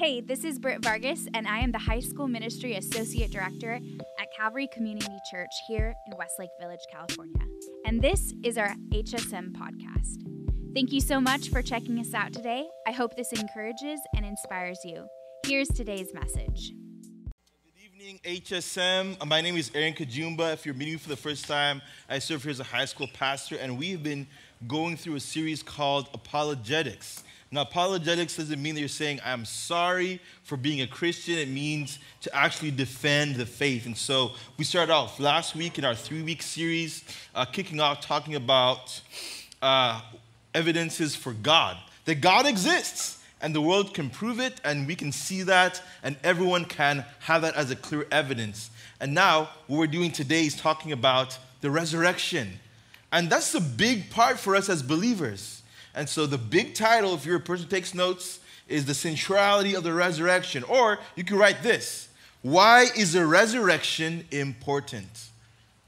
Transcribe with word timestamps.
Hey, 0.00 0.22
this 0.22 0.44
is 0.44 0.58
Britt 0.58 0.82
Vargas, 0.82 1.28
and 1.34 1.46
I 1.46 1.58
am 1.58 1.72
the 1.72 1.78
High 1.78 2.00
School 2.00 2.26
Ministry 2.26 2.76
Associate 2.76 3.30
Director 3.30 3.78
at 4.18 4.28
Calvary 4.34 4.66
Community 4.72 5.14
Church 5.30 5.50
here 5.68 5.92
in 6.06 6.16
Westlake 6.16 6.48
Village, 6.58 6.80
California. 6.90 7.36
And 7.84 8.00
this 8.00 8.32
is 8.42 8.56
our 8.56 8.74
HSM 8.94 9.52
podcast. 9.52 10.24
Thank 10.72 10.90
you 10.90 11.02
so 11.02 11.20
much 11.20 11.50
for 11.50 11.60
checking 11.60 11.98
us 11.98 12.14
out 12.14 12.32
today. 12.32 12.66
I 12.86 12.92
hope 12.92 13.14
this 13.14 13.30
encourages 13.34 14.00
and 14.16 14.24
inspires 14.24 14.78
you. 14.84 15.04
Here's 15.44 15.68
today's 15.68 16.14
message. 16.14 16.72
Good 17.66 17.84
evening, 17.84 18.20
HSM. 18.24 19.18
Uh, 19.20 19.26
my 19.26 19.42
name 19.42 19.58
is 19.58 19.70
Aaron 19.74 19.92
Kajumba. 19.92 20.54
If 20.54 20.64
you're 20.64 20.74
meeting 20.74 20.94
me 20.94 20.98
for 20.98 21.10
the 21.10 21.16
first 21.16 21.46
time, 21.46 21.82
I 22.08 22.20
serve 22.20 22.42
here 22.42 22.52
as 22.52 22.60
a 22.60 22.64
high 22.64 22.86
school 22.86 23.10
pastor, 23.12 23.56
and 23.60 23.78
we've 23.78 24.02
been 24.02 24.26
going 24.66 24.96
through 24.96 25.16
a 25.16 25.20
series 25.20 25.62
called 25.62 26.08
Apologetics. 26.14 27.22
Now, 27.52 27.62
apologetics 27.62 28.36
doesn't 28.36 28.62
mean 28.62 28.74
that 28.76 28.80
you're 28.80 28.88
saying, 28.88 29.20
I'm 29.24 29.44
sorry 29.44 30.20
for 30.44 30.56
being 30.56 30.82
a 30.82 30.86
Christian. 30.86 31.36
It 31.36 31.48
means 31.48 31.98
to 32.20 32.34
actually 32.34 32.70
defend 32.70 33.36
the 33.36 33.46
faith. 33.46 33.86
And 33.86 33.96
so 33.96 34.32
we 34.56 34.64
started 34.64 34.92
off 34.92 35.18
last 35.18 35.56
week 35.56 35.76
in 35.76 35.84
our 35.84 35.96
three 35.96 36.22
week 36.22 36.42
series, 36.42 37.02
uh, 37.34 37.44
kicking 37.44 37.80
off 37.80 38.00
talking 38.02 38.36
about 38.36 39.00
uh, 39.60 40.00
evidences 40.54 41.16
for 41.16 41.32
God, 41.32 41.76
that 42.04 42.20
God 42.20 42.46
exists 42.46 43.20
and 43.40 43.52
the 43.52 43.60
world 43.60 43.94
can 43.94 44.10
prove 44.10 44.38
it 44.38 44.60
and 44.62 44.86
we 44.86 44.94
can 44.94 45.10
see 45.10 45.42
that 45.42 45.82
and 46.04 46.16
everyone 46.22 46.64
can 46.64 47.04
have 47.20 47.42
that 47.42 47.56
as 47.56 47.72
a 47.72 47.76
clear 47.76 48.06
evidence. 48.12 48.70
And 49.00 49.12
now, 49.12 49.50
what 49.66 49.78
we're 49.78 49.86
doing 49.88 50.12
today 50.12 50.46
is 50.46 50.54
talking 50.54 50.92
about 50.92 51.36
the 51.62 51.70
resurrection. 51.70 52.60
And 53.10 53.28
that's 53.28 53.50
the 53.50 53.60
big 53.60 54.10
part 54.10 54.38
for 54.38 54.54
us 54.54 54.68
as 54.68 54.84
believers. 54.84 55.59
And 55.94 56.08
so 56.08 56.26
the 56.26 56.38
big 56.38 56.74
title, 56.74 57.14
if 57.14 57.24
you're 57.26 57.36
a 57.36 57.40
person 57.40 57.66
who 57.66 57.70
takes 57.70 57.94
notes, 57.94 58.40
is 58.68 58.86
the 58.86 58.94
centrality 58.94 59.74
of 59.74 59.82
the 59.82 59.92
resurrection. 59.92 60.62
Or 60.64 60.98
you 61.16 61.24
can 61.24 61.36
write 61.36 61.62
this 61.62 62.08
Why 62.42 62.86
is 62.96 63.12
the 63.12 63.26
resurrection 63.26 64.24
important? 64.30 65.28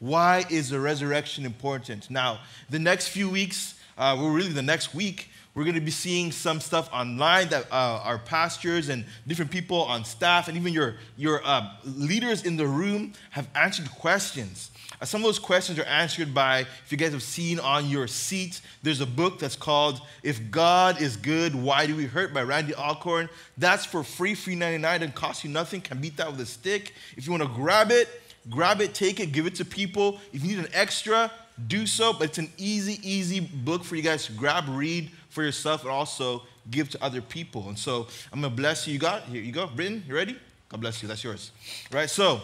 Why 0.01 0.45
is 0.51 0.71
the 0.71 0.81
resurrection 0.81 1.47
important? 1.47 2.11
Now, 2.11 2.41
the 2.69 2.81
next 2.81 3.09
few 3.09 3.31
weeks, 3.31 3.79
uh, 3.97 4.17
we're 4.21 4.33
really 4.33 4.53
the 4.53 4.61
next 4.61 4.95
week, 4.95 5.29
we're 5.55 5.65
going 5.65 5.75
to 5.75 5.81
be 5.81 5.91
seeing 5.91 6.33
some 6.33 6.61
stuff 6.61 6.89
online 6.93 7.49
that 7.49 7.67
uh, 7.71 8.01
our 8.05 8.19
pastors 8.19 8.89
and 8.89 9.05
different 9.27 9.51
people 9.51 9.83
on 9.83 10.05
staff 10.05 10.49
and 10.49 10.57
even 10.57 10.73
your, 10.73 10.95
your 11.17 11.43
uh, 11.45 11.69
leaders 11.85 12.45
in 12.45 12.57
the 12.57 12.67
room 12.67 13.13
have 13.31 13.47
answered 13.55 13.91
questions. 13.91 14.71
Uh, 15.01 15.05
some 15.05 15.21
of 15.21 15.27
those 15.27 15.39
questions 15.39 15.79
are 15.79 15.85
answered 15.85 16.33
by, 16.33 16.61
if 16.61 16.87
you 16.89 16.97
guys 16.97 17.13
have 17.13 17.23
seen 17.23 17.61
on 17.61 17.87
your 17.89 18.07
seat, 18.07 18.63
there's 18.83 19.03
a 19.03 19.07
book 19.07 19.39
that's 19.39 19.57
called 19.57 20.01
If 20.23 20.51
God 20.51 21.03
is 21.03 21.17
Good, 21.17 21.55
Why 21.55 21.87
Do 21.87 21.97
We 21.97 22.07
Hurt 22.07 22.33
by 22.33 22.43
Randy 22.43 22.75
Alcorn. 22.75 23.29
That's 23.59 23.85
for 23.85 24.03
free, 24.03 24.35
free 24.35 24.55
99, 24.55 25.01
doesn't 25.01 25.15
cost 25.15 25.45
you 25.45 25.51
nothing, 25.51 25.83
can 25.83 26.01
beat 26.01 26.17
that 26.17 26.31
with 26.31 26.41
a 26.41 26.47
stick. 26.47 26.95
If 27.17 27.27
you 27.27 27.33
want 27.33 27.43
to 27.43 27.49
grab 27.51 27.91
it, 27.91 28.09
grab 28.49 28.81
it, 28.81 28.95
take 28.95 29.21
it, 29.21 29.33
give 29.33 29.47
it 29.47 29.57
to 29.57 29.67
people. 29.67 30.19
If 30.33 30.43
you 30.43 30.57
need 30.57 30.65
an 30.65 30.71
extra, 30.73 31.31
do 31.67 31.87
so. 31.87 32.13
But 32.13 32.31
it's 32.31 32.39
an 32.39 32.51
easy, 32.57 32.99
easy 33.03 33.41
book 33.41 33.85
for 33.85 33.97
you 33.97 34.03
guys 34.03 34.27
to 34.27 34.33
grab, 34.33 34.65
read 34.69 35.11
for 35.33 35.43
yourself, 35.43 35.83
and 35.83 35.91
also 35.91 36.43
give 36.71 36.91
to 36.91 37.03
other 37.03 37.21
people. 37.21 37.69
And 37.69 37.79
so 37.79 38.07
I'm 38.33 38.41
gonna 38.41 38.55
bless 38.55 38.87
you. 38.87 38.93
You 38.93 38.99
got 38.99 39.23
here. 39.25 39.43
You 39.43 39.51
go, 39.51 39.67
Britton. 39.67 40.05
You 40.07 40.15
ready? 40.15 40.37
God 40.69 40.81
bless 40.81 41.03
you. 41.03 41.09
That's 41.09 41.25
yours. 41.25 41.51
Right. 41.91 42.09
So. 42.09 42.41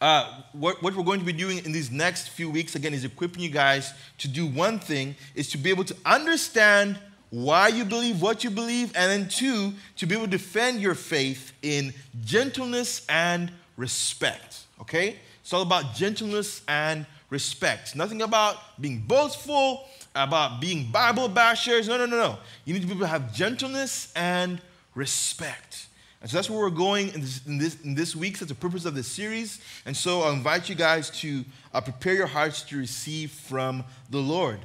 Uh, 0.00 0.42
what, 0.52 0.82
what, 0.82 0.94
we're 0.94 1.04
going 1.04 1.20
to 1.20 1.24
be 1.24 1.32
doing 1.32 1.64
in 1.64 1.72
these 1.72 1.90
next 1.90 2.28
few 2.28 2.50
weeks 2.50 2.74
again 2.74 2.92
is 2.92 3.04
equipping 3.04 3.42
you 3.42 3.48
guys 3.48 3.94
to 4.18 4.28
do 4.28 4.44
one 4.44 4.78
thing 4.78 5.14
is 5.34 5.48
to 5.48 5.56
be 5.56 5.70
able 5.70 5.84
to 5.84 5.96
understand 6.04 6.98
why 7.30 7.68
you 7.68 7.86
believe 7.86 8.20
what 8.20 8.44
you 8.44 8.50
believe 8.50 8.92
and 8.96 9.10
then 9.10 9.28
two 9.28 9.72
to 9.96 10.04
be 10.04 10.14
able 10.14 10.26
to 10.26 10.30
defend 10.30 10.80
your 10.80 10.94
faith 10.94 11.52
in 11.62 11.94
gentleness 12.22 13.06
and 13.08 13.50
respect 13.78 14.64
okay 14.78 15.16
it's 15.40 15.52
all 15.52 15.62
about 15.62 15.94
gentleness 15.94 16.62
and 16.68 17.06
respect. 17.28 17.94
Nothing 17.94 18.22
about 18.22 18.56
being 18.80 19.00
boastful, 19.00 19.86
about 20.14 20.60
being 20.60 20.90
Bible 20.90 21.28
bashers. 21.28 21.88
No, 21.88 21.96
no, 21.98 22.06
no, 22.06 22.16
no. 22.16 22.38
You 22.64 22.74
need 22.74 22.80
to 22.80 22.86
be 22.86 22.92
able 22.92 23.02
to 23.02 23.08
have 23.08 23.34
gentleness 23.34 24.12
and 24.14 24.60
respect. 24.94 25.86
And 26.22 26.30
so 26.30 26.38
that's 26.38 26.48
where 26.48 26.60
we're 26.60 26.70
going 26.70 27.12
in 27.12 27.20
this, 27.20 27.46
in 27.46 27.58
this, 27.58 27.80
in 27.82 27.94
this 27.94 28.16
week. 28.16 28.38
That's 28.38 28.48
the 28.48 28.54
purpose 28.54 28.86
of 28.86 28.94
this 28.94 29.06
series. 29.06 29.60
And 29.84 29.94
so 29.94 30.22
I 30.22 30.32
invite 30.32 30.68
you 30.68 30.74
guys 30.74 31.10
to 31.20 31.44
uh, 31.74 31.80
prepare 31.82 32.14
your 32.14 32.26
hearts 32.26 32.62
to 32.62 32.78
receive 32.78 33.30
from 33.30 33.84
the 34.08 34.18
Lord. 34.20 34.60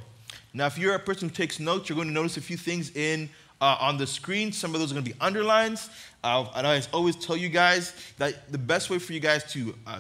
Now, 0.53 0.67
if 0.67 0.77
you're 0.77 0.95
a 0.95 0.99
person 0.99 1.29
who 1.29 1.35
takes 1.35 1.59
notes, 1.59 1.89
you're 1.89 1.97
going 1.97 2.07
to 2.07 2.13
notice 2.13 2.37
a 2.37 2.41
few 2.41 2.57
things 2.57 2.95
in 2.95 3.29
uh, 3.59 3.77
on 3.79 3.97
the 3.97 4.07
screen. 4.07 4.51
Some 4.51 4.73
of 4.73 4.79
those 4.79 4.91
are 4.91 4.95
going 4.95 5.05
to 5.05 5.11
be 5.11 5.19
underlines. 5.19 5.89
Uh, 6.23 6.45
and 6.55 6.65
I 6.65 6.81
always 6.93 7.15
tell 7.15 7.35
you 7.35 7.49
guys 7.49 7.93
that 8.17 8.51
the 8.51 8.57
best 8.57 8.89
way 8.89 8.99
for 8.99 9.13
you 9.13 9.19
guys 9.19 9.43
to 9.51 9.75
uh, 9.85 9.99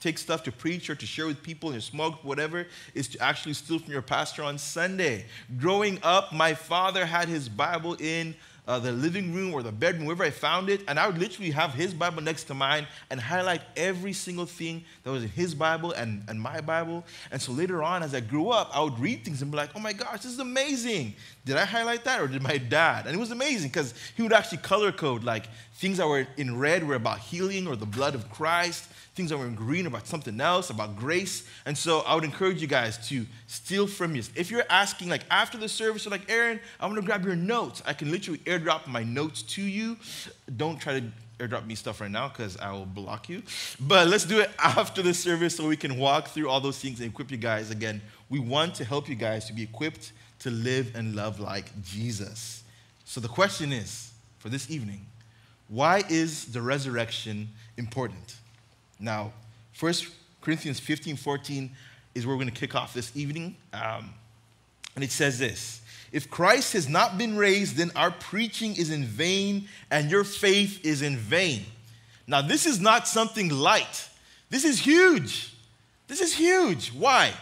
take 0.00 0.18
stuff 0.18 0.42
to 0.44 0.52
preach 0.52 0.88
or 0.90 0.94
to 0.94 1.06
share 1.06 1.26
with 1.26 1.42
people 1.42 1.72
your 1.72 1.80
smoke, 1.80 2.22
whatever, 2.24 2.66
is 2.94 3.08
to 3.08 3.20
actually 3.20 3.54
steal 3.54 3.78
from 3.78 3.92
your 3.92 4.02
pastor 4.02 4.42
on 4.42 4.58
Sunday. 4.58 5.26
Growing 5.58 5.98
up, 6.02 6.32
my 6.32 6.54
father 6.54 7.06
had 7.06 7.28
his 7.28 7.48
Bible 7.48 7.96
in 8.00 8.34
uh, 8.66 8.78
the 8.80 8.92
living 8.92 9.32
room 9.32 9.54
or 9.54 9.62
the 9.62 9.70
bedroom, 9.70 10.06
wherever 10.06 10.24
I 10.24 10.30
found 10.30 10.68
it, 10.68 10.82
and 10.88 10.98
I 10.98 11.06
would 11.06 11.18
literally 11.18 11.50
have 11.52 11.72
his 11.72 11.94
Bible 11.94 12.22
next 12.22 12.44
to 12.44 12.54
mine 12.54 12.86
and 13.10 13.20
highlight 13.20 13.62
every 13.76 14.12
single 14.12 14.46
thing 14.46 14.84
that 15.04 15.10
was 15.10 15.22
in 15.22 15.28
his 15.28 15.54
Bible 15.54 15.92
and, 15.92 16.24
and 16.28 16.40
my 16.40 16.60
Bible. 16.60 17.04
And 17.30 17.40
so 17.40 17.52
later 17.52 17.82
on, 17.82 18.02
as 18.02 18.14
I 18.14 18.20
grew 18.20 18.50
up, 18.50 18.70
I 18.74 18.80
would 18.80 18.98
read 18.98 19.24
things 19.24 19.42
and 19.42 19.50
be 19.50 19.56
like, 19.56 19.70
oh 19.76 19.80
my 19.80 19.92
gosh, 19.92 20.22
this 20.22 20.32
is 20.32 20.40
amazing. 20.40 21.14
Did 21.44 21.56
I 21.56 21.64
highlight 21.64 22.04
that 22.04 22.20
or 22.20 22.26
did 22.26 22.42
my 22.42 22.58
dad? 22.58 23.06
And 23.06 23.14
it 23.14 23.18
was 23.18 23.30
amazing 23.30 23.68
because 23.68 23.94
he 24.16 24.22
would 24.22 24.32
actually 24.32 24.58
color 24.58 24.90
code 24.90 25.22
like 25.22 25.46
things 25.74 25.98
that 25.98 26.08
were 26.08 26.26
in 26.36 26.58
red 26.58 26.86
were 26.86 26.96
about 26.96 27.20
healing 27.20 27.68
or 27.68 27.76
the 27.76 27.86
blood 27.86 28.14
of 28.14 28.30
Christ 28.30 28.88
things 29.16 29.30
that 29.30 29.38
were 29.38 29.46
in 29.46 29.54
green 29.54 29.86
about 29.86 30.06
something 30.06 30.38
else, 30.40 30.68
about 30.68 30.94
grace. 30.94 31.48
And 31.64 31.76
so 31.76 32.00
I 32.00 32.14
would 32.14 32.22
encourage 32.22 32.60
you 32.60 32.68
guys 32.68 33.08
to 33.08 33.24
steal 33.46 33.86
from 33.86 34.14
you. 34.14 34.22
If 34.34 34.50
you're 34.50 34.64
asking, 34.68 35.08
like 35.08 35.22
after 35.30 35.56
the 35.56 35.68
service, 35.68 36.04
you're 36.04 36.12
like, 36.12 36.30
Aaron, 36.30 36.60
I'm 36.78 36.90
gonna 36.90 37.04
grab 37.04 37.24
your 37.24 37.34
notes. 37.34 37.82
I 37.86 37.94
can 37.94 38.10
literally 38.10 38.40
airdrop 38.40 38.86
my 38.86 39.02
notes 39.02 39.42
to 39.42 39.62
you. 39.62 39.96
Don't 40.56 40.78
try 40.78 41.00
to 41.00 41.06
airdrop 41.40 41.66
me 41.66 41.74
stuff 41.74 42.00
right 42.00 42.10
now 42.10 42.28
because 42.28 42.58
I 42.58 42.70
will 42.72 42.86
block 42.86 43.28
you. 43.28 43.42
But 43.80 44.08
let's 44.08 44.24
do 44.24 44.40
it 44.40 44.50
after 44.58 45.02
the 45.02 45.14
service 45.14 45.56
so 45.56 45.66
we 45.66 45.76
can 45.76 45.96
walk 45.96 46.28
through 46.28 46.50
all 46.50 46.60
those 46.60 46.78
things 46.78 47.00
and 47.00 47.10
equip 47.10 47.30
you 47.30 47.38
guys. 47.38 47.70
Again, 47.70 48.02
we 48.28 48.38
want 48.38 48.74
to 48.76 48.84
help 48.84 49.08
you 49.08 49.14
guys 49.14 49.46
to 49.46 49.54
be 49.54 49.62
equipped 49.62 50.12
to 50.40 50.50
live 50.50 50.94
and 50.94 51.16
love 51.16 51.40
like 51.40 51.66
Jesus. 51.82 52.62
So 53.06 53.20
the 53.20 53.28
question 53.28 53.72
is 53.72 54.12
for 54.38 54.50
this 54.50 54.70
evening, 54.70 55.06
why 55.68 56.04
is 56.10 56.46
the 56.46 56.60
resurrection 56.60 57.48
important? 57.78 58.36
Now, 58.98 59.32
1 59.78 59.94
Corinthians 60.40 60.80
15 60.80 61.16
14 61.16 61.70
is 62.14 62.26
where 62.26 62.34
we're 62.34 62.42
going 62.42 62.52
to 62.52 62.60
kick 62.60 62.74
off 62.74 62.94
this 62.94 63.14
evening. 63.16 63.56
Um, 63.72 64.14
and 64.94 65.04
it 65.04 65.10
says 65.10 65.38
this 65.38 65.80
If 66.12 66.30
Christ 66.30 66.72
has 66.72 66.88
not 66.88 67.18
been 67.18 67.36
raised, 67.36 67.76
then 67.76 67.92
our 67.94 68.10
preaching 68.10 68.74
is 68.76 68.90
in 68.90 69.04
vain 69.04 69.68
and 69.90 70.10
your 70.10 70.24
faith 70.24 70.84
is 70.84 71.02
in 71.02 71.16
vain. 71.16 71.64
Now, 72.26 72.42
this 72.42 72.66
is 72.66 72.80
not 72.80 73.06
something 73.06 73.50
light. 73.50 74.08
This 74.50 74.64
is 74.64 74.80
huge. 74.80 75.54
This 76.08 76.20
is 76.20 76.34
huge. 76.34 76.88
Why? 76.92 77.32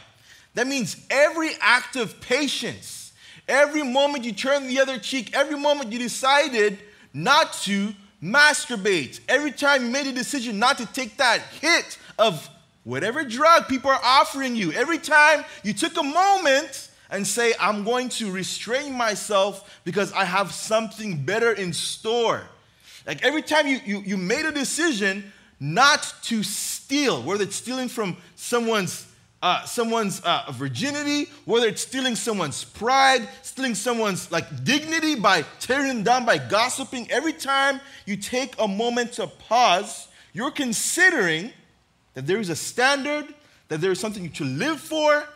That 0.55 0.67
means 0.67 1.05
every 1.11 1.51
act 1.61 1.97
of 1.97 2.21
patience, 2.21 3.13
every 3.49 3.83
moment 3.83 4.25
you 4.25 4.33
turn 4.33 4.69
the 4.69 4.81
other 4.81 4.99
cheek, 4.99 5.35
every 5.35 5.59
moment 5.59 5.93
you 5.93 5.99
decided 5.99 6.79
not 7.13 7.53
to 7.65 7.95
masturbate. 8.25 9.21
Every 9.29 9.53
time 9.53 9.85
you 9.85 9.91
made 9.91 10.07
a 10.07 10.13
decision 10.13 10.59
not 10.59 10.79
to 10.79 10.87
take 10.87 11.19
that 11.19 11.41
hit 11.61 11.99
of 12.19 12.49
whatever 12.85 13.23
drug 13.25 13.69
people 13.69 13.91
are 13.91 14.01
offering 14.03 14.57
you, 14.57 14.73
every 14.73 14.99
time 14.99 15.45
you 15.63 15.75
took 15.75 15.97
a 15.99 16.03
moment 16.03 16.91
and 17.11 17.27
say, 17.27 17.53
I'm 17.61 17.85
going 17.85 18.09
to 18.11 18.31
restrain 18.31 18.95
myself 18.95 19.81
because 19.85 20.13
I 20.13 20.25
have 20.25 20.53
something 20.53 21.25
better 21.25 21.53
in 21.53 21.73
store. 21.73 22.43
Like 23.07 23.23
every 23.23 23.43
time 23.43 23.67
you, 23.67 23.81
you, 23.85 24.01
you 24.01 24.17
made 24.17 24.47
a 24.47 24.53
decision 24.53 25.33
not 25.61 26.15
to 26.23 26.43
steal, 26.43 27.23
whether 27.23 27.45
it's 27.45 27.57
stealing 27.57 27.89
from 27.89 28.17
someone's 28.37 29.07
uh, 29.45 29.63
someone's 29.67 30.23
uh, 30.23 30.51
virginity, 30.53 31.31
whether 31.45 31.69
it's 31.69 31.83
stealing 31.83 32.17
someone's 32.17 32.65
pride, 32.65 33.29
stealing 33.43 33.75
someone's 33.75 34.33
like 34.33 34.65
dignity 34.65 35.15
by 35.17 35.45
tearing 35.61 35.89
them 35.89 36.03
down 36.03 36.25
by 36.25 36.39
gossiping. 36.39 37.11
Every 37.11 37.35
time 37.35 37.79
you 38.07 38.17
take 38.17 38.55
a 38.59 38.67
moment 38.67 39.13
to 39.13 39.27
pause, 39.27 40.09
you're 40.33 40.51
considering 40.51 41.53
that 42.15 42.27
there 42.27 42.39
is 42.39 42.49
a 42.49 42.57
standard, 42.57 43.35
that 43.69 43.83
there 43.83 43.93
is 43.93 44.01
something 44.01 44.31
to 44.31 44.45
live 44.45 44.81
for, 44.81 45.29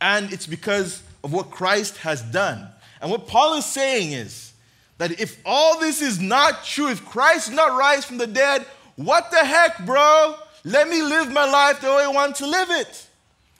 and 0.00 0.32
it's 0.32 0.48
because 0.48 1.00
of 1.22 1.32
what 1.32 1.52
Christ 1.52 1.98
has 1.98 2.20
done. 2.20 2.66
And 3.00 3.12
what 3.12 3.28
Paul 3.28 3.54
is 3.54 3.64
saying 3.64 4.10
is 4.10 4.54
that 4.98 5.20
if 5.20 5.40
all 5.46 5.78
this 5.78 6.02
is 6.02 6.18
not 6.18 6.64
true, 6.64 6.88
if 6.88 7.04
Christ 7.04 7.50
is 7.50 7.54
not 7.54 7.78
rise 7.78 8.04
from 8.04 8.18
the 8.18 8.26
dead, 8.26 8.66
what 8.96 9.30
the 9.30 9.44
heck, 9.44 9.86
bro? 9.86 10.34
Let 10.64 10.88
me 10.88 11.00
live 11.00 11.30
my 11.30 11.48
life 11.48 11.80
the 11.80 11.90
way 11.90 12.02
I 12.02 12.08
want 12.08 12.34
to 12.36 12.46
live 12.48 12.68
it. 12.70 13.06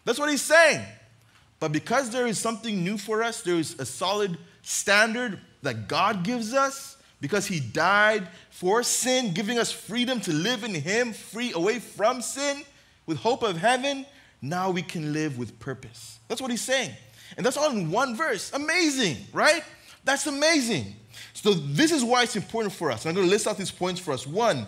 That's 0.04 0.18
what 0.18 0.30
he's 0.30 0.42
saying. 0.42 0.84
But 1.60 1.72
because 1.72 2.10
there 2.10 2.26
is 2.26 2.38
something 2.38 2.82
new 2.82 2.98
for 2.98 3.22
us, 3.22 3.42
there 3.42 3.54
is 3.56 3.78
a 3.78 3.86
solid 3.86 4.36
standard 4.62 5.38
that 5.62 5.86
God 5.86 6.24
gives 6.24 6.54
us, 6.54 6.96
because 7.20 7.46
he 7.46 7.60
died 7.60 8.26
for 8.50 8.82
sin, 8.82 9.32
giving 9.32 9.58
us 9.58 9.70
freedom 9.70 10.20
to 10.22 10.32
live 10.32 10.64
in 10.64 10.74
him, 10.74 11.12
free 11.12 11.52
away 11.52 11.78
from 11.78 12.20
sin, 12.20 12.62
with 13.06 13.18
hope 13.18 13.44
of 13.44 13.56
heaven, 13.56 14.04
now 14.40 14.70
we 14.70 14.82
can 14.82 15.12
live 15.12 15.38
with 15.38 15.58
purpose. 15.60 16.18
That's 16.26 16.40
what 16.40 16.50
he's 16.50 16.62
saying. 16.62 16.90
And 17.36 17.46
that's 17.46 17.56
all 17.56 17.70
in 17.70 17.92
one 17.92 18.16
verse. 18.16 18.52
Amazing, 18.52 19.18
right? 19.32 19.62
That's 20.04 20.26
amazing. 20.26 20.96
So, 21.32 21.54
this 21.54 21.92
is 21.92 22.02
why 22.04 22.24
it's 22.24 22.36
important 22.36 22.74
for 22.74 22.90
us. 22.90 23.06
I'm 23.06 23.14
going 23.14 23.26
to 23.26 23.30
list 23.30 23.46
out 23.46 23.56
these 23.56 23.70
points 23.70 24.00
for 24.00 24.12
us. 24.12 24.26
One, 24.26 24.66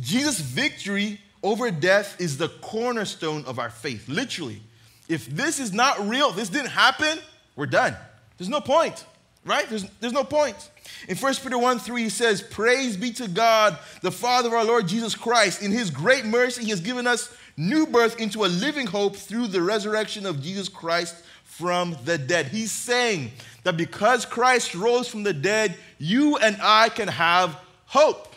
Jesus' 0.00 0.40
victory 0.40 1.20
over 1.42 1.70
death 1.70 2.20
is 2.20 2.38
the 2.38 2.48
cornerstone 2.48 3.44
of 3.44 3.58
our 3.58 3.70
faith. 3.70 4.08
Literally. 4.08 4.62
If 5.10 5.26
this 5.26 5.58
is 5.58 5.72
not 5.72 6.08
real, 6.08 6.30
this 6.30 6.48
didn't 6.48 6.70
happen, 6.70 7.18
we're 7.56 7.66
done. 7.66 7.96
There's 8.38 8.48
no 8.48 8.60
point, 8.60 9.04
right? 9.44 9.68
There's, 9.68 9.84
there's 9.98 10.12
no 10.12 10.22
point. 10.22 10.70
In 11.08 11.16
1 11.16 11.34
Peter 11.34 11.58
1 11.58 11.80
3, 11.80 12.02
he 12.04 12.08
says, 12.08 12.40
Praise 12.40 12.96
be 12.96 13.12
to 13.14 13.26
God, 13.26 13.76
the 14.02 14.12
Father 14.12 14.48
of 14.48 14.54
our 14.54 14.64
Lord 14.64 14.86
Jesus 14.86 15.16
Christ. 15.16 15.62
In 15.62 15.72
his 15.72 15.90
great 15.90 16.24
mercy, 16.24 16.62
he 16.62 16.70
has 16.70 16.80
given 16.80 17.08
us 17.08 17.34
new 17.56 17.86
birth 17.86 18.20
into 18.20 18.44
a 18.44 18.46
living 18.46 18.86
hope 18.86 19.16
through 19.16 19.48
the 19.48 19.60
resurrection 19.60 20.26
of 20.26 20.40
Jesus 20.40 20.68
Christ 20.68 21.16
from 21.42 21.96
the 22.04 22.16
dead. 22.16 22.46
He's 22.46 22.70
saying 22.70 23.32
that 23.64 23.76
because 23.76 24.24
Christ 24.24 24.76
rose 24.76 25.08
from 25.08 25.24
the 25.24 25.32
dead, 25.32 25.76
you 25.98 26.36
and 26.36 26.56
I 26.62 26.88
can 26.88 27.08
have 27.08 27.58
hope. 27.86 28.32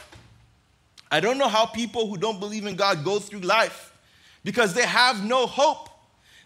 I 1.12 1.20
don't 1.20 1.38
know 1.38 1.48
how 1.48 1.68
people 1.68 2.10
who 2.10 2.18
don't 2.18 2.40
believe 2.40 2.66
in 2.66 2.76
God 2.76 3.06
go 3.06 3.20
through 3.20 3.42
life 3.42 3.94
because 4.44 4.74
they 4.74 4.88
have 4.88 5.24
no 5.24 5.46
hope. 5.46 5.90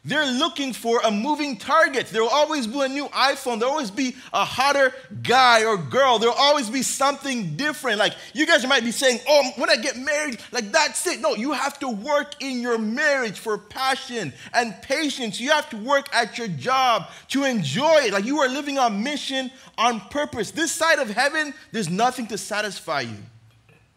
They're 0.07 0.25
looking 0.25 0.71
for 0.71 1.01
a 1.03 1.11
moving 1.11 1.57
target. 1.57 2.07
There'll 2.07 2.29
always 2.29 2.65
be 2.65 2.79
a 2.79 2.87
new 2.87 3.09
iPhone. 3.09 3.59
There'll 3.59 3.73
always 3.73 3.91
be 3.91 4.15
a 4.31 4.45
hotter 4.45 4.93
guy 5.21 5.65
or 5.65 5.75
girl. 5.75 6.17
There'll 6.17 6.33
always 6.33 6.69
be 6.69 6.81
something 6.81 7.57
different. 7.57 7.99
Like 7.99 8.13
you 8.33 8.47
guys 8.47 8.65
might 8.65 8.85
be 8.85 8.91
saying, 8.91 9.19
oh, 9.27 9.51
when 9.57 9.69
I 9.69 9.75
get 9.75 9.97
married, 9.97 10.39
like 10.53 10.71
that's 10.71 11.05
it. 11.07 11.19
No, 11.19 11.35
you 11.35 11.51
have 11.51 11.77
to 11.79 11.89
work 11.89 12.41
in 12.41 12.61
your 12.61 12.77
marriage 12.77 13.37
for 13.37 13.57
passion 13.57 14.31
and 14.53 14.73
patience. 14.81 15.41
You 15.41 15.51
have 15.51 15.69
to 15.71 15.77
work 15.77 16.07
at 16.15 16.37
your 16.37 16.47
job 16.47 17.09
to 17.31 17.43
enjoy 17.43 18.03
it. 18.03 18.13
Like 18.13 18.23
you 18.23 18.39
are 18.39 18.47
living 18.47 18.79
on 18.79 19.03
mission, 19.03 19.51
on 19.77 19.99
purpose. 19.99 20.51
This 20.51 20.71
side 20.71 20.99
of 20.99 21.09
heaven, 21.09 21.53
there's 21.73 21.89
nothing 21.89 22.27
to 22.27 22.37
satisfy 22.37 23.01
you. 23.01 23.17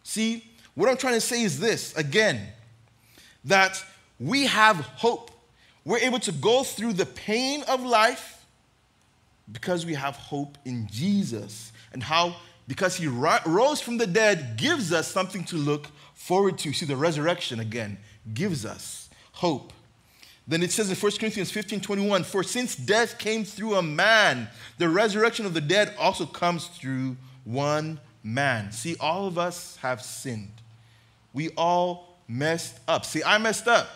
See, 0.03 0.43
what 0.75 0.89
I'm 0.89 0.97
trying 0.97 1.13
to 1.13 1.21
say 1.21 1.41
is 1.41 1.57
this 1.57 1.95
again 1.95 2.47
that 3.45 3.81
we 4.19 4.47
have 4.47 4.75
hope 4.75 5.30
we're 5.83 5.99
able 5.99 6.19
to 6.19 6.31
go 6.31 6.63
through 6.63 6.93
the 6.93 7.05
pain 7.05 7.63
of 7.67 7.83
life 7.83 8.45
because 9.51 9.85
we 9.85 9.95
have 9.95 10.15
hope 10.15 10.57
in 10.65 10.87
Jesus 10.91 11.71
and 11.93 12.03
how, 12.03 12.35
because 12.67 12.95
he 12.95 13.07
rose 13.07 13.81
from 13.81 13.97
the 13.97 14.07
dead, 14.07 14.57
gives 14.57 14.93
us 14.93 15.07
something 15.07 15.43
to 15.45 15.57
look 15.57 15.87
forward 16.13 16.57
to. 16.59 16.71
See, 16.73 16.85
the 16.85 16.95
resurrection 16.95 17.59
again 17.59 17.97
gives 18.33 18.65
us 18.65 19.09
hope. 19.33 19.73
Then 20.47 20.63
it 20.63 20.71
says 20.71 20.89
in 20.89 20.95
1 20.95 21.11
Corinthians 21.17 21.51
15 21.51 21.81
21, 21.81 22.23
for 22.23 22.43
since 22.43 22.75
death 22.75 23.17
came 23.17 23.43
through 23.43 23.75
a 23.75 23.81
man, 23.81 24.49
the 24.77 24.89
resurrection 24.89 25.45
of 25.45 25.53
the 25.53 25.61
dead 25.61 25.93
also 25.99 26.25
comes 26.25 26.67
through 26.67 27.17
one 27.43 27.99
man. 28.23 28.71
See, 28.71 28.95
all 28.99 29.27
of 29.27 29.37
us 29.37 29.77
have 29.77 30.01
sinned. 30.01 30.51
We 31.33 31.49
all 31.57 32.17
messed 32.27 32.79
up. 32.87 33.05
See, 33.05 33.23
I 33.23 33.37
messed 33.37 33.67
up. 33.67 33.87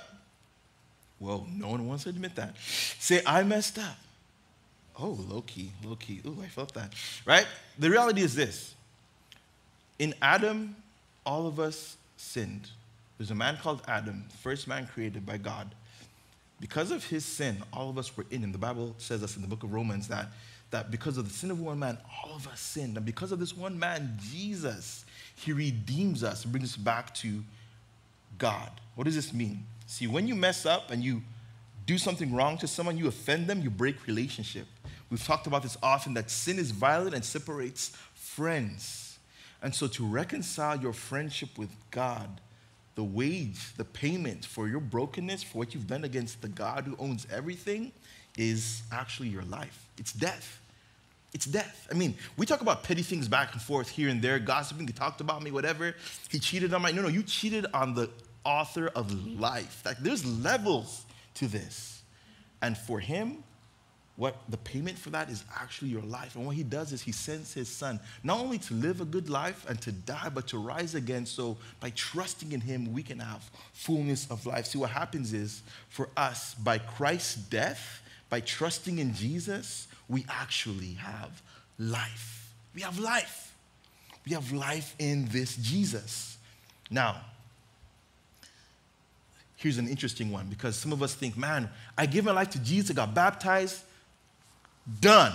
Well, 1.20 1.48
no 1.52 1.70
one 1.70 1.88
wants 1.88 2.04
to 2.04 2.10
admit 2.10 2.36
that. 2.36 2.56
Say, 3.00 3.22
I 3.26 3.44
messed 3.44 3.80
up. 3.80 3.98
Oh, 4.98 5.18
low 5.30 5.42
key, 5.42 5.72
low 5.84 5.96
key. 5.96 6.22
Ooh, 6.26 6.38
I 6.42 6.48
felt 6.48 6.74
that. 6.74 6.94
Right? 7.26 7.46
The 7.80 7.90
reality 7.90 8.22
is 8.22 8.36
this 8.36 8.76
in 10.00 10.14
Adam, 10.22 10.76
all 11.26 11.48
of 11.48 11.60
us 11.60 11.98
sinned. 12.18 12.70
There's 13.18 13.32
a 13.32 13.36
man 13.36 13.58
called 13.62 13.82
Adam, 13.88 14.26
first 14.42 14.68
man 14.68 14.88
created 14.88 15.26
by 15.26 15.38
God. 15.38 15.74
Because 16.60 16.92
of 16.92 17.06
his 17.06 17.26
sin, 17.26 17.62
all 17.74 17.90
of 17.90 17.98
us 17.98 18.16
were 18.16 18.26
in 18.32 18.42
him. 18.42 18.52
The 18.52 18.58
Bible 18.58 18.96
says 18.98 19.24
us 19.24 19.36
in 19.36 19.42
the 19.42 19.48
book 19.48 19.64
of 19.64 19.74
Romans 19.74 20.08
that, 20.08 20.28
that 20.72 20.90
because 20.90 21.18
of 21.18 21.28
the 21.28 21.34
sin 21.34 21.52
of 21.52 21.60
one 21.60 21.80
man, 21.80 21.98
all 22.24 22.36
of 22.36 22.48
us 22.48 22.60
sinned. 22.60 22.98
And 22.98 23.06
because 23.06 23.32
of 23.32 23.40
this 23.40 23.56
one 23.56 23.78
man, 23.78 24.18
Jesus, 24.22 25.06
he 25.36 25.52
redeems 25.52 26.24
us 26.24 26.46
brings 26.46 26.72
us 26.72 26.78
back 26.78 27.14
to 27.16 27.44
God. 28.38 28.70
What 28.96 29.04
does 29.04 29.16
this 29.16 29.34
mean? 29.34 29.66
See, 29.88 30.08
when 30.08 30.28
you 30.28 30.36
mess 30.36 30.66
up 30.66 30.92
and 30.92 31.04
you 31.04 31.22
do 31.86 31.98
something 31.98 32.34
wrong 32.34 32.58
to 32.60 32.68
someone, 32.68 32.98
you 32.98 33.08
offend 33.08 33.48
them, 33.48 33.62
you 33.62 33.70
break 33.70 34.08
relationship. 34.08 34.68
We've 35.10 35.24
talked 35.24 35.48
about 35.48 35.64
this 35.64 35.78
often 35.84 36.16
that 36.16 36.32
sin 36.32 36.58
is 36.58 36.72
violent 36.72 37.14
and 37.14 37.24
separates 37.24 37.92
friends. 38.14 39.20
And 39.62 39.74
so 39.74 39.88
to 39.88 40.06
reconcile 40.06 40.80
your 40.80 40.94
friendship 40.94 41.58
with 41.58 41.70
God, 41.92 42.42
the 42.96 43.04
wage, 43.04 43.74
the 43.78 43.86
payment 43.86 44.46
for 44.46 44.68
your 44.68 44.80
brokenness, 44.80 45.44
for 45.44 45.60
what 45.60 45.74
you've 45.74 45.88
done 45.88 46.04
against 46.04 46.42
the 46.42 46.48
God 46.48 46.86
who 46.86 46.96
owns 46.98 47.28
everything, 47.32 47.92
is 48.38 48.84
actually 48.92 49.30
your 49.30 49.44
life. 49.44 49.88
It's 49.98 50.12
death. 50.12 50.60
It's 51.34 51.46
death. 51.46 51.88
I 51.92 51.96
mean, 51.96 52.16
we 52.38 52.46
talk 52.46 52.62
about 52.62 52.84
petty 52.84 53.02
things 53.02 53.28
back 53.28 53.54
and 53.54 53.62
forth 53.62 53.90
here 53.90 54.10
and 54.10 54.22
there, 54.22 54.40
gossiping, 54.40 54.88
he 54.88 54.94
talked 54.94 55.20
about 55.20 55.44
me, 55.44 55.52
whatever. 55.52 55.96
He 56.30 56.40
cheated 56.40 56.74
on 56.74 56.82
my. 56.82 56.92
No, 56.92 57.02
no, 57.02 57.10
you 57.10 57.24
cheated 57.24 57.66
on 57.74 57.94
the 57.94 58.10
author 58.46 58.88
of 58.96 59.12
life. 59.40 59.82
Like 59.86 59.98
there's 59.98 60.26
levels 60.26 61.06
to 61.36 61.48
this. 61.48 62.02
And 62.62 62.78
for 62.78 63.00
him, 63.00 63.44
what 64.18 64.38
the 64.48 64.58
payment 64.58 64.98
for 64.98 65.10
that 65.10 65.30
is 65.30 65.44
actually 65.60 65.90
your 65.90 66.02
life. 66.04 66.36
And 66.36 66.46
what 66.46 66.56
he 66.56 66.64
does 66.64 66.94
is 66.94 67.02
he 67.02 67.12
sends 67.12 67.54
his 67.54 67.68
son 67.68 68.00
not 68.24 68.40
only 68.40 68.58
to 68.60 68.74
live 68.74 69.02
a 69.02 69.06
good 69.06 69.30
life 69.30 69.66
and 69.68 69.82
to 69.82 69.92
die, 69.92 70.30
but 70.34 70.48
to 70.48 70.58
rise 70.58 70.96
again. 70.96 71.26
So 71.26 71.58
by 71.82 71.90
trusting 71.92 72.54
in 72.54 72.62
him, 72.62 72.94
we 72.94 73.04
can 73.04 73.20
have 73.20 73.44
fullness 73.74 74.30
of 74.32 74.46
life. 74.46 74.68
See, 74.68 74.78
what 74.78 74.92
happens 74.92 75.34
is 75.34 75.64
for 75.90 76.10
us, 76.16 76.56
by 76.56 76.78
Christ's 76.78 77.36
death, 77.36 78.02
by 78.30 78.40
trusting 78.40 79.00
in 79.00 79.14
Jesus, 79.14 79.88
we 80.08 80.26
actually 80.30 80.94
have 80.94 81.42
life. 81.78 82.54
We 82.74 82.82
have 82.82 83.00
life. 83.00 83.54
We 84.26 84.34
have 84.34 84.52
life 84.54 84.96
in 84.98 85.26
this 85.26 85.58
Jesus. 85.58 86.38
Now, 86.90 87.22
here's 89.66 89.80
an 89.80 89.88
interesting 89.88 90.32
one 90.32 90.46
because 90.46 90.76
some 90.76 90.94
of 90.94 91.02
us 91.02 91.16
think, 91.16 91.36
man, 91.36 91.68
I 91.98 92.06
gave 92.06 92.24
my 92.24 92.32
life 92.32 92.52
to 92.52 92.60
Jesus, 92.60 92.92
I 92.92 92.94
got 92.94 93.16
baptized, 93.16 93.82
done. 95.02 95.34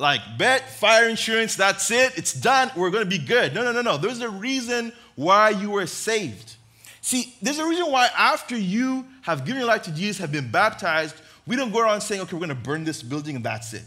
Like, 0.00 0.20
bet, 0.36 0.68
fire 0.68 1.08
insurance, 1.08 1.54
that's 1.54 1.88
it, 1.92 2.18
it's 2.18 2.32
done, 2.32 2.72
we're 2.74 2.90
gonna 2.90 3.04
be 3.04 3.18
good. 3.18 3.54
No, 3.54 3.62
no, 3.62 3.70
no, 3.70 3.82
no. 3.82 3.96
There's 3.96 4.20
a 4.20 4.28
reason 4.28 4.92
why 5.14 5.50
you 5.50 5.70
were 5.70 5.86
saved. 5.86 6.56
See, 7.02 7.36
there's 7.40 7.60
a 7.60 7.68
reason 7.68 7.90
why 7.92 8.08
after 8.18 8.56
you 8.56 9.06
have 9.22 9.44
given 9.44 9.60
your 9.60 9.68
life 9.68 9.82
to 9.84 9.92
Jesus, 9.92 10.18
have 10.18 10.32
been 10.32 10.50
baptized, 10.50 11.14
we 11.46 11.54
don't 11.54 11.72
go 11.72 11.78
around 11.78 12.00
saying, 12.00 12.22
okay, 12.22 12.34
we're 12.34 12.40
gonna 12.40 12.56
burn 12.56 12.82
this 12.82 13.00
building 13.00 13.36
and 13.36 13.44
that's 13.44 13.74
it. 13.74 13.84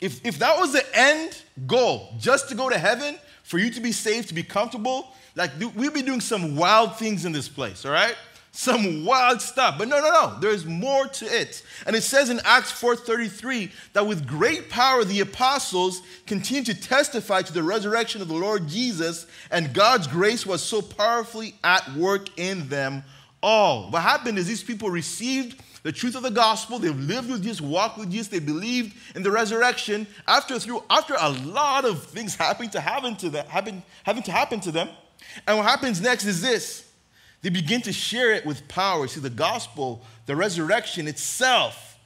If, 0.00 0.24
if 0.24 0.38
that 0.38 0.56
was 0.56 0.72
the 0.72 0.84
end 0.96 1.42
goal, 1.66 2.14
just 2.20 2.48
to 2.50 2.54
go 2.54 2.70
to 2.70 2.78
heaven, 2.78 3.18
for 3.42 3.58
you 3.58 3.70
to 3.70 3.80
be 3.80 3.90
saved, 3.90 4.28
to 4.28 4.34
be 4.34 4.44
comfortable, 4.44 5.08
like 5.34 5.50
we'd 5.74 5.92
be 5.92 6.02
doing 6.02 6.20
some 6.20 6.54
wild 6.54 6.96
things 6.96 7.24
in 7.24 7.32
this 7.32 7.48
place, 7.48 7.84
all 7.84 7.90
right? 7.90 8.14
Some 8.56 9.04
wild 9.04 9.42
stuff. 9.42 9.76
But 9.78 9.88
no, 9.88 10.00
no, 10.00 10.10
no. 10.10 10.38
There's 10.38 10.64
more 10.64 11.08
to 11.08 11.26
it. 11.26 11.64
And 11.86 11.96
it 11.96 12.02
says 12.02 12.30
in 12.30 12.40
Acts 12.44 12.70
4:33 12.70 13.72
that 13.94 14.06
with 14.06 14.28
great 14.28 14.70
power 14.70 15.04
the 15.04 15.20
apostles 15.20 16.02
continued 16.26 16.66
to 16.66 16.80
testify 16.80 17.42
to 17.42 17.52
the 17.52 17.64
resurrection 17.64 18.22
of 18.22 18.28
the 18.28 18.34
Lord 18.34 18.68
Jesus, 18.68 19.26
and 19.50 19.74
God's 19.74 20.06
grace 20.06 20.46
was 20.46 20.62
so 20.62 20.80
powerfully 20.80 21.56
at 21.64 21.96
work 21.96 22.28
in 22.38 22.68
them 22.68 23.02
all. 23.42 23.90
What 23.90 24.02
happened 24.02 24.38
is 24.38 24.46
these 24.46 24.62
people 24.62 24.88
received 24.88 25.60
the 25.82 25.90
truth 25.90 26.14
of 26.14 26.22
the 26.22 26.30
gospel. 26.30 26.78
They've 26.78 26.96
lived 26.96 27.30
with 27.30 27.42
Jesus, 27.42 27.60
walked 27.60 27.98
with 27.98 28.10
Jesus. 28.10 28.28
They 28.28 28.38
believed 28.38 28.96
in 29.16 29.24
the 29.24 29.32
resurrection. 29.32 30.06
After 30.28 30.60
through 30.60 30.84
after 30.88 31.16
a 31.18 31.30
lot 31.30 31.84
of 31.84 32.04
things 32.04 32.36
having 32.36 32.70
to 32.70 32.80
happen 32.80 33.16
to 33.16 33.30
them, 33.30 33.46
having, 33.48 33.82
having 34.04 34.22
to 34.22 34.32
happen 34.32 34.60
to 34.60 34.70
them. 34.70 34.90
And 35.48 35.58
what 35.58 35.66
happens 35.66 36.00
next 36.00 36.24
is 36.24 36.40
this 36.40 36.83
they 37.44 37.50
begin 37.50 37.82
to 37.82 37.92
share 37.92 38.32
it 38.32 38.46
with 38.46 38.66
power. 38.68 39.06
See, 39.06 39.20
the 39.20 39.28
gospel, 39.28 40.00
the 40.24 40.34
resurrection 40.34 41.06
itself, 41.06 41.98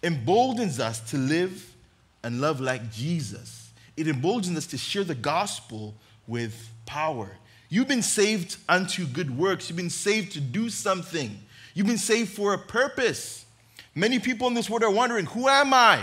emboldens 0.00 0.78
us 0.78 1.00
to 1.10 1.18
live 1.18 1.74
and 2.22 2.40
love 2.40 2.60
like 2.60 2.92
Jesus. 2.92 3.72
It 3.96 4.06
emboldens 4.06 4.56
us 4.56 4.66
to 4.68 4.78
share 4.78 5.02
the 5.02 5.16
gospel 5.16 5.96
with 6.28 6.70
power. 6.86 7.28
You've 7.68 7.88
been 7.88 8.00
saved 8.00 8.58
unto 8.68 9.06
good 9.06 9.36
works. 9.36 9.68
You've 9.68 9.76
been 9.76 9.90
saved 9.90 10.34
to 10.34 10.40
do 10.40 10.70
something. 10.70 11.36
You've 11.74 11.88
been 11.88 11.98
saved 11.98 12.30
for 12.30 12.54
a 12.54 12.58
purpose. 12.58 13.44
Many 13.92 14.20
people 14.20 14.46
in 14.46 14.54
this 14.54 14.70
world 14.70 14.84
are 14.84 14.90
wondering, 14.92 15.26
who 15.26 15.48
am 15.48 15.74
I? 15.74 16.00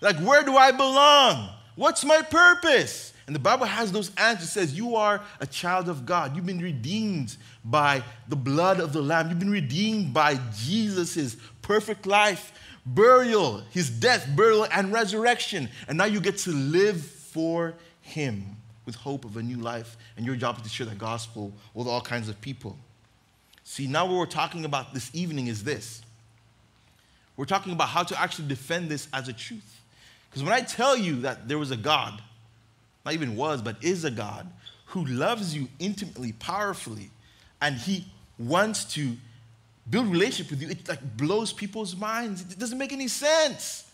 Like, 0.00 0.16
where 0.20 0.42
do 0.42 0.56
I 0.56 0.70
belong? 0.70 1.50
What's 1.76 2.02
my 2.02 2.22
purpose? 2.22 3.12
And 3.26 3.36
the 3.36 3.40
Bible 3.40 3.66
has 3.66 3.92
those 3.92 4.10
answers. 4.16 4.48
It 4.48 4.52
says, 4.52 4.76
You 4.76 4.96
are 4.96 5.22
a 5.40 5.46
child 5.46 5.88
of 5.88 6.04
God. 6.04 6.34
You've 6.34 6.46
been 6.46 6.60
redeemed 6.60 7.36
by 7.64 8.02
the 8.28 8.36
blood 8.36 8.80
of 8.80 8.92
the 8.92 9.02
Lamb. 9.02 9.28
You've 9.28 9.38
been 9.38 9.50
redeemed 9.50 10.12
by 10.12 10.38
Jesus' 10.56 11.36
perfect 11.60 12.06
life, 12.06 12.52
burial, 12.84 13.62
his 13.70 13.88
death, 13.88 14.28
burial, 14.34 14.66
and 14.72 14.92
resurrection. 14.92 15.68
And 15.86 15.96
now 15.98 16.04
you 16.06 16.20
get 16.20 16.38
to 16.38 16.50
live 16.50 17.00
for 17.00 17.74
him. 18.00 18.56
with 18.84 18.94
hope 18.96 19.24
of 19.24 19.36
a 19.36 19.42
new 19.42 19.58
life, 19.58 19.96
and 20.16 20.26
your 20.26 20.36
job 20.36 20.56
is 20.56 20.62
to 20.62 20.68
share 20.68 20.86
the 20.86 20.94
gospel 20.94 21.52
with 21.74 21.86
all 21.86 22.00
kinds 22.00 22.28
of 22.28 22.40
people. 22.40 22.76
See, 23.64 23.86
now 23.86 24.06
what 24.06 24.16
we're 24.16 24.26
talking 24.26 24.64
about 24.64 24.92
this 24.92 25.10
evening 25.14 25.46
is 25.46 25.62
this. 25.62 26.02
We're 27.36 27.44
talking 27.44 27.72
about 27.72 27.88
how 27.88 28.02
to 28.02 28.20
actually 28.20 28.48
defend 28.48 28.88
this 28.88 29.08
as 29.12 29.28
a 29.28 29.32
truth. 29.32 29.80
Because 30.28 30.42
when 30.42 30.52
I 30.52 30.60
tell 30.60 30.96
you 30.96 31.20
that 31.20 31.48
there 31.48 31.58
was 31.58 31.70
a 31.70 31.76
God, 31.76 32.20
not 33.04 33.14
even 33.14 33.36
was, 33.36 33.62
but 33.62 33.82
is 33.82 34.04
a 34.04 34.10
God 34.10 34.48
who 34.86 35.04
loves 35.04 35.54
you 35.54 35.68
intimately, 35.78 36.32
powerfully, 36.32 37.10
and 37.62 37.76
he 37.76 38.04
wants 38.38 38.84
to 38.84 39.16
build 39.88 40.08
relationship 40.08 40.50
with 40.50 40.60
you, 40.60 40.68
it 40.68 40.86
like 40.88 41.16
blows 41.16 41.52
people's 41.52 41.96
minds. 41.96 42.42
It 42.42 42.58
doesn't 42.58 42.76
make 42.76 42.92
any 42.92 43.08
sense. 43.08 43.90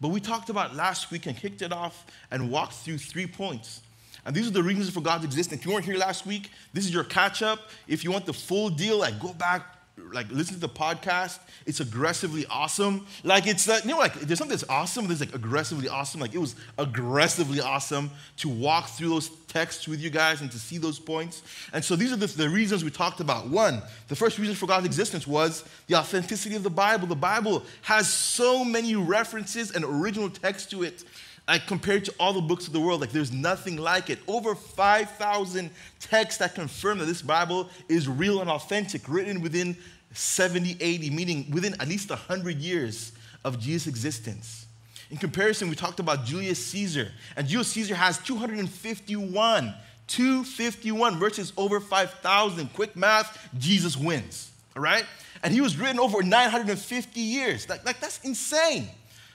But 0.00 0.08
we 0.08 0.18
talked 0.18 0.50
about 0.50 0.74
last 0.74 1.10
week 1.10 1.26
and 1.26 1.36
kicked 1.36 1.62
it 1.62 1.72
off 1.72 2.06
and 2.30 2.50
walked 2.50 2.72
through 2.72 2.98
three 2.98 3.26
points. 3.26 3.82
And 4.24 4.34
these 4.34 4.46
are 4.46 4.50
the 4.50 4.62
reasons 4.62 4.90
for 4.90 5.00
God's 5.00 5.24
existence. 5.24 5.60
If 5.60 5.66
you 5.66 5.72
weren't 5.72 5.84
here 5.84 5.96
last 5.96 6.26
week, 6.26 6.50
this 6.72 6.84
is 6.84 6.92
your 6.92 7.04
catch 7.04 7.42
up. 7.42 7.70
If 7.86 8.02
you 8.02 8.10
want 8.10 8.26
the 8.26 8.32
full 8.32 8.70
deal, 8.70 8.98
like 8.98 9.20
go 9.20 9.32
back, 9.34 9.75
like 10.12 10.30
listen 10.30 10.54
to 10.54 10.60
the 10.60 10.68
podcast. 10.68 11.38
It's 11.66 11.80
aggressively 11.80 12.46
awesome. 12.46 13.06
Like 13.24 13.46
it's 13.46 13.68
uh, 13.68 13.80
you 13.82 13.90
know 13.90 13.98
like 13.98 14.14
there's 14.14 14.38
something 14.38 14.56
that's 14.56 14.68
awesome. 14.68 15.06
There's 15.06 15.20
like 15.20 15.34
aggressively 15.34 15.88
awesome. 15.88 16.20
Like 16.20 16.34
it 16.34 16.38
was 16.38 16.56
aggressively 16.78 17.60
awesome 17.60 18.10
to 18.38 18.48
walk 18.48 18.88
through 18.88 19.08
those 19.08 19.30
texts 19.48 19.88
with 19.88 20.00
you 20.00 20.10
guys 20.10 20.40
and 20.40 20.50
to 20.50 20.58
see 20.58 20.78
those 20.78 20.98
points. 20.98 21.42
And 21.72 21.84
so 21.84 21.96
these 21.96 22.12
are 22.12 22.16
the, 22.16 22.26
the 22.26 22.48
reasons 22.48 22.84
we 22.84 22.90
talked 22.90 23.20
about. 23.20 23.48
One, 23.48 23.82
the 24.08 24.16
first 24.16 24.38
reason 24.38 24.54
for 24.54 24.66
God's 24.66 24.86
existence 24.86 25.26
was 25.26 25.64
the 25.86 25.94
authenticity 25.94 26.54
of 26.56 26.62
the 26.62 26.70
Bible. 26.70 27.06
The 27.06 27.16
Bible 27.16 27.62
has 27.82 28.08
so 28.08 28.64
many 28.64 28.96
references 28.96 29.70
and 29.70 29.84
original 29.84 30.30
text 30.30 30.70
to 30.70 30.82
it 30.82 31.04
like 31.48 31.66
compared 31.66 32.04
to 32.04 32.14
all 32.18 32.32
the 32.32 32.40
books 32.40 32.66
of 32.66 32.72
the 32.72 32.80
world, 32.80 33.00
like 33.00 33.12
there's 33.12 33.32
nothing 33.32 33.76
like 33.76 34.10
it. 34.10 34.18
Over 34.26 34.54
5,000 34.54 35.70
texts 36.00 36.38
that 36.38 36.54
confirm 36.54 36.98
that 36.98 37.04
this 37.04 37.22
Bible 37.22 37.70
is 37.88 38.08
real 38.08 38.40
and 38.40 38.50
authentic, 38.50 39.08
written 39.08 39.40
within 39.40 39.76
70, 40.16 40.78
80, 40.80 41.10
meaning 41.10 41.46
within 41.50 41.74
at 41.80 41.88
least 41.88 42.10
100 42.10 42.58
years 42.58 43.12
of 43.44 43.60
Jesus' 43.60 43.86
existence. 43.86 44.66
In 45.10 45.16
comparison, 45.16 45.68
we 45.68 45.76
talked 45.76 46.00
about 46.00 46.24
Julius 46.24 46.64
Caesar, 46.66 47.12
and 47.36 47.46
Julius 47.46 47.68
Caesar 47.68 47.94
has 47.94 48.18
251, 48.18 49.74
251 50.08 51.18
versus 51.18 51.52
over 51.56 51.78
5,000. 51.78 52.72
Quick 52.72 52.96
math, 52.96 53.48
Jesus 53.56 53.96
wins, 53.96 54.50
all 54.74 54.82
right? 54.82 55.04
And 55.42 55.54
he 55.54 55.60
was 55.60 55.76
written 55.76 56.00
over 56.00 56.22
950 56.22 57.20
years. 57.20 57.68
Like, 57.68 57.84
like 57.84 58.00
that's 58.00 58.18
insane. 58.24 58.88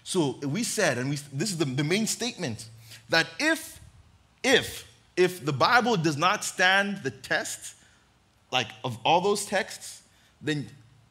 So 0.03 0.39
we 0.43 0.63
said, 0.63 0.97
and 0.97 1.09
we, 1.09 1.19
this 1.31 1.51
is 1.51 1.57
the, 1.57 1.65
the 1.65 1.83
main 1.83 2.07
statement, 2.07 2.67
that 3.09 3.27
if, 3.39 3.79
if, 4.43 4.85
if 5.15 5.45
the 5.45 5.53
Bible 5.53 5.95
does 5.95 6.17
not 6.17 6.43
stand 6.43 6.97
the 7.03 7.11
test, 7.11 7.75
like 8.51 8.67
of 8.83 8.97
all 9.05 9.21
those 9.21 9.45
texts, 9.45 10.00
then, 10.41 10.67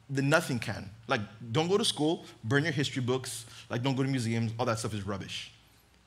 then 0.09 0.29
nothing 0.29 0.59
can. 0.59 0.89
Like, 1.07 1.21
don't 1.51 1.67
go 1.67 1.77
to 1.77 1.85
school, 1.85 2.25
burn 2.43 2.63
your 2.63 2.73
history 2.73 3.01
books, 3.01 3.45
like, 3.69 3.83
don't 3.83 3.95
go 3.95 4.03
to 4.03 4.09
museums, 4.09 4.51
all 4.59 4.65
that 4.65 4.79
stuff 4.79 4.93
is 4.93 5.05
rubbish. 5.05 5.51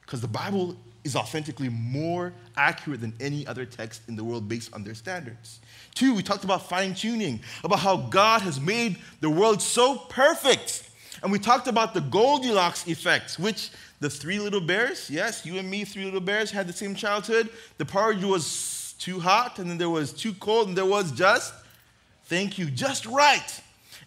Because 0.02 0.21
the 0.21 0.28
Bible 0.28 0.76
is 1.02 1.16
authentically 1.16 1.69
more 1.69 2.33
accurate 2.57 3.00
than 3.00 3.14
any 3.21 3.47
other 3.47 3.64
text 3.64 4.02
in 4.09 4.16
the 4.16 4.25
world 4.25 4.49
based 4.49 4.73
on 4.75 4.85
their 4.85 4.95
standards. 4.95 5.61
Two, 5.95 6.14
we 6.14 6.23
talked 6.23 6.45
about 6.45 6.69
fine 6.69 6.95
tuning, 6.95 7.40
about 7.62 7.81
how 7.81 7.97
God 7.97 8.43
has 8.43 8.61
made 8.61 8.97
the 9.21 9.31
world 9.31 9.61
so 9.61 9.97
perfect 9.97 10.90
and 11.25 11.33
we 11.33 11.38
talked 11.38 11.69
about 11.69 11.95
the 11.95 12.02
Goldilocks 12.02 12.87
effect, 12.87 13.38
which 13.38 13.71
the 14.00 14.11
three 14.11 14.38
little 14.38 14.61
bears, 14.61 15.09
yes, 15.09 15.47
you 15.47 15.59
and 15.59 15.71
me, 15.71 15.85
three 15.85 16.04
little 16.04 16.21
bears, 16.21 16.50
had 16.50 16.66
the 16.66 16.73
same 16.73 16.95
childhood. 16.95 17.49
The 17.78 17.87
porridge 17.87 18.23
was 18.23 18.95
too 18.99 19.21
hot, 19.21 19.59
and 19.59 19.71
then 19.71 19.78
there 19.78 19.88
was 19.88 20.12
too 20.12 20.35
cold, 20.35 20.69
and 20.69 20.76
there 20.76 20.85
was 20.85 21.12
just, 21.12 21.54
thank 22.26 22.59
you, 22.59 22.66
just 22.66 23.07
right. 23.07 23.61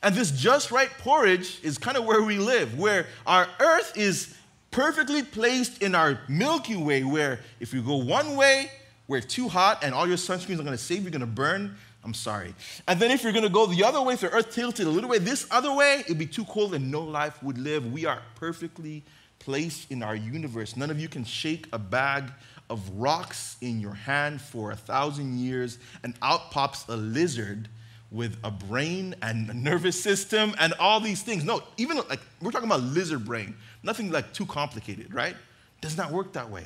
And 0.03 0.13
this 0.13 0.31
just 0.31 0.71
right 0.71 0.89
porridge 0.99 1.59
is 1.63 1.77
kind 1.77 1.97
of 1.97 2.05
where 2.05 2.21
we 2.21 2.37
live, 2.37 2.77
where 2.77 3.07
our 3.25 3.47
earth 3.59 3.97
is 3.97 4.35
perfectly 4.71 5.23
placed 5.23 5.81
in 5.81 5.95
our 5.95 6.19
Milky 6.27 6.75
Way, 6.75 7.03
where 7.03 7.39
if 7.59 7.73
you 7.73 7.81
go 7.81 7.97
one 7.97 8.35
way, 8.35 8.71
we're 9.07 9.21
too 9.21 9.47
hot 9.47 9.83
and 9.83 9.93
all 9.93 10.07
your 10.07 10.17
sunscreens 10.17 10.59
are 10.59 10.63
going 10.63 10.67
to 10.67 10.77
save 10.77 11.01
you, 11.01 11.07
are 11.07 11.11
going 11.11 11.21
to 11.21 11.25
burn. 11.25 11.75
I'm 12.03 12.13
sorry. 12.13 12.53
And 12.87 12.99
then 12.99 13.11
if 13.11 13.23
you're 13.23 13.31
going 13.31 13.43
to 13.43 13.49
go 13.49 13.65
the 13.65 13.83
other 13.83 14.01
way, 14.01 14.13
if 14.13 14.21
the 14.21 14.29
earth 14.29 14.53
tilted 14.53 14.85
a 14.85 14.89
little 14.89 15.09
way, 15.09 15.17
this 15.17 15.47
other 15.49 15.73
way, 15.73 16.01
it'd 16.01 16.17
be 16.17 16.27
too 16.27 16.45
cold 16.45 16.73
and 16.73 16.91
no 16.91 17.01
life 17.01 17.41
would 17.41 17.57
live. 17.57 17.91
We 17.91 18.05
are 18.05 18.21
perfectly 18.35 19.03
placed 19.39 19.91
in 19.91 20.03
our 20.03 20.15
universe. 20.15 20.77
None 20.77 20.91
of 20.91 20.99
you 20.99 21.07
can 21.09 21.23
shake 21.23 21.67
a 21.73 21.79
bag 21.79 22.31
of 22.69 22.87
rocks 22.91 23.57
in 23.61 23.79
your 23.79 23.93
hand 23.93 24.41
for 24.41 24.71
a 24.71 24.75
thousand 24.75 25.39
years, 25.39 25.79
and 26.03 26.13
out 26.21 26.51
pops 26.51 26.87
a 26.87 26.95
lizard 26.97 27.69
with 28.11 28.37
a 28.43 28.51
brain 28.51 29.15
and 29.21 29.49
a 29.49 29.53
nervous 29.53 30.01
system 30.01 30.55
and 30.59 30.73
all 30.79 30.99
these 30.99 31.21
things. 31.21 31.43
No, 31.43 31.61
even 31.77 31.97
like 32.09 32.21
we're 32.41 32.51
talking 32.51 32.69
about 32.69 32.81
lizard 32.81 33.25
brain, 33.25 33.55
nothing 33.83 34.11
like 34.11 34.33
too 34.33 34.45
complicated, 34.45 35.13
right? 35.13 35.35
Does 35.81 35.97
not 35.97 36.11
work 36.11 36.33
that 36.33 36.49
way. 36.49 36.65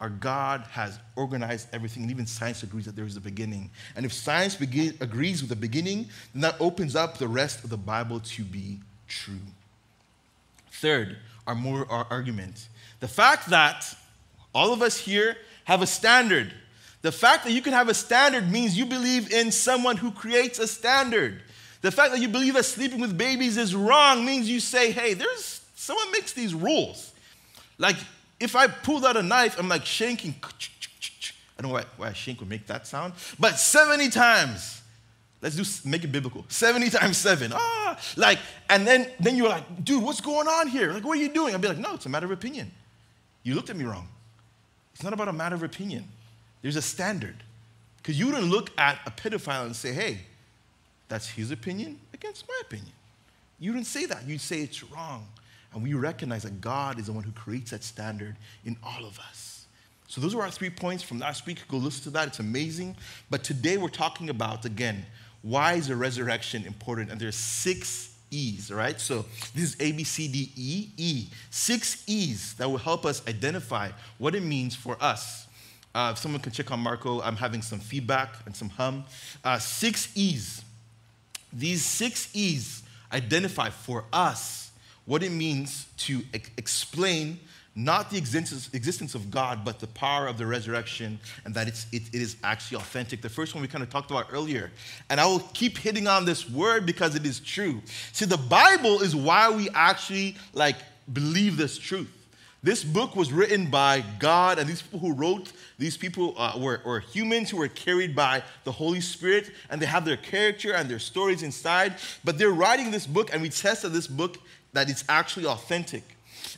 Our 0.00 0.08
God 0.08 0.62
has 0.70 0.98
organized 1.14 1.68
everything, 1.74 2.04
and 2.04 2.10
even 2.10 2.26
science 2.26 2.62
agrees 2.62 2.86
that 2.86 2.96
there 2.96 3.04
is 3.04 3.16
a 3.16 3.20
beginning. 3.20 3.70
And 3.96 4.06
if 4.06 4.14
science 4.14 4.56
begin, 4.56 4.96
agrees 5.00 5.42
with 5.42 5.50
the 5.50 5.56
beginning, 5.56 6.08
then 6.32 6.40
that 6.40 6.56
opens 6.58 6.96
up 6.96 7.18
the 7.18 7.28
rest 7.28 7.62
of 7.64 7.70
the 7.70 7.76
Bible 7.76 8.18
to 8.20 8.42
be 8.42 8.78
true. 9.08 9.34
Third, 10.72 11.18
our 11.46 11.54
moral 11.54 11.86
argument. 12.10 12.68
The 13.00 13.08
fact 13.08 13.50
that 13.50 13.94
all 14.54 14.72
of 14.72 14.80
us 14.80 14.96
here 14.96 15.36
have 15.64 15.82
a 15.82 15.86
standard. 15.86 16.54
The 17.02 17.12
fact 17.12 17.44
that 17.44 17.52
you 17.52 17.62
can 17.62 17.72
have 17.72 17.88
a 17.88 17.94
standard 17.94 18.50
means 18.50 18.76
you 18.76 18.84
believe 18.84 19.32
in 19.32 19.52
someone 19.52 19.96
who 19.96 20.10
creates 20.10 20.58
a 20.58 20.66
standard. 20.66 21.40
The 21.80 21.90
fact 21.90 22.12
that 22.12 22.20
you 22.20 22.28
believe 22.28 22.54
that 22.54 22.64
sleeping 22.64 23.00
with 23.00 23.16
babies 23.16 23.56
is 23.56 23.74
wrong 23.74 24.24
means 24.24 24.50
you 24.50 24.60
say, 24.60 24.92
hey, 24.92 25.14
there's 25.14 25.62
someone 25.74 26.12
makes 26.12 26.32
these 26.32 26.52
rules. 26.54 27.12
Like 27.78 27.96
if 28.38 28.54
I 28.54 28.66
pulled 28.66 29.04
out 29.04 29.16
a 29.16 29.22
knife, 29.22 29.58
I'm 29.58 29.68
like 29.68 29.84
shanking. 29.84 30.34
I 31.58 31.62
don't 31.62 31.70
know 31.70 31.74
why, 31.74 31.84
why 31.96 32.08
a 32.08 32.14
shank 32.14 32.40
would 32.40 32.48
make 32.48 32.66
that 32.66 32.86
sound, 32.86 33.14
but 33.38 33.58
70 33.58 34.10
times. 34.10 34.82
Let's 35.42 35.56
do 35.56 35.88
make 35.88 36.04
it 36.04 36.12
biblical. 36.12 36.44
70 36.48 36.90
times 36.90 37.16
seven. 37.16 37.52
Ah, 37.54 37.98
like, 38.16 38.38
and 38.68 38.86
then 38.86 39.08
then 39.18 39.36
you're 39.36 39.48
like, 39.48 39.84
dude, 39.84 40.02
what's 40.02 40.20
going 40.20 40.46
on 40.46 40.68
here? 40.68 40.92
Like, 40.92 41.02
what 41.02 41.16
are 41.16 41.20
you 41.20 41.32
doing? 41.32 41.54
I'd 41.54 41.62
be 41.62 41.68
like, 41.68 41.78
no, 41.78 41.94
it's 41.94 42.04
a 42.04 42.10
matter 42.10 42.26
of 42.26 42.32
opinion. 42.32 42.70
You 43.42 43.54
looked 43.54 43.70
at 43.70 43.76
me 43.76 43.84
wrong. 43.84 44.06
It's 44.92 45.02
not 45.02 45.14
about 45.14 45.28
a 45.28 45.32
matter 45.32 45.54
of 45.54 45.62
opinion. 45.62 46.04
There's 46.62 46.76
a 46.76 46.82
standard. 46.82 47.36
Because 47.98 48.18
you 48.18 48.26
wouldn't 48.26 48.48
look 48.48 48.70
at 48.78 48.98
a 49.06 49.10
pedophile 49.10 49.66
and 49.66 49.76
say, 49.76 49.92
hey, 49.92 50.18
that's 51.08 51.28
his 51.28 51.50
opinion 51.50 51.98
against 52.14 52.48
my 52.48 52.58
opinion. 52.62 52.92
You 53.58 53.72
didn't 53.72 53.86
say 53.86 54.06
that. 54.06 54.26
You'd 54.26 54.40
say 54.40 54.62
it's 54.62 54.82
wrong. 54.84 55.26
And 55.72 55.82
we 55.82 55.94
recognize 55.94 56.44
that 56.44 56.60
God 56.60 56.98
is 56.98 57.06
the 57.06 57.12
one 57.12 57.24
who 57.24 57.32
creates 57.32 57.70
that 57.70 57.84
standard 57.84 58.36
in 58.64 58.76
all 58.82 59.04
of 59.04 59.18
us. 59.18 59.66
So, 60.08 60.20
those 60.20 60.34
were 60.34 60.42
our 60.42 60.50
three 60.50 60.70
points 60.70 61.04
from 61.04 61.20
last 61.20 61.46
week. 61.46 61.60
Go 61.68 61.76
listen 61.76 62.02
to 62.04 62.10
that, 62.10 62.26
it's 62.26 62.40
amazing. 62.40 62.96
But 63.28 63.44
today 63.44 63.76
we're 63.76 63.88
talking 63.88 64.28
about, 64.28 64.64
again, 64.64 65.06
why 65.42 65.74
is 65.74 65.86
the 65.86 65.94
resurrection 65.94 66.64
important? 66.66 67.10
And 67.10 67.20
there's 67.20 67.36
six 67.36 68.16
E's, 68.32 68.70
all 68.70 68.76
right? 68.76 69.00
So, 69.00 69.24
this 69.54 69.74
is 69.74 69.76
A, 69.78 69.92
B, 69.92 70.02
C, 70.02 70.26
D, 70.26 70.50
E, 70.56 70.88
E. 70.96 71.26
Six 71.50 72.02
E's 72.08 72.54
that 72.54 72.68
will 72.68 72.78
help 72.78 73.06
us 73.06 73.22
identify 73.28 73.90
what 74.18 74.34
it 74.34 74.42
means 74.42 74.74
for 74.74 74.96
us. 75.00 75.46
Uh, 75.94 76.10
if 76.12 76.18
someone 76.18 76.40
can 76.40 76.52
check 76.52 76.70
on 76.70 76.80
Marco, 76.80 77.20
I'm 77.20 77.36
having 77.36 77.62
some 77.62 77.80
feedback 77.80 78.34
and 78.46 78.54
some 78.54 78.68
hum. 78.68 79.04
Uh, 79.44 79.58
six 79.58 80.12
E's. 80.14 80.62
These 81.52 81.84
six 81.84 82.30
E's 82.32 82.82
identify 83.12 83.70
for 83.70 84.04
us 84.12 84.70
what 85.04 85.22
it 85.22 85.32
means 85.32 85.86
to 85.98 86.22
ex- 86.32 86.50
explain 86.56 87.40
not 87.74 88.10
the 88.10 88.18
existence, 88.18 88.68
existence 88.72 89.14
of 89.14 89.30
God, 89.30 89.64
but 89.64 89.78
the 89.78 89.86
power 89.86 90.26
of 90.26 90.38
the 90.38 90.46
resurrection, 90.46 91.18
and 91.44 91.54
that 91.54 91.68
it's, 91.68 91.86
it, 91.92 92.02
it 92.12 92.20
is 92.20 92.36
actually 92.42 92.78
authentic. 92.78 93.22
The 93.22 93.28
first 93.28 93.54
one 93.54 93.62
we 93.62 93.68
kind 93.68 93.82
of 93.82 93.90
talked 93.90 94.10
about 94.10 94.26
earlier. 94.32 94.70
And 95.08 95.20
I 95.20 95.26
will 95.26 95.40
keep 95.54 95.78
hitting 95.78 96.06
on 96.06 96.24
this 96.24 96.50
word 96.50 96.84
because 96.84 97.14
it 97.14 97.24
is 97.24 97.40
true. 97.40 97.80
See, 98.12 98.24
the 98.24 98.36
Bible 98.36 99.00
is 99.00 99.14
why 99.14 99.50
we 99.50 99.68
actually 99.70 100.36
like 100.52 100.76
believe 101.12 101.56
this 101.56 101.78
truth. 101.78 102.10
This 102.62 102.84
book 102.84 103.16
was 103.16 103.32
written 103.32 103.70
by 103.70 104.04
God, 104.18 104.58
and 104.58 104.68
these 104.68 104.82
people 104.82 104.98
who 104.98 105.14
wrote, 105.14 105.52
these 105.78 105.96
people 105.96 106.34
uh, 106.36 106.58
were, 106.58 106.82
were 106.84 107.00
humans 107.00 107.48
who 107.48 107.56
were 107.56 107.68
carried 107.68 108.14
by 108.14 108.42
the 108.64 108.72
Holy 108.72 109.00
Spirit, 109.00 109.50
and 109.70 109.80
they 109.80 109.86
have 109.86 110.04
their 110.04 110.18
character 110.18 110.74
and 110.74 110.88
their 110.88 110.98
stories 110.98 111.42
inside. 111.42 111.94
But 112.22 112.36
they're 112.36 112.50
writing 112.50 112.90
this 112.90 113.06
book, 113.06 113.30
and 113.32 113.40
we 113.40 113.48
tested 113.48 113.92
this 113.92 114.06
book 114.06 114.36
that 114.74 114.90
it's 114.90 115.04
actually 115.08 115.46
authentic. 115.46 116.02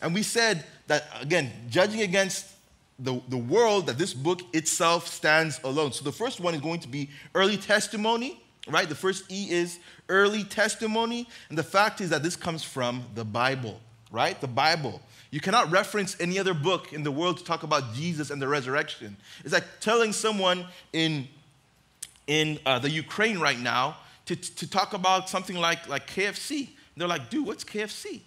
And 0.01 0.13
we 0.13 0.25
said 0.25 0.65
that, 0.89 1.07
again, 1.21 1.53
judging 1.71 2.03
against 2.03 2.47
the, 2.99 3.21
the 3.29 3.37
world, 3.37 3.87
that 3.87 3.97
this 3.97 4.13
book 4.13 4.41
itself 4.53 5.07
stands 5.07 5.61
alone. 5.63 5.93
So 5.93 6.03
the 6.05 6.13
first 6.13 6.41
one 6.41 6.55
is 6.55 6.61
going 6.61 6.81
to 6.81 6.89
be 6.89 7.11
early 7.35 7.57
testimony, 7.57 8.43
right? 8.69 8.89
The 8.89 8.97
first 8.97 9.31
E 9.31 9.51
is 9.51 9.79
early 10.09 10.43
testimony. 10.43 11.29
And 11.49 11.57
the 11.57 11.63
fact 11.63 12.01
is 12.01 12.11
that 12.11 12.25
this 12.25 12.35
comes 12.35 12.65
from 12.65 13.05
the 13.15 13.25
Bible, 13.25 13.81
right? 14.11 14.41
The 14.41 14.49
Bible. 14.49 15.01
You 15.33 15.41
cannot 15.41 15.71
reference 15.73 16.15
any 16.21 16.39
other 16.39 16.53
book 16.53 16.93
in 16.93 17.05
the 17.05 17.11
world 17.11 17.39
to 17.39 17.45
talk 17.45 17.63
about 17.63 17.95
Jesus 17.95 18.31
and 18.31 18.41
the 18.41 18.47
resurrection. 18.47 19.17
It's 19.43 19.55
like 19.55 19.65
telling 19.81 20.13
someone 20.13 20.67
in, 20.93 21.27
in 22.27 22.59
uh, 22.67 22.79
the 22.79 22.91
Ukraine 22.91 23.39
right 23.39 23.59
now 23.59 23.97
to, 24.27 24.37
to 24.37 24.69
talk 24.69 24.93
about 24.93 25.31
something 25.31 25.57
like, 25.57 25.89
like 25.89 26.07
KFC. 26.07 26.69
They're 26.99 27.09
like, 27.09 27.31
dude, 27.31 27.47
what's 27.47 27.65
KFC? 27.65 28.21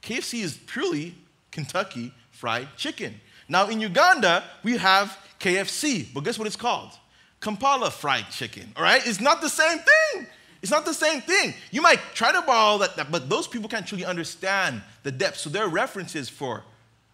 KFC 0.00 0.42
is 0.42 0.56
purely 0.66 1.14
Kentucky 1.50 2.14
Fried 2.30 2.68
Chicken. 2.78 3.20
Now 3.50 3.68
in 3.68 3.78
Uganda, 3.78 4.42
we 4.62 4.78
have 4.78 5.18
KFC, 5.38 6.06
but 6.14 6.24
guess 6.24 6.38
what 6.38 6.46
it's 6.46 6.56
called? 6.56 6.92
Kampala 7.38 7.90
Fried 7.90 8.30
Chicken, 8.30 8.72
all 8.76 8.82
right? 8.82 9.06
It's 9.06 9.20
not 9.20 9.42
the 9.42 9.50
same 9.50 9.78
thing. 9.78 10.26
It's 10.66 10.72
not 10.72 10.84
the 10.84 10.94
same 10.94 11.20
thing. 11.20 11.54
You 11.70 11.80
might 11.80 12.00
try 12.12 12.32
to 12.32 12.42
borrow 12.42 12.78
that, 12.78 13.12
but 13.12 13.28
those 13.28 13.46
people 13.46 13.68
can't 13.68 13.86
truly 13.86 14.04
understand 14.04 14.82
the 15.04 15.12
depth. 15.12 15.36
So 15.36 15.48
their 15.48 15.68
references 15.68 16.28
for 16.28 16.64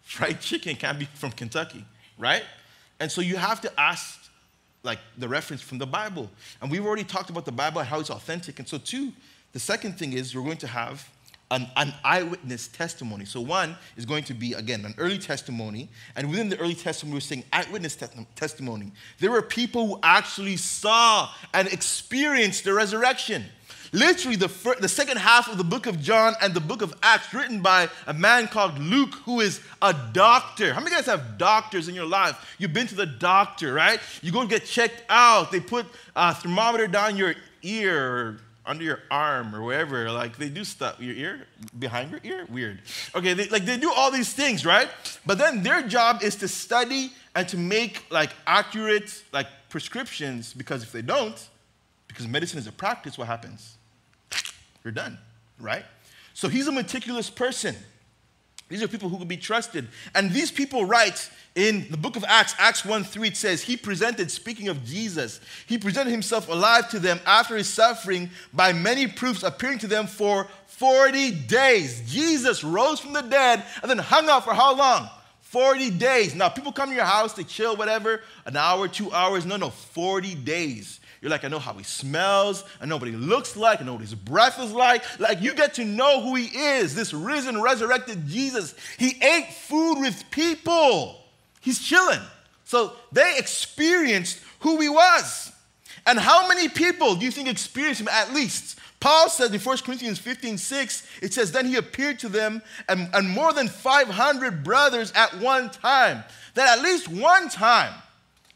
fried 0.00 0.40
chicken 0.48 0.74
can't 0.74 0.98
be 0.98 1.04
from 1.04 1.32
Kentucky, 1.32 1.84
right? 2.16 2.44
And 2.98 3.12
so 3.12 3.20
you 3.20 3.36
have 3.36 3.60
to 3.60 3.70
ask 3.78 4.18
like 4.82 5.00
the 5.18 5.28
reference 5.28 5.60
from 5.60 5.76
the 5.76 5.86
Bible. 5.86 6.30
And 6.62 6.70
we've 6.70 6.86
already 6.86 7.04
talked 7.04 7.28
about 7.28 7.44
the 7.44 7.52
Bible 7.52 7.80
and 7.80 7.88
how 7.90 8.00
it's 8.00 8.08
authentic. 8.08 8.58
And 8.58 8.66
so 8.66 8.78
two, 8.78 9.12
the 9.52 9.60
second 9.60 9.98
thing 9.98 10.14
is 10.14 10.32
you're 10.32 10.44
going 10.44 10.56
to 10.56 10.66
have 10.66 11.06
an, 11.52 11.70
an, 11.76 11.94
eyewitness 12.02 12.68
testimony. 12.68 13.24
So, 13.24 13.40
one 13.40 13.76
is 13.96 14.06
going 14.06 14.24
to 14.24 14.34
be, 14.34 14.54
again, 14.54 14.84
an 14.84 14.94
early 14.98 15.18
testimony. 15.18 15.90
And 16.16 16.30
within 16.30 16.48
the 16.48 16.58
early 16.58 16.74
testimony, 16.74 17.16
we're 17.16 17.20
saying 17.20 17.44
eyewitness 17.52 17.94
te- 17.94 18.06
testimony. 18.34 18.90
There 19.20 19.30
were 19.30 19.42
people 19.42 19.86
who 19.86 19.98
actually 20.02 20.56
saw 20.56 21.30
and 21.52 21.68
experienced 21.68 22.64
the 22.64 22.72
resurrection. 22.72 23.44
Literally, 23.92 24.36
the, 24.36 24.48
the 24.80 24.88
second 24.88 25.18
half 25.18 25.52
of 25.52 25.58
the 25.58 25.64
book 25.64 25.86
of 25.86 26.00
John 26.00 26.34
and 26.40 26.54
the 26.54 26.60
book 26.60 26.80
of 26.80 26.94
Acts, 27.02 27.34
written 27.34 27.60
by 27.60 27.90
a 28.06 28.14
man 28.14 28.48
called 28.48 28.78
Luke, 28.78 29.14
who 29.26 29.40
is 29.40 29.60
a 29.82 29.94
doctor. 30.14 30.72
How 30.72 30.80
many 30.80 30.96
guys 30.96 31.04
have 31.04 31.36
doctors 31.36 31.88
in 31.88 31.94
your 31.94 32.06
life? 32.06 32.56
You've 32.58 32.72
been 32.72 32.86
to 32.86 32.94
the 32.94 33.04
doctor, 33.04 33.74
right? 33.74 34.00
You 34.22 34.32
go 34.32 34.40
and 34.40 34.48
get 34.48 34.64
checked 34.64 35.04
out. 35.10 35.52
They 35.52 35.60
put 35.60 35.84
a 36.16 36.34
thermometer 36.34 36.86
down 36.86 37.18
your 37.18 37.34
ear 37.62 38.40
under 38.64 38.84
your 38.84 39.00
arm 39.10 39.54
or 39.54 39.62
wherever. 39.62 40.10
Like 40.10 40.36
they 40.36 40.48
do 40.48 40.64
stuff. 40.64 41.00
Your 41.00 41.14
ear? 41.14 41.46
Behind 41.78 42.10
your 42.10 42.20
ear? 42.22 42.46
Weird. 42.48 42.80
Okay, 43.14 43.34
they, 43.34 43.48
like 43.48 43.64
they 43.64 43.76
do 43.76 43.92
all 43.92 44.10
these 44.10 44.32
things, 44.32 44.64
right? 44.64 44.88
But 45.26 45.38
then 45.38 45.62
their 45.62 45.82
job 45.82 46.22
is 46.22 46.36
to 46.36 46.48
study 46.48 47.12
and 47.34 47.48
to 47.48 47.56
make 47.56 48.04
like 48.10 48.30
accurate 48.46 49.22
like 49.32 49.46
prescriptions 49.68 50.52
because 50.52 50.82
if 50.82 50.92
they 50.92 51.02
don't, 51.02 51.48
because 52.08 52.28
medicine 52.28 52.58
is 52.58 52.66
a 52.66 52.72
practice, 52.72 53.16
what 53.16 53.26
happens? 53.26 53.76
You're 54.84 54.92
done, 54.92 55.18
right? 55.58 55.84
So 56.34 56.48
he's 56.48 56.66
a 56.66 56.72
meticulous 56.72 57.30
person. 57.30 57.76
These 58.72 58.82
are 58.82 58.88
people 58.88 59.10
who 59.10 59.18
can 59.18 59.28
be 59.28 59.36
trusted. 59.36 59.86
And 60.14 60.32
these 60.32 60.50
people 60.50 60.86
write 60.86 61.28
in 61.54 61.86
the 61.90 61.98
book 61.98 62.16
of 62.16 62.24
Acts, 62.26 62.54
Acts 62.58 62.86
1 62.86 63.04
3, 63.04 63.28
it 63.28 63.36
says, 63.36 63.60
He 63.60 63.76
presented, 63.76 64.30
speaking 64.30 64.68
of 64.68 64.82
Jesus, 64.82 65.40
He 65.66 65.76
presented 65.76 66.10
Himself 66.10 66.48
alive 66.48 66.88
to 66.88 66.98
them 66.98 67.20
after 67.26 67.54
His 67.54 67.68
suffering 67.68 68.30
by 68.54 68.72
many 68.72 69.06
proofs, 69.06 69.42
appearing 69.42 69.78
to 69.80 69.86
them 69.86 70.06
for 70.06 70.48
40 70.68 71.32
days. 71.32 72.02
Jesus 72.10 72.64
rose 72.64 72.98
from 72.98 73.12
the 73.12 73.20
dead 73.20 73.62
and 73.82 73.90
then 73.90 73.98
hung 73.98 74.30
out 74.30 74.42
for 74.42 74.54
how 74.54 74.74
long? 74.74 75.06
40 75.42 75.90
days. 75.90 76.34
Now, 76.34 76.48
people 76.48 76.72
come 76.72 76.88
to 76.88 76.94
your 76.94 77.04
house, 77.04 77.34
to 77.34 77.44
chill, 77.44 77.76
whatever, 77.76 78.22
an 78.46 78.56
hour, 78.56 78.88
two 78.88 79.12
hours. 79.12 79.44
No, 79.44 79.58
no, 79.58 79.68
40 79.68 80.34
days. 80.36 80.98
You're 81.22 81.30
like, 81.30 81.44
I 81.44 81.48
know 81.48 81.60
how 81.60 81.74
he 81.74 81.84
smells. 81.84 82.64
I 82.80 82.86
know 82.86 82.96
what 82.96 83.08
he 83.08 83.14
looks 83.14 83.56
like. 83.56 83.80
I 83.80 83.84
know 83.84 83.92
what 83.92 84.02
his 84.02 84.14
breath 84.14 84.60
is 84.60 84.72
like. 84.72 85.04
Like, 85.20 85.40
you 85.40 85.54
get 85.54 85.74
to 85.74 85.84
know 85.84 86.20
who 86.20 86.34
he 86.34 86.46
is, 86.46 86.96
this 86.96 87.14
risen, 87.14 87.62
resurrected 87.62 88.26
Jesus. 88.26 88.74
He 88.98 89.22
ate 89.22 89.52
food 89.52 90.00
with 90.00 90.24
people, 90.32 91.20
he's 91.60 91.78
chilling. 91.78 92.20
So 92.64 92.94
they 93.12 93.34
experienced 93.38 94.40
who 94.60 94.80
he 94.80 94.88
was. 94.88 95.52
And 96.06 96.18
how 96.18 96.48
many 96.48 96.68
people 96.68 97.14
do 97.14 97.24
you 97.24 97.30
think 97.30 97.48
experienced 97.48 98.00
him 98.00 98.08
at 98.08 98.34
least? 98.34 98.80
Paul 98.98 99.28
says 99.28 99.52
in 99.52 99.60
1 99.60 99.78
Corinthians 99.78 100.18
15 100.18 100.58
6, 100.58 101.06
it 101.22 101.32
says, 101.32 101.52
Then 101.52 101.66
he 101.66 101.76
appeared 101.76 102.18
to 102.20 102.28
them 102.28 102.62
and, 102.88 103.08
and 103.14 103.28
more 103.28 103.52
than 103.52 103.68
500 103.68 104.64
brothers 104.64 105.12
at 105.12 105.38
one 105.38 105.70
time. 105.70 106.24
That 106.54 106.78
at 106.78 106.82
least 106.82 107.08
one 107.08 107.48
time 107.48 107.94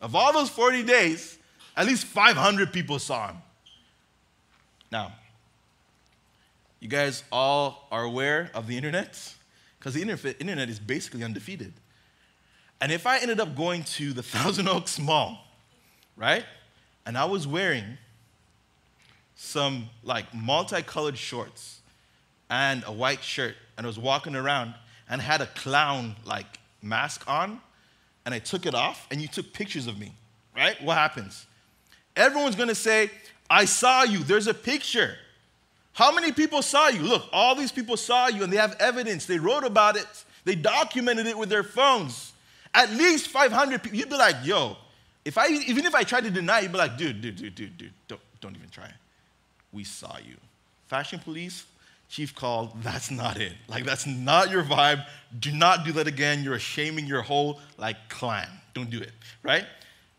of 0.00 0.16
all 0.16 0.33
those 0.33 0.48
40 0.50 0.83
days, 0.83 1.36
at 1.76 1.86
least 1.86 2.06
500 2.06 2.72
people 2.72 2.98
saw 2.98 3.28
him. 3.28 3.36
Now, 4.90 5.12
you 6.80 6.88
guys 6.88 7.24
all 7.30 7.86
are 7.90 8.04
aware 8.04 8.50
of 8.54 8.66
the 8.66 8.76
internet? 8.76 9.34
Because 9.78 9.94
the 9.94 10.02
internet 10.02 10.68
is 10.68 10.78
basically 10.78 11.22
undefeated. 11.22 11.72
And 12.80 12.92
if 12.92 13.06
I 13.06 13.18
ended 13.18 13.40
up 13.40 13.56
going 13.56 13.84
to 13.84 14.12
the 14.12 14.22
Thousand 14.22 14.68
Oaks 14.68 14.98
Mall, 14.98 15.38
right, 16.16 16.44
and 17.04 17.16
I 17.16 17.24
was 17.24 17.46
wearing 17.46 17.98
some 19.34 19.90
like 20.02 20.32
multicolored 20.34 21.18
shorts 21.18 21.80
and 22.48 22.84
a 22.86 22.92
white 22.92 23.22
shirt, 23.22 23.54
and 23.76 23.86
I 23.86 23.88
was 23.88 23.98
walking 23.98 24.34
around 24.34 24.74
and 25.08 25.20
had 25.20 25.40
a 25.40 25.46
clown 25.46 26.16
like 26.24 26.58
mask 26.82 27.24
on, 27.28 27.60
and 28.24 28.34
I 28.34 28.38
took 28.38 28.66
it 28.66 28.74
off, 28.74 29.06
and 29.10 29.20
you 29.20 29.28
took 29.28 29.52
pictures 29.52 29.86
of 29.86 29.98
me, 29.98 30.12
right? 30.54 30.80
What 30.82 30.96
happens? 30.96 31.46
Everyone's 32.16 32.57
gonna 32.57 32.74
say, 32.74 33.11
I 33.48 33.64
saw 33.64 34.02
you. 34.02 34.18
There's 34.18 34.46
a 34.46 34.55
picture. 34.55 35.14
How 35.92 36.12
many 36.12 36.33
people 36.33 36.62
saw 36.62 36.88
you? 36.88 37.00
Look, 37.00 37.24
all 37.33 37.55
these 37.55 37.72
people 37.72 37.96
saw 37.96 38.29
you 38.29 38.42
and 38.42 38.52
they 38.52 38.59
have 38.59 38.76
evidence. 38.81 39.26
They 39.26 39.38
wrote 39.38 39.64
about 39.64 39.96
it, 39.96 40.07
they 40.44 40.55
documented 40.55 41.26
it 41.26 41.38
with 41.38 41.48
their 41.48 41.62
phones. 41.62 42.33
At 42.74 42.90
least 42.90 43.29
500 43.29 43.83
people. 43.83 43.98
You'd 43.98 44.11
be 44.11 44.16
like, 44.16 44.37
yo, 44.44 44.76
if 45.24 45.38
I, 45.38 45.48
even 45.48 45.87
if 45.87 45.94
I 45.94 46.02
tried 46.02 46.24
to 46.24 46.31
deny, 46.31 46.61
you'd 46.61 46.72
be 46.72 46.79
like, 46.79 46.98
dude, 46.98 47.22
dude, 47.22 47.37
dude, 47.37 47.55
dude, 47.55 47.79
dude, 47.79 47.92
don't, 48.07 48.20
don't 48.40 48.55
even 48.55 48.68
try. 48.68 48.90
We 49.72 49.83
saw 49.85 50.18
you. 50.18 50.37
Fashion 50.87 51.18
police, 51.18 51.64
chief 52.11 52.35
called, 52.35 52.83
that's 52.83 53.11
not 53.11 53.38
it. 53.38 53.55
Like, 53.66 53.85
that's 53.85 54.07
not 54.07 54.50
your 54.50 54.62
vibe. 54.62 55.05
Do 55.38 55.50
not 55.50 55.85
do 55.87 55.92
that 55.92 56.07
again. 56.07 56.44
You're 56.44 56.59
shaming 56.59 57.07
your 57.07 57.22
whole, 57.22 57.59
like, 57.79 57.96
clan. 58.09 58.48
Don't 58.74 58.90
do 58.90 59.00
it, 59.00 59.12
right? 59.42 59.64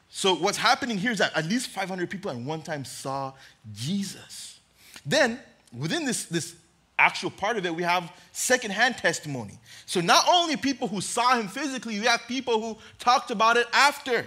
So 0.10 0.36
what's 0.36 0.58
happening 0.58 0.98
here 0.98 1.12
is 1.12 1.20
that 1.20 1.36
at 1.36 1.46
least 1.46 1.70
500 1.70 2.10
people 2.10 2.32
at 2.32 2.38
one 2.38 2.62
time 2.62 2.86
saw 2.86 3.34
Jesus. 3.74 4.60
Then, 5.06 5.40
within 5.78 6.06
this, 6.06 6.26
this 6.26 6.56
actual 6.98 7.30
part 7.30 7.58
of 7.58 7.66
it, 7.66 7.76
we 7.76 7.84
have 7.84 8.12
secondhand 8.32 8.98
testimony. 8.98 9.60
So 9.86 10.02
not 10.02 10.26
only 10.30 10.56
people 10.56 10.88
who 10.88 11.02
saw 11.02 11.38
him 11.38 11.48
physically, 11.48 12.00
we 12.00 12.06
have 12.06 12.22
people 12.28 12.60
who 12.60 12.78
talked 13.00 13.32
about 13.32 13.58
it 13.58 13.68
after. 13.74 14.26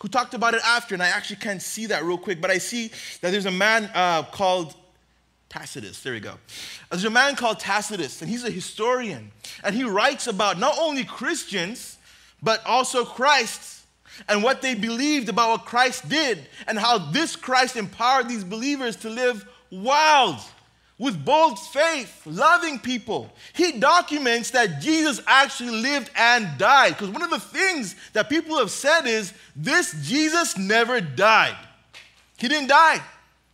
Who 0.00 0.08
talked 0.08 0.34
about 0.34 0.54
it 0.54 0.60
after, 0.64 0.94
and 0.94 1.02
I 1.02 1.08
actually 1.08 1.36
can't 1.36 1.62
see 1.62 1.86
that 1.86 2.04
real 2.04 2.18
quick, 2.18 2.40
but 2.40 2.50
I 2.50 2.58
see 2.58 2.88
that 3.22 3.30
there's 3.30 3.46
a 3.46 3.50
man 3.50 3.90
uh, 3.94 4.24
called 4.24 4.74
Tacitus. 5.48 6.02
There 6.02 6.12
we 6.12 6.20
go. 6.20 6.34
There's 6.90 7.04
a 7.04 7.10
man 7.10 7.36
called 7.36 7.58
Tacitus, 7.58 8.20
and 8.20 8.30
he's 8.30 8.44
a 8.44 8.50
historian, 8.50 9.32
and 9.62 9.74
he 9.74 9.84
writes 9.84 10.26
about 10.26 10.58
not 10.58 10.76
only 10.78 11.04
Christians, 11.04 11.96
but 12.42 12.64
also 12.66 13.04
Christ 13.04 13.73
and 14.28 14.42
what 14.42 14.62
they 14.62 14.74
believed 14.74 15.28
about 15.28 15.50
what 15.50 15.66
Christ 15.66 16.08
did 16.08 16.38
and 16.66 16.78
how 16.78 16.98
this 16.98 17.36
Christ 17.36 17.76
empowered 17.76 18.28
these 18.28 18.44
believers 18.44 18.96
to 18.96 19.10
live 19.10 19.46
wild, 19.70 20.40
with 20.98 21.24
bold 21.24 21.58
faith, 21.58 22.22
loving 22.24 22.78
people. 22.78 23.32
He 23.52 23.72
documents 23.72 24.50
that 24.52 24.80
Jesus 24.80 25.20
actually 25.26 25.80
lived 25.82 26.10
and 26.16 26.56
died. 26.56 26.90
Because 26.90 27.10
one 27.10 27.22
of 27.22 27.30
the 27.30 27.40
things 27.40 27.96
that 28.12 28.28
people 28.28 28.58
have 28.58 28.70
said 28.70 29.06
is 29.06 29.32
this 29.56 29.94
Jesus 30.02 30.56
never 30.56 31.00
died. 31.00 31.56
He 32.36 32.48
didn't 32.48 32.68
die. 32.68 33.00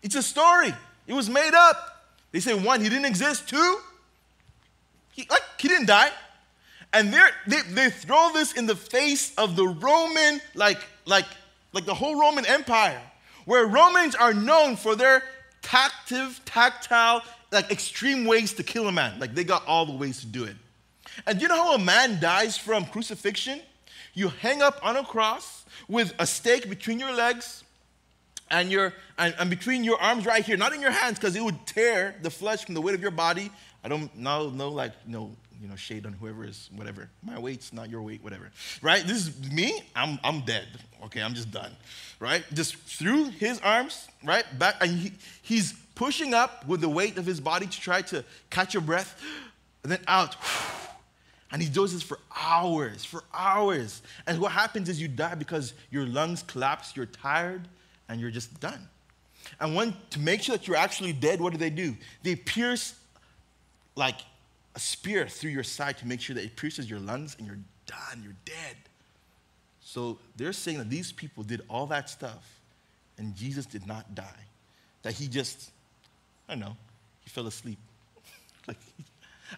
It's 0.03 0.17
a 0.17 0.23
story. 0.23 0.75
It 1.07 1.13
was 1.13 1.31
made 1.31 1.55
up. 1.55 2.05
They 2.33 2.41
say 2.41 2.55
one, 2.55 2.81
he 2.81 2.89
didn't 2.89 3.07
exist. 3.07 3.49
Two, 3.49 3.79
he, 5.13 5.27
like, 5.31 5.43
he 5.59 5.69
didn't 5.69 5.87
die. 5.87 6.11
And 6.93 7.15
they, 7.47 7.61
they 7.71 7.91
throw 7.91 8.33
this 8.33 8.53
in 8.53 8.67
the 8.67 8.75
face 8.75 9.33
of 9.37 9.55
the 9.55 9.67
Roman, 9.67 10.41
like, 10.55 10.81
like, 11.07 11.27
like 11.73 11.85
the 11.85 11.95
whole 11.95 12.21
Roman 12.21 12.45
Empire, 12.47 13.01
where 13.45 13.67
Romans 13.67 14.15
are 14.15 14.35
known 14.35 14.77
for 14.77 14.97
their 14.97 15.23
tactive, 15.63 16.41
tactile, 16.45 17.23
like 17.53 17.71
extreme 17.71 18.25
ways 18.25 18.53
to 18.55 18.63
kill 18.63 18.89
a 18.89 18.93
man. 18.93 19.19
Like 19.21 19.35
they 19.35 19.45
got 19.45 19.67
all 19.67 19.87
the 19.87 19.93
ways 19.93 20.21
to 20.21 20.27
do 20.27 20.45
it. 20.45 20.57
And 21.27 21.39
do 21.39 21.43
you 21.43 21.49
know 21.49 21.63
how 21.63 21.75
a 21.75 21.79
man 21.79 22.21
dies 22.21 22.57
from 22.57 22.85
crucifixion? 22.87 23.61
You 24.15 24.29
hang 24.29 24.63
up 24.63 24.81
on 24.83 24.97
a 24.97 25.05
cross 25.05 25.65
with 25.89 26.15
a 26.19 26.27
stake 26.27 26.69
between 26.69 26.99
your 26.99 27.13
legs 27.13 27.65
and 28.51 28.71
your 28.71 28.93
and, 29.19 29.35
and 29.39 29.51
between 29.51 29.85
your 29.85 30.01
arms 30.01 30.27
right 30.27 30.45
here, 30.45 30.57
not 30.57 30.73
in 30.73 30.81
your 30.81 30.91
hands, 30.91 31.19
because 31.19 31.37
it 31.37 31.43
would 31.43 31.67
tear 31.67 32.17
the 32.23 32.31
flesh 32.31 32.65
from 32.65 32.75
the 32.75 32.81
weight 32.81 32.95
of 32.95 33.03
your 33.03 33.11
body. 33.11 33.51
I 33.85 33.89
don't 33.89 34.15
know, 34.17 34.51
no 34.51 34.71
like 34.71 34.93
you 35.07 35.13
know 35.13 35.31
you 35.61 35.69
know, 35.69 35.77
shade 35.77 36.07
on 36.07 36.13
whoever 36.15 36.45
is 36.45 36.71
whatever. 36.75 37.11
My 37.23 37.39
weight's 37.39 37.73
not 37.73 37.91
your 37.91 38.03
weight, 38.03 38.23
whatever. 38.23 38.51
Right? 38.81 39.07
This 39.07 39.27
is 39.27 39.51
me, 39.51 39.83
I'm, 39.95 40.19
I'm 40.25 40.41
dead. 40.41 40.67
Okay, 41.05 41.21
I'm 41.21 41.35
just 41.35 41.51
done. 41.51 41.73
Right? 42.19 42.45
Just 42.53 42.77
through 42.77 43.31
his 43.31 43.61
arms, 43.61 44.09
right? 44.25 44.45
Back, 44.59 44.77
and 44.81 44.91
he, 44.91 45.13
he's 45.43 45.75
pushing 45.95 46.33
up 46.33 46.67
with 46.67 46.81
the 46.81 46.89
weight 46.89 47.19
of 47.19 47.27
his 47.27 47.41
body 47.41 47.67
to 47.67 47.81
try 47.81 48.01
to 48.03 48.25
catch 48.49 48.73
your 48.73 48.81
breath, 48.81 49.23
and 49.83 49.93
then 49.93 50.01
out. 50.07 50.37
And 51.53 51.61
he 51.61 51.69
does 51.69 51.93
this 51.93 52.05
for 52.05 52.21
hours, 52.41 53.05
for 53.05 53.25
hours. 53.35 54.03
And 54.29 54.39
what 54.39 54.53
happens 54.53 54.89
is 54.89 55.03
you 55.03 55.09
die 55.09 55.35
because 55.35 55.75
your 55.91 56.07
lungs 56.07 56.45
collapse, 56.45 56.95
you're 56.95 57.07
tired, 57.07 57.67
and 58.09 58.21
you're 58.21 58.31
just 58.31 58.61
done. 58.61 58.87
And 59.59 59.75
when 59.75 59.97
to 60.11 60.21
make 60.21 60.43
sure 60.43 60.57
that 60.57 60.69
you're 60.69 60.77
actually 60.77 61.13
dead, 61.13 61.41
what 61.41 61.53
do 61.53 61.59
they 61.59 61.71
do? 61.71 61.97
They 62.23 62.37
pierce 62.37 62.95
like 63.97 64.21
a 64.75 64.81
spear 64.81 65.27
through 65.27 65.51
your 65.51 65.63
side 65.63 65.99
to 65.99 66.07
make 66.07 66.21
sure 66.21 66.35
that 66.35 66.45
it 66.45 66.57
pierces 66.57 66.89
your 66.89 67.01
lungs 67.01 67.37
and 67.39 67.47
you're 67.47 67.59
done, 67.87 68.23
you're 68.23 68.37
dead. 68.45 68.77
So 69.81 70.19
they're 70.37 70.53
saying 70.53 70.79
that 70.79 70.91
these 70.91 71.11
people 71.11 71.43
did 71.43 71.63
all 71.69 71.87
that 71.87 72.09
stuff 72.09 72.61
and 73.19 73.35
Jesus 73.35 73.67
did 73.67 73.87
not 73.87 74.15
die. 74.15 74.25
That 75.03 75.15
he 75.15 75.27
just, 75.27 75.71
I 76.49 76.53
don't 76.53 76.61
know, 76.61 76.77
he 77.25 77.31
fell 77.31 77.47
asleep. 77.47 77.79
like, 78.69 78.77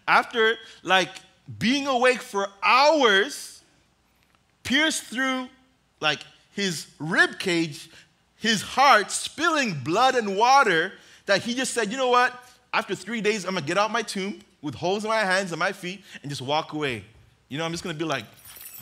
after 0.09 0.57
like 0.83 1.11
being 1.59 1.87
awake 1.87 2.23
for 2.23 2.49
hours, 2.63 3.63
pierced 4.63 5.05
through 5.05 5.49
like 6.01 6.21
his 6.55 6.87
rib 6.99 7.39
cage, 7.39 7.91
his 8.37 8.63
heart 8.63 9.11
spilling 9.11 9.75
blood 9.85 10.15
and 10.15 10.37
water, 10.37 10.93
that 11.27 11.43
he 11.43 11.55
just 11.55 11.75
said, 11.75 11.91
you 11.91 11.97
know 11.97 12.09
what? 12.09 12.33
After 12.73 12.95
three 12.95 13.21
days, 13.21 13.45
I'm 13.45 13.55
gonna 13.55 13.67
get 13.67 13.77
out 13.77 13.91
my 13.91 14.03
tomb 14.03 14.41
with 14.63 14.75
holes 14.75 15.05
in 15.05 15.11
my 15.11 15.21
hands 15.21 15.53
and 15.53 15.59
my 15.59 15.73
feet 15.73 16.03
and 16.23 16.31
just 16.31 16.41
walk 16.41 16.73
away. 16.73 17.05
You 17.49 17.59
know, 17.59 17.65
I'm 17.65 17.73
just 17.73 17.85
gonna 17.85 17.99
be 17.99 18.05
like, 18.05 18.25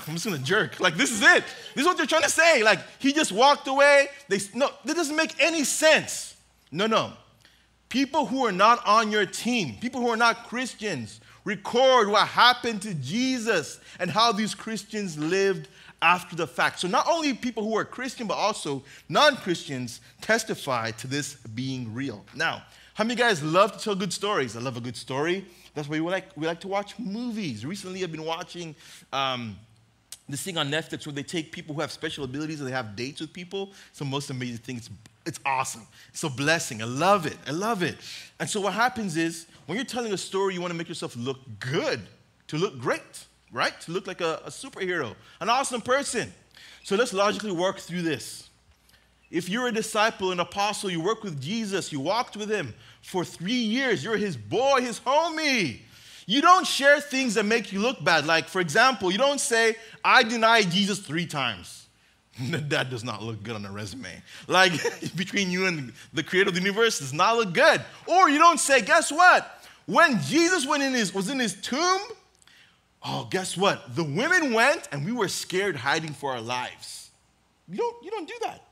I'm 0.06 0.14
just 0.14 0.24
gonna 0.24 0.38
jerk. 0.38 0.78
Like, 0.78 0.94
this 0.94 1.10
is 1.10 1.22
it. 1.22 1.44
This 1.74 1.82
is 1.82 1.86
what 1.86 1.96
they're 1.96 2.06
trying 2.06 2.22
to 2.22 2.30
say. 2.30 2.62
Like, 2.62 2.78
he 2.98 3.12
just 3.12 3.32
walked 3.32 3.66
away. 3.66 4.08
They, 4.28 4.38
no, 4.54 4.70
that 4.84 4.94
doesn't 4.94 5.16
make 5.16 5.34
any 5.42 5.64
sense. 5.64 6.36
No, 6.70 6.86
no. 6.86 7.12
People 7.88 8.26
who 8.26 8.46
are 8.46 8.52
not 8.52 8.86
on 8.86 9.10
your 9.10 9.26
team, 9.26 9.74
people 9.80 10.00
who 10.00 10.08
are 10.08 10.16
not 10.16 10.46
Christians, 10.46 11.20
record 11.44 12.08
what 12.08 12.28
happened 12.28 12.82
to 12.82 12.94
Jesus 12.94 13.80
and 13.98 14.10
how 14.10 14.30
these 14.30 14.54
Christians 14.54 15.18
lived 15.18 15.68
after 16.02 16.36
the 16.36 16.46
fact. 16.46 16.80
So 16.80 16.88
not 16.88 17.06
only 17.08 17.34
people 17.34 17.64
who 17.64 17.76
are 17.76 17.84
Christian, 17.84 18.26
but 18.26 18.34
also 18.34 18.84
non-Christians 19.08 20.00
testify 20.20 20.92
to 20.92 21.06
this 21.06 21.34
being 21.34 21.92
real. 21.92 22.24
Now, 22.34 22.62
how 22.94 23.04
many 23.04 23.14
guys 23.14 23.42
love 23.42 23.72
to 23.72 23.78
tell 23.78 23.94
good 23.94 24.12
stories? 24.12 24.56
I 24.56 24.60
love 24.60 24.76
a 24.76 24.80
good 24.80 24.96
story. 24.96 25.44
That's 25.74 25.88
why 25.88 26.00
we 26.00 26.10
like, 26.10 26.36
we 26.36 26.46
like 26.46 26.60
to 26.60 26.68
watch 26.68 26.98
movies. 26.98 27.64
Recently, 27.64 28.02
I've 28.02 28.12
been 28.12 28.24
watching 28.24 28.74
um, 29.12 29.56
this 30.28 30.42
thing 30.42 30.58
on 30.58 30.70
Netflix 30.70 31.06
where 31.06 31.12
they 31.12 31.22
take 31.22 31.52
people 31.52 31.74
who 31.74 31.80
have 31.80 31.92
special 31.92 32.24
abilities 32.24 32.60
and 32.60 32.68
they 32.68 32.72
have 32.72 32.96
dates 32.96 33.20
with 33.20 33.32
people. 33.32 33.70
It's 33.90 34.00
the 34.00 34.04
most 34.04 34.30
amazing 34.30 34.58
thing. 34.58 34.76
It's, 34.76 34.90
it's 35.24 35.40
awesome. 35.46 35.86
It's 36.10 36.22
a 36.24 36.28
blessing. 36.28 36.82
I 36.82 36.86
love 36.86 37.26
it. 37.26 37.36
I 37.46 37.52
love 37.52 37.82
it. 37.82 37.96
And 38.38 38.48
so 38.48 38.60
what 38.60 38.74
happens 38.74 39.16
is 39.16 39.46
when 39.66 39.76
you're 39.76 39.84
telling 39.84 40.12
a 40.12 40.18
story, 40.18 40.54
you 40.54 40.60
want 40.60 40.72
to 40.72 40.76
make 40.78 40.88
yourself 40.88 41.16
look 41.16 41.38
good, 41.58 42.00
to 42.48 42.58
look 42.58 42.78
great, 42.78 43.24
right? 43.52 43.80
To 43.82 43.92
look 43.92 44.06
like 44.06 44.20
a, 44.20 44.42
a 44.44 44.50
superhero, 44.50 45.14
an 45.40 45.48
awesome 45.48 45.80
person. 45.80 46.32
So 46.82 46.96
let's 46.96 47.12
logically 47.12 47.52
work 47.52 47.78
through 47.78 48.02
this. 48.02 48.49
If 49.30 49.48
you're 49.48 49.68
a 49.68 49.72
disciple, 49.72 50.32
an 50.32 50.40
apostle, 50.40 50.90
you 50.90 51.00
work 51.00 51.22
with 51.22 51.40
Jesus, 51.40 51.92
you 51.92 52.00
walked 52.00 52.36
with 52.36 52.50
him 52.50 52.74
for 53.00 53.24
three 53.24 53.52
years, 53.52 54.02
you're 54.02 54.16
his 54.16 54.36
boy, 54.36 54.80
his 54.80 54.98
homie. 55.00 55.80
You 56.26 56.40
don't 56.42 56.66
share 56.66 57.00
things 57.00 57.34
that 57.34 57.44
make 57.44 57.72
you 57.72 57.80
look 57.80 58.02
bad. 58.04 58.26
Like, 58.26 58.48
for 58.48 58.60
example, 58.60 59.10
you 59.10 59.18
don't 59.18 59.40
say, 59.40 59.76
I 60.04 60.22
denied 60.22 60.70
Jesus 60.70 60.98
three 60.98 61.26
times. 61.26 61.88
that 62.40 62.90
does 62.90 63.04
not 63.04 63.22
look 63.22 63.42
good 63.42 63.54
on 63.54 63.64
a 63.64 63.70
resume. 63.70 64.22
Like, 64.46 64.72
between 65.16 65.50
you 65.50 65.66
and 65.66 65.92
the 66.12 66.22
creator 66.22 66.48
of 66.48 66.54
the 66.54 66.60
universe 66.60 66.98
does 66.98 67.12
not 67.12 67.36
look 67.36 67.52
good. 67.52 67.80
Or 68.06 68.28
you 68.28 68.38
don't 68.38 68.60
say, 68.60 68.80
guess 68.80 69.10
what? 69.10 69.64
When 69.86 70.20
Jesus 70.20 70.66
went 70.66 70.82
in 70.82 70.92
his, 70.92 71.14
was 71.14 71.28
in 71.28 71.38
his 71.38 71.54
tomb, 71.60 72.00
oh, 73.02 73.26
guess 73.30 73.56
what? 73.56 73.96
The 73.96 74.04
women 74.04 74.52
went 74.52 74.88
and 74.92 75.04
we 75.04 75.12
were 75.12 75.28
scared 75.28 75.76
hiding 75.76 76.12
for 76.12 76.32
our 76.32 76.40
lives. 76.40 77.10
You 77.68 77.78
don't, 77.78 78.04
you 78.04 78.10
don't 78.10 78.28
do 78.28 78.34
that. 78.42 78.64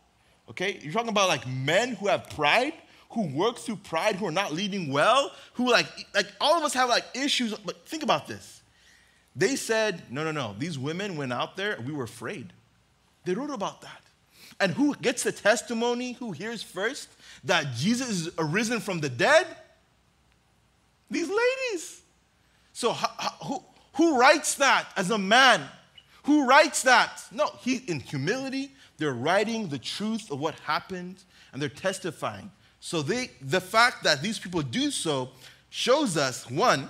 Okay? 0.50 0.78
You're 0.82 0.92
talking 0.92 1.08
about 1.08 1.28
like 1.28 1.46
men 1.46 1.94
who 1.94 2.08
have 2.08 2.30
pride 2.30 2.74
who 3.10 3.22
work 3.28 3.58
through 3.58 3.76
pride, 3.76 4.16
who 4.16 4.26
are 4.26 4.32
not 4.32 4.52
leading 4.52 4.92
well, 4.92 5.32
who 5.54 5.70
like, 5.70 5.86
like 6.14 6.26
all 6.40 6.58
of 6.58 6.62
us 6.62 6.74
have 6.74 6.88
like 6.88 7.04
issues. 7.14 7.54
But 7.54 7.86
think 7.86 8.02
about 8.02 8.26
this. 8.26 8.62
They 9.34 9.56
said, 9.56 10.02
no, 10.10 10.24
no, 10.24 10.32
no. 10.32 10.54
These 10.58 10.78
women 10.78 11.16
went 11.16 11.32
out 11.32 11.56
there 11.56 11.78
we 11.86 11.92
were 11.92 12.04
afraid. 12.04 12.52
They 13.24 13.34
wrote 13.34 13.50
about 13.50 13.80
that. 13.82 14.02
And 14.60 14.72
who 14.72 14.94
gets 14.96 15.22
the 15.22 15.32
testimony, 15.32 16.12
who 16.12 16.32
hears 16.32 16.62
first 16.62 17.08
that 17.44 17.74
Jesus 17.76 18.08
is 18.08 18.30
arisen 18.38 18.80
from 18.80 19.00
the 19.00 19.08
dead? 19.08 19.46
These 21.10 21.28
ladies. 21.28 22.02
So 22.72 22.92
who, 22.92 23.62
who 23.94 24.18
writes 24.18 24.56
that 24.56 24.86
as 24.96 25.10
a 25.10 25.18
man? 25.18 25.62
Who 26.24 26.46
writes 26.46 26.82
that? 26.82 27.22
No, 27.32 27.50
he 27.60 27.76
in 27.76 28.00
humility, 28.00 28.72
they're 28.98 29.14
writing 29.14 29.68
the 29.68 29.78
truth 29.78 30.30
of 30.30 30.40
what 30.40 30.54
happened 30.60 31.22
and 31.52 31.62
they're 31.62 31.68
testifying. 31.68 32.50
So 32.80 33.02
they, 33.02 33.30
the 33.40 33.60
fact 33.60 34.04
that 34.04 34.22
these 34.22 34.38
people 34.38 34.62
do 34.62 34.90
so 34.90 35.30
shows 35.70 36.16
us 36.16 36.48
one, 36.50 36.88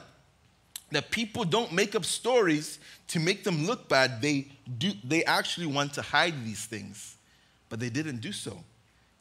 that 0.90 1.10
people 1.10 1.44
don't 1.44 1.72
make 1.72 1.94
up 1.94 2.04
stories 2.04 2.78
to 3.08 3.20
make 3.20 3.44
them 3.44 3.66
look 3.66 3.88
bad. 3.88 4.20
They, 4.22 4.48
do, 4.78 4.92
they 5.04 5.24
actually 5.24 5.66
want 5.66 5.94
to 5.94 6.02
hide 6.02 6.44
these 6.44 6.64
things, 6.64 7.16
but 7.68 7.80
they 7.80 7.90
didn't 7.90 8.20
do 8.20 8.32
so. 8.32 8.58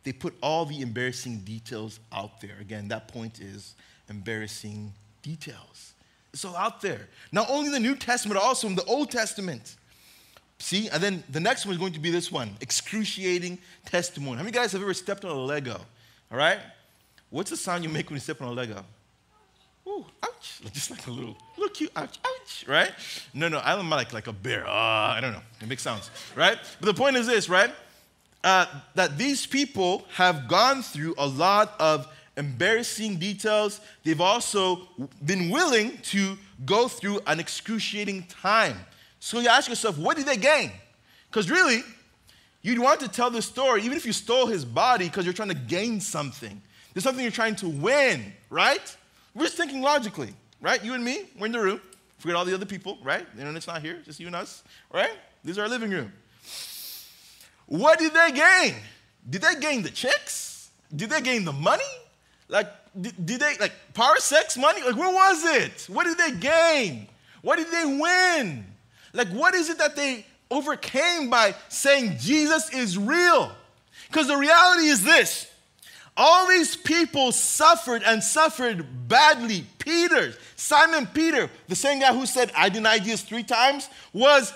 They 0.04 0.14
put 0.14 0.36
all 0.42 0.66
the 0.66 0.80
embarrassing 0.80 1.40
details 1.40 2.00
out 2.14 2.40
there. 2.40 2.56
Again, 2.62 2.88
that 2.88 3.10
point 3.10 3.42
is 3.42 3.76
embarrassing 4.10 4.94
details. 5.22 5.94
It's 6.32 6.46
all 6.46 6.56
out 6.56 6.82
there. 6.82 7.08
Not 7.32 7.50
only 7.50 7.70
the 7.70 7.80
New 7.80 7.96
Testament, 7.96 8.40
also 8.40 8.68
in 8.68 8.76
the 8.76 8.86
Old 8.86 9.12
Testament. 9.12 9.76
See, 10.60 10.90
and 10.90 11.02
then 11.02 11.24
the 11.30 11.40
next 11.40 11.66
one 11.66 11.74
is 11.74 11.80
going 11.80 11.94
to 11.94 12.00
be 12.00 12.10
this 12.10 12.32
one 12.32 12.56
excruciating 12.62 13.60
testimony. 13.86 14.38
How 14.38 14.44
many 14.44 14.54
guys 14.54 14.72
have 14.72 14.82
ever 14.82 14.94
stepped 14.94 15.24
on 15.24 15.32
a 15.32 15.40
Lego? 15.40 15.80
All 16.32 16.38
right? 16.38 16.60
What's 17.30 17.50
the 17.52 17.58
sound 17.58 17.84
you 17.84 17.90
make 17.90 18.10
when 18.10 18.16
you 18.16 18.22
step 18.22 18.42
on 18.42 18.48
a 18.48 18.52
Lego? 18.52 18.84
Ooh, 19.88 20.06
ouch. 20.24 20.60
Just 20.74 20.92
like 20.92 21.06
a 21.08 21.12
little, 21.12 21.38
little 21.58 21.74
cute 21.74 21.92
ouch, 21.96 22.18
ouch, 22.26 22.66
right? 22.68 22.92
No, 23.34 23.48
no, 23.48 23.62
I 23.64 23.76
don't 23.76 23.90
like 23.90 24.12
like 24.12 24.28
a 24.28 24.34
bear. 24.34 24.68
Uh, 24.68 24.72
I 24.72 25.20
don't 25.22 25.32
know. 25.32 25.42
It 25.62 25.68
makes 25.68 25.82
sounds, 25.82 26.10
right? 26.36 26.58
But 26.80 26.88
the 26.88 26.94
point 26.94 27.16
is 27.16 27.28
this, 27.28 27.48
right? 27.48 27.72
Uh, 28.44 28.66
that 28.96 29.18
these 29.18 29.46
people 29.46 30.06
have 30.14 30.48
gone 30.48 30.82
through 30.82 31.16
a 31.18 31.28
lot 31.28 31.76
of 31.80 32.08
embarrassing 32.36 33.18
details. 33.18 33.80
They've 34.04 34.22
also 34.22 34.88
been 35.26 35.50
willing 35.50 35.98
to 36.04 36.38
go 36.66 36.88
through 36.88 37.22
an 37.28 37.40
excruciating 37.40 38.24
time. 38.24 38.78
So 39.20 39.40
you 39.40 39.50
ask 39.50 39.70
yourself, 39.70 39.98
what 39.98 40.18
did 40.18 40.26
they 40.26 40.38
gain? 40.38 40.72
Because 41.30 41.50
really, 41.50 41.84
You'd 42.68 42.80
want 42.80 43.00
to 43.00 43.08
tell 43.08 43.30
the 43.30 43.42
story, 43.42 43.84
even 43.84 43.98
if 43.98 44.06
you 44.06 44.12
stole 44.12 44.46
his 44.48 44.66
body, 44.66 45.06
because 45.06 45.24
you're 45.24 45.34
trying 45.34 45.48
to 45.48 45.56
gain 45.56 46.02
something. 46.02 46.62
There's 46.94 47.04
something 47.06 47.24
you're 47.24 47.32
trying 47.32 47.56
to 47.58 47.70
win, 47.70 48.34
right? 48.50 48.98
We're 49.34 49.46
just 49.46 49.56
thinking 49.56 49.82
logically, 49.82 50.34
right? 50.60 50.84
You 50.84 50.94
and 50.94 51.02
me, 51.02 51.30
we're 51.40 51.46
in 51.46 51.54
the 51.54 51.62
room. 51.62 51.80
Forget 52.18 52.36
all 52.36 52.44
the 52.44 52.54
other 52.54 52.66
people, 52.66 52.98
right? 53.02 53.26
The 53.36 53.42
internet's 53.42 53.68
not 53.68 53.82
here, 53.82 54.02
just 54.04 54.20
you 54.20 54.28
and 54.28 54.36
us, 54.36 54.64
right? 54.92 55.12
This 55.46 55.54
is 55.54 55.60
our 55.60 55.70
living 55.70 55.92
room. 55.92 56.12
What 57.68 58.00
did 58.00 58.14
they 58.14 58.32
gain? 58.32 58.76
Did 59.30 59.44
they 59.44 59.56
gain 59.62 59.82
the 59.82 59.92
chicks? 59.92 60.70
Did 60.94 61.10
they 61.10 61.22
gain 61.22 61.46
the 61.46 61.54
money? 61.54 61.84
Like, 62.50 62.68
did, 63.00 63.26
did 63.26 63.40
they, 63.40 63.56
like, 63.62 63.72
power, 63.94 64.16
sex, 64.18 64.58
money? 64.58 64.84
Like, 64.84 64.98
what 64.98 65.14
was 65.14 65.46
it? 65.46 65.88
What 65.90 66.06
did 66.06 66.18
they 66.18 66.32
gain? 66.38 67.08
What 67.44 67.58
did 67.58 67.72
they 67.72 67.86
win? 67.86 68.66
Like, 69.18 69.30
what 69.30 69.56
is 69.56 69.70
it 69.70 69.80
that 69.80 69.96
they 69.96 70.26
overcame 70.50 71.30
by 71.30 71.56
saying 71.70 72.18
Jesus 72.20 72.74
is 72.74 72.98
real. 72.98 73.52
Because 74.08 74.28
the 74.28 74.38
reality 74.38 74.88
is 74.88 75.04
this 75.04 75.52
all 76.20 76.48
these 76.48 76.76
people 76.76 77.32
suffered 77.32 78.02
and 78.04 78.24
suffered 78.24 79.08
badly. 79.08 79.66
Peter, 79.78 80.34
Simon 80.56 81.06
Peter, 81.06 81.48
the 81.68 81.76
same 81.76 82.00
guy 82.00 82.12
who 82.12 82.26
said, 82.26 82.52
I 82.58 82.70
denied 82.70 83.04
Jesus 83.04 83.22
three 83.22 83.44
times, 83.44 83.88
was 84.14 84.52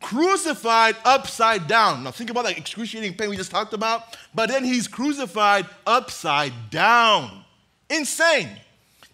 crucified 0.00 0.96
upside 1.04 1.68
down. 1.68 2.02
Now, 2.02 2.10
think 2.10 2.30
about 2.30 2.44
that 2.46 2.58
excruciating 2.58 3.14
pain 3.14 3.30
we 3.30 3.36
just 3.36 3.52
talked 3.52 3.74
about, 3.74 4.16
but 4.34 4.48
then 4.48 4.64
he's 4.64 4.88
crucified 4.88 5.66
upside 5.86 6.52
down. 6.70 7.44
Insane. 7.88 8.48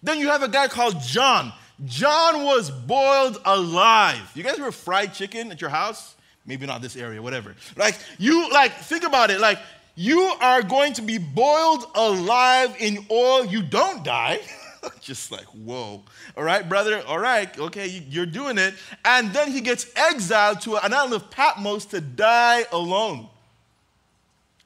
Then 0.01 0.17
you 0.17 0.29
have 0.29 0.41
a 0.41 0.47
guy 0.47 0.67
called 0.69 0.99
John. 1.01 1.53
John 1.85 2.43
was 2.43 2.69
boiled 2.69 3.39
alive. 3.43 4.31
You 4.35 4.43
guys 4.43 4.59
ever 4.59 4.71
fried 4.71 5.13
chicken 5.13 5.51
at 5.51 5.61
your 5.61 5.69
house? 5.69 6.15
Maybe 6.45 6.65
not 6.65 6.81
this 6.81 6.95
area, 6.95 7.21
whatever. 7.21 7.55
Like, 7.75 7.97
you, 8.17 8.49
like, 8.51 8.73
think 8.73 9.03
about 9.03 9.31
it. 9.31 9.39
Like, 9.39 9.59
you 9.95 10.19
are 10.41 10.61
going 10.63 10.93
to 10.93 11.01
be 11.01 11.17
boiled 11.17 11.85
alive 11.95 12.75
in 12.79 13.05
oil. 13.11 13.45
You 13.45 13.61
don't 13.61 14.03
die. 14.03 14.39
Just 15.01 15.31
like, 15.31 15.45
whoa. 15.45 16.03
All 16.35 16.43
right, 16.43 16.67
brother. 16.67 17.03
All 17.05 17.19
right. 17.19 17.57
Okay, 17.59 17.87
you're 18.09 18.25
doing 18.25 18.57
it. 18.57 18.73
And 19.05 19.31
then 19.33 19.51
he 19.51 19.61
gets 19.61 19.85
exiled 19.95 20.61
to 20.61 20.77
an 20.77 20.93
island 20.93 21.13
of 21.13 21.29
Patmos 21.29 21.85
to 21.87 22.01
die 22.01 22.65
alone. 22.71 23.27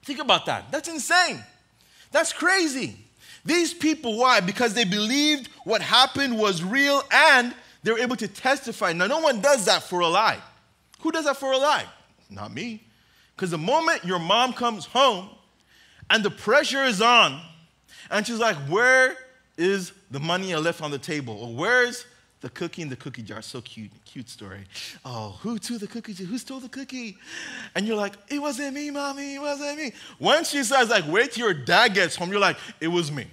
Think 0.04 0.19
about 0.19 0.45
that. 0.45 0.71
That's 0.71 0.88
insane. 0.88 1.43
That's 2.12 2.32
crazy. 2.32 2.97
These 3.45 3.75
people, 3.75 4.17
why? 4.17 4.39
Because 4.39 4.73
they 4.73 4.86
believed 4.86 5.49
what 5.63 5.81
happened 5.81 6.38
was 6.38 6.63
real 6.63 7.03
and 7.12 7.53
they 7.84 7.91
were 7.91 7.99
able 7.99 8.15
to 8.15 8.27
testify. 8.27 8.91
Now, 8.93 9.05
no 9.05 9.19
one 9.19 9.39
does 9.39 9.65
that 9.65 9.84
for 9.84 9.99
a 9.99 10.08
lie. 10.08 10.39
Who 11.01 11.12
does 11.12 11.25
that 11.25 11.38
for 11.38 11.51
a 11.51 11.58
lie? 11.58 11.86
Not 12.29 12.51
me. 12.51 12.84
Because 13.36 13.51
the 13.51 13.60
moment 13.60 14.03
your 14.03 14.17
mom 14.17 14.53
comes 14.53 14.86
home 14.86 15.29
and 16.10 16.23
the 16.23 16.31
pressure 16.31 16.84
is 16.84 17.01
on, 17.01 17.39
and 18.10 18.25
she's 18.25 18.39
like, 18.39 18.55
Where 18.67 19.15
is 19.58 19.91
the 20.10 20.19
money 20.19 20.53
I 20.53 20.58
left 20.58 20.81
on 20.81 20.89
the 20.89 20.97
table? 20.97 21.38
Or 21.39 21.53
where's 21.53 22.05
the 22.41 22.50
cookie 22.50 22.82
in 22.82 22.89
the 22.89 22.95
cookie 22.95 23.21
jar? 23.21 23.41
So 23.41 23.62
cute, 23.62 23.91
cute 24.06 24.30
story. 24.30 24.65
Oh, 25.04 25.38
who 25.41 25.58
threw 25.58 25.78
the 25.78 25.88
cookie? 25.88 26.13
Who 26.13 26.38
stole 26.38 26.60
the 26.60 26.69
cookie? 26.69 27.17
And 27.76 27.88
you're 27.88 27.98
like, 27.98 28.13
It 28.30 28.39
wasn't 28.39 28.74
me, 28.74 28.91
mommy, 28.91 29.36
it 29.36 29.41
wasn't 29.41 29.78
me. 29.78 29.93
When 30.19 30.43
she 30.43 30.63
says, 30.63 30.89
like, 30.89 31.08
wait 31.08 31.32
till 31.32 31.45
your 31.45 31.54
dad 31.54 31.93
gets 31.93 32.15
home, 32.15 32.30
you're 32.32 32.39
like, 32.39 32.58
It 32.80 32.88
was 32.88 33.12
me. 33.12 33.28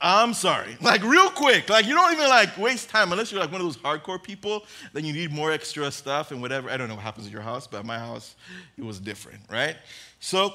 I'm 0.00 0.34
sorry. 0.34 0.76
Like 0.84 1.02
real 1.02 1.30
quick. 1.30 1.70
Like 1.70 1.86
you 1.86 1.94
don't 1.94 2.12
even 2.12 2.28
like 2.28 2.56
waste 2.58 2.90
time 2.90 3.10
unless 3.10 3.32
you're 3.32 3.40
like 3.40 3.50
one 3.50 3.60
of 3.60 3.66
those 3.66 3.78
hardcore 3.78 4.22
people. 4.22 4.64
Then 4.92 5.04
you 5.04 5.14
need 5.14 5.32
more 5.32 5.50
extra 5.50 5.90
stuff 5.90 6.30
and 6.30 6.42
whatever. 6.42 6.68
I 6.68 6.76
don't 6.76 6.88
know 6.88 6.94
what 6.94 7.04
happens 7.04 7.26
at 7.26 7.32
your 7.32 7.42
house, 7.42 7.66
but 7.66 7.78
at 7.78 7.86
my 7.86 7.98
house, 7.98 8.36
it 8.76 8.84
was 8.84 9.00
different, 9.00 9.40
right? 9.50 9.76
So 10.20 10.52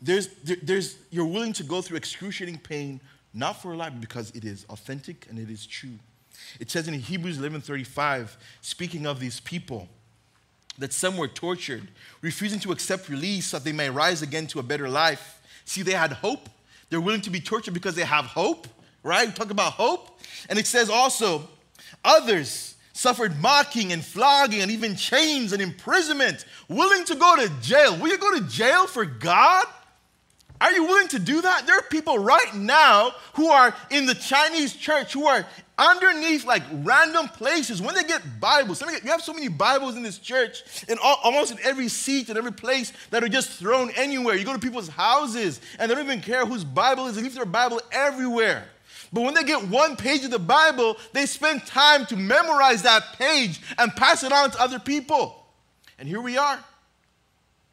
there's, 0.00 0.28
there's 0.62 0.96
you're 1.10 1.26
willing 1.26 1.52
to 1.54 1.64
go 1.64 1.82
through 1.82 1.96
excruciating 1.96 2.58
pain, 2.58 3.00
not 3.32 3.60
for 3.60 3.72
a 3.72 3.76
lie, 3.76 3.90
but 3.90 4.00
because 4.00 4.30
it 4.30 4.44
is 4.44 4.64
authentic 4.70 5.26
and 5.28 5.38
it 5.38 5.50
is 5.50 5.66
true. 5.66 5.98
It 6.60 6.70
says 6.70 6.88
in 6.88 6.94
Hebrews 6.94 7.38
11:35, 7.38 8.36
speaking 8.60 9.06
of 9.06 9.20
these 9.20 9.40
people, 9.40 9.88
that 10.78 10.92
some 10.92 11.16
were 11.16 11.28
tortured, 11.28 11.88
refusing 12.20 12.60
to 12.60 12.72
accept 12.72 13.08
release 13.08 13.46
so 13.46 13.58
that 13.58 13.64
they 13.64 13.72
may 13.72 13.90
rise 13.90 14.22
again 14.22 14.46
to 14.48 14.58
a 14.58 14.62
better 14.62 14.88
life. 14.88 15.40
See, 15.64 15.82
they 15.82 15.92
had 15.92 16.12
hope. 16.12 16.48
They're 16.90 17.00
willing 17.00 17.22
to 17.22 17.30
be 17.30 17.40
tortured 17.40 17.74
because 17.74 17.94
they 17.94 18.04
have 18.04 18.26
hope 18.26 18.68
right? 19.04 19.28
We 19.28 19.32
talk 19.32 19.50
about 19.50 19.74
hope. 19.74 20.18
And 20.48 20.58
it 20.58 20.66
says 20.66 20.90
also, 20.90 21.48
others 22.04 22.74
suffered 22.92 23.38
mocking 23.40 23.92
and 23.92 24.04
flogging 24.04 24.62
and 24.62 24.70
even 24.70 24.96
chains 24.96 25.52
and 25.52 25.62
imprisonment, 25.62 26.44
willing 26.68 27.04
to 27.04 27.14
go 27.14 27.36
to 27.36 27.52
jail. 27.60 27.96
Will 27.96 28.08
you 28.08 28.18
go 28.18 28.36
to 28.36 28.44
jail 28.48 28.88
for 28.88 29.04
God? 29.04 29.66
Are 30.64 30.72
you 30.72 30.84
willing 30.84 31.08
to 31.08 31.18
do 31.18 31.42
that? 31.42 31.66
There 31.66 31.76
are 31.76 31.82
people 31.82 32.18
right 32.18 32.54
now 32.54 33.10
who 33.34 33.48
are 33.48 33.76
in 33.90 34.06
the 34.06 34.14
Chinese 34.14 34.72
church 34.72 35.12
who 35.12 35.26
are 35.26 35.44
underneath 35.76 36.46
like 36.46 36.62
random 36.72 37.28
places 37.28 37.82
when 37.82 37.94
they 37.94 38.02
get 38.02 38.22
Bibles. 38.40 38.80
You 38.80 39.10
have 39.10 39.20
so 39.20 39.34
many 39.34 39.48
Bibles 39.48 39.94
in 39.94 40.02
this 40.02 40.16
church, 40.16 40.62
and 40.88 40.98
almost 40.98 41.52
in 41.52 41.58
every 41.62 41.88
seat 41.88 42.30
and 42.30 42.38
every 42.38 42.52
place 42.52 42.94
that 43.10 43.22
are 43.22 43.28
just 43.28 43.50
thrown 43.50 43.90
anywhere. 43.90 44.36
You 44.36 44.46
go 44.46 44.54
to 44.54 44.58
people's 44.58 44.88
houses 44.88 45.60
and 45.78 45.90
they 45.90 45.94
don't 45.94 46.06
even 46.06 46.22
care 46.22 46.46
whose 46.46 46.64
Bible 46.64 47.08
is. 47.08 47.16
They 47.16 47.22
leave 47.22 47.34
their 47.34 47.44
Bible 47.44 47.82
everywhere. 47.92 48.64
But 49.12 49.20
when 49.20 49.34
they 49.34 49.44
get 49.44 49.68
one 49.68 49.96
page 49.96 50.24
of 50.24 50.30
the 50.30 50.38
Bible, 50.38 50.96
they 51.12 51.26
spend 51.26 51.66
time 51.66 52.06
to 52.06 52.16
memorize 52.16 52.80
that 52.84 53.02
page 53.18 53.60
and 53.76 53.94
pass 53.94 54.24
it 54.24 54.32
on 54.32 54.50
to 54.52 54.62
other 54.62 54.78
people. 54.78 55.44
And 55.98 56.08
here 56.08 56.22
we 56.22 56.38
are. 56.38 56.58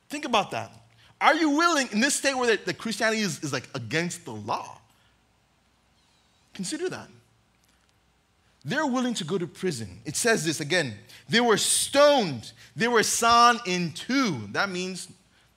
Think 0.10 0.26
about 0.26 0.52
that. 0.52 0.74
Are 1.22 1.36
you 1.36 1.52
willing, 1.52 1.88
in 1.92 2.00
this 2.00 2.16
state 2.16 2.36
where 2.36 2.58
the, 2.58 2.64
the 2.66 2.74
Christianity 2.74 3.22
is, 3.22 3.44
is 3.44 3.54
like 3.54 3.70
against 3.76 4.26
the 4.26 4.34
law? 4.34 4.80
Consider 6.54 6.90
that. 6.90 7.08
They're 8.66 8.88
willing 8.88 9.14
to 9.16 9.24
go 9.24 9.38
to 9.38 9.48
prison. 9.48 10.02
It 10.06 10.16
says 10.16 10.44
this 10.46 10.60
again. 10.60 10.96
They 11.30 11.40
were 11.40 11.58
stoned. 11.58 12.52
They 12.76 12.88
were 12.88 13.04
sawn 13.04 13.60
in 13.66 13.92
two. 13.92 14.48
That 14.52 14.70
means 14.70 15.08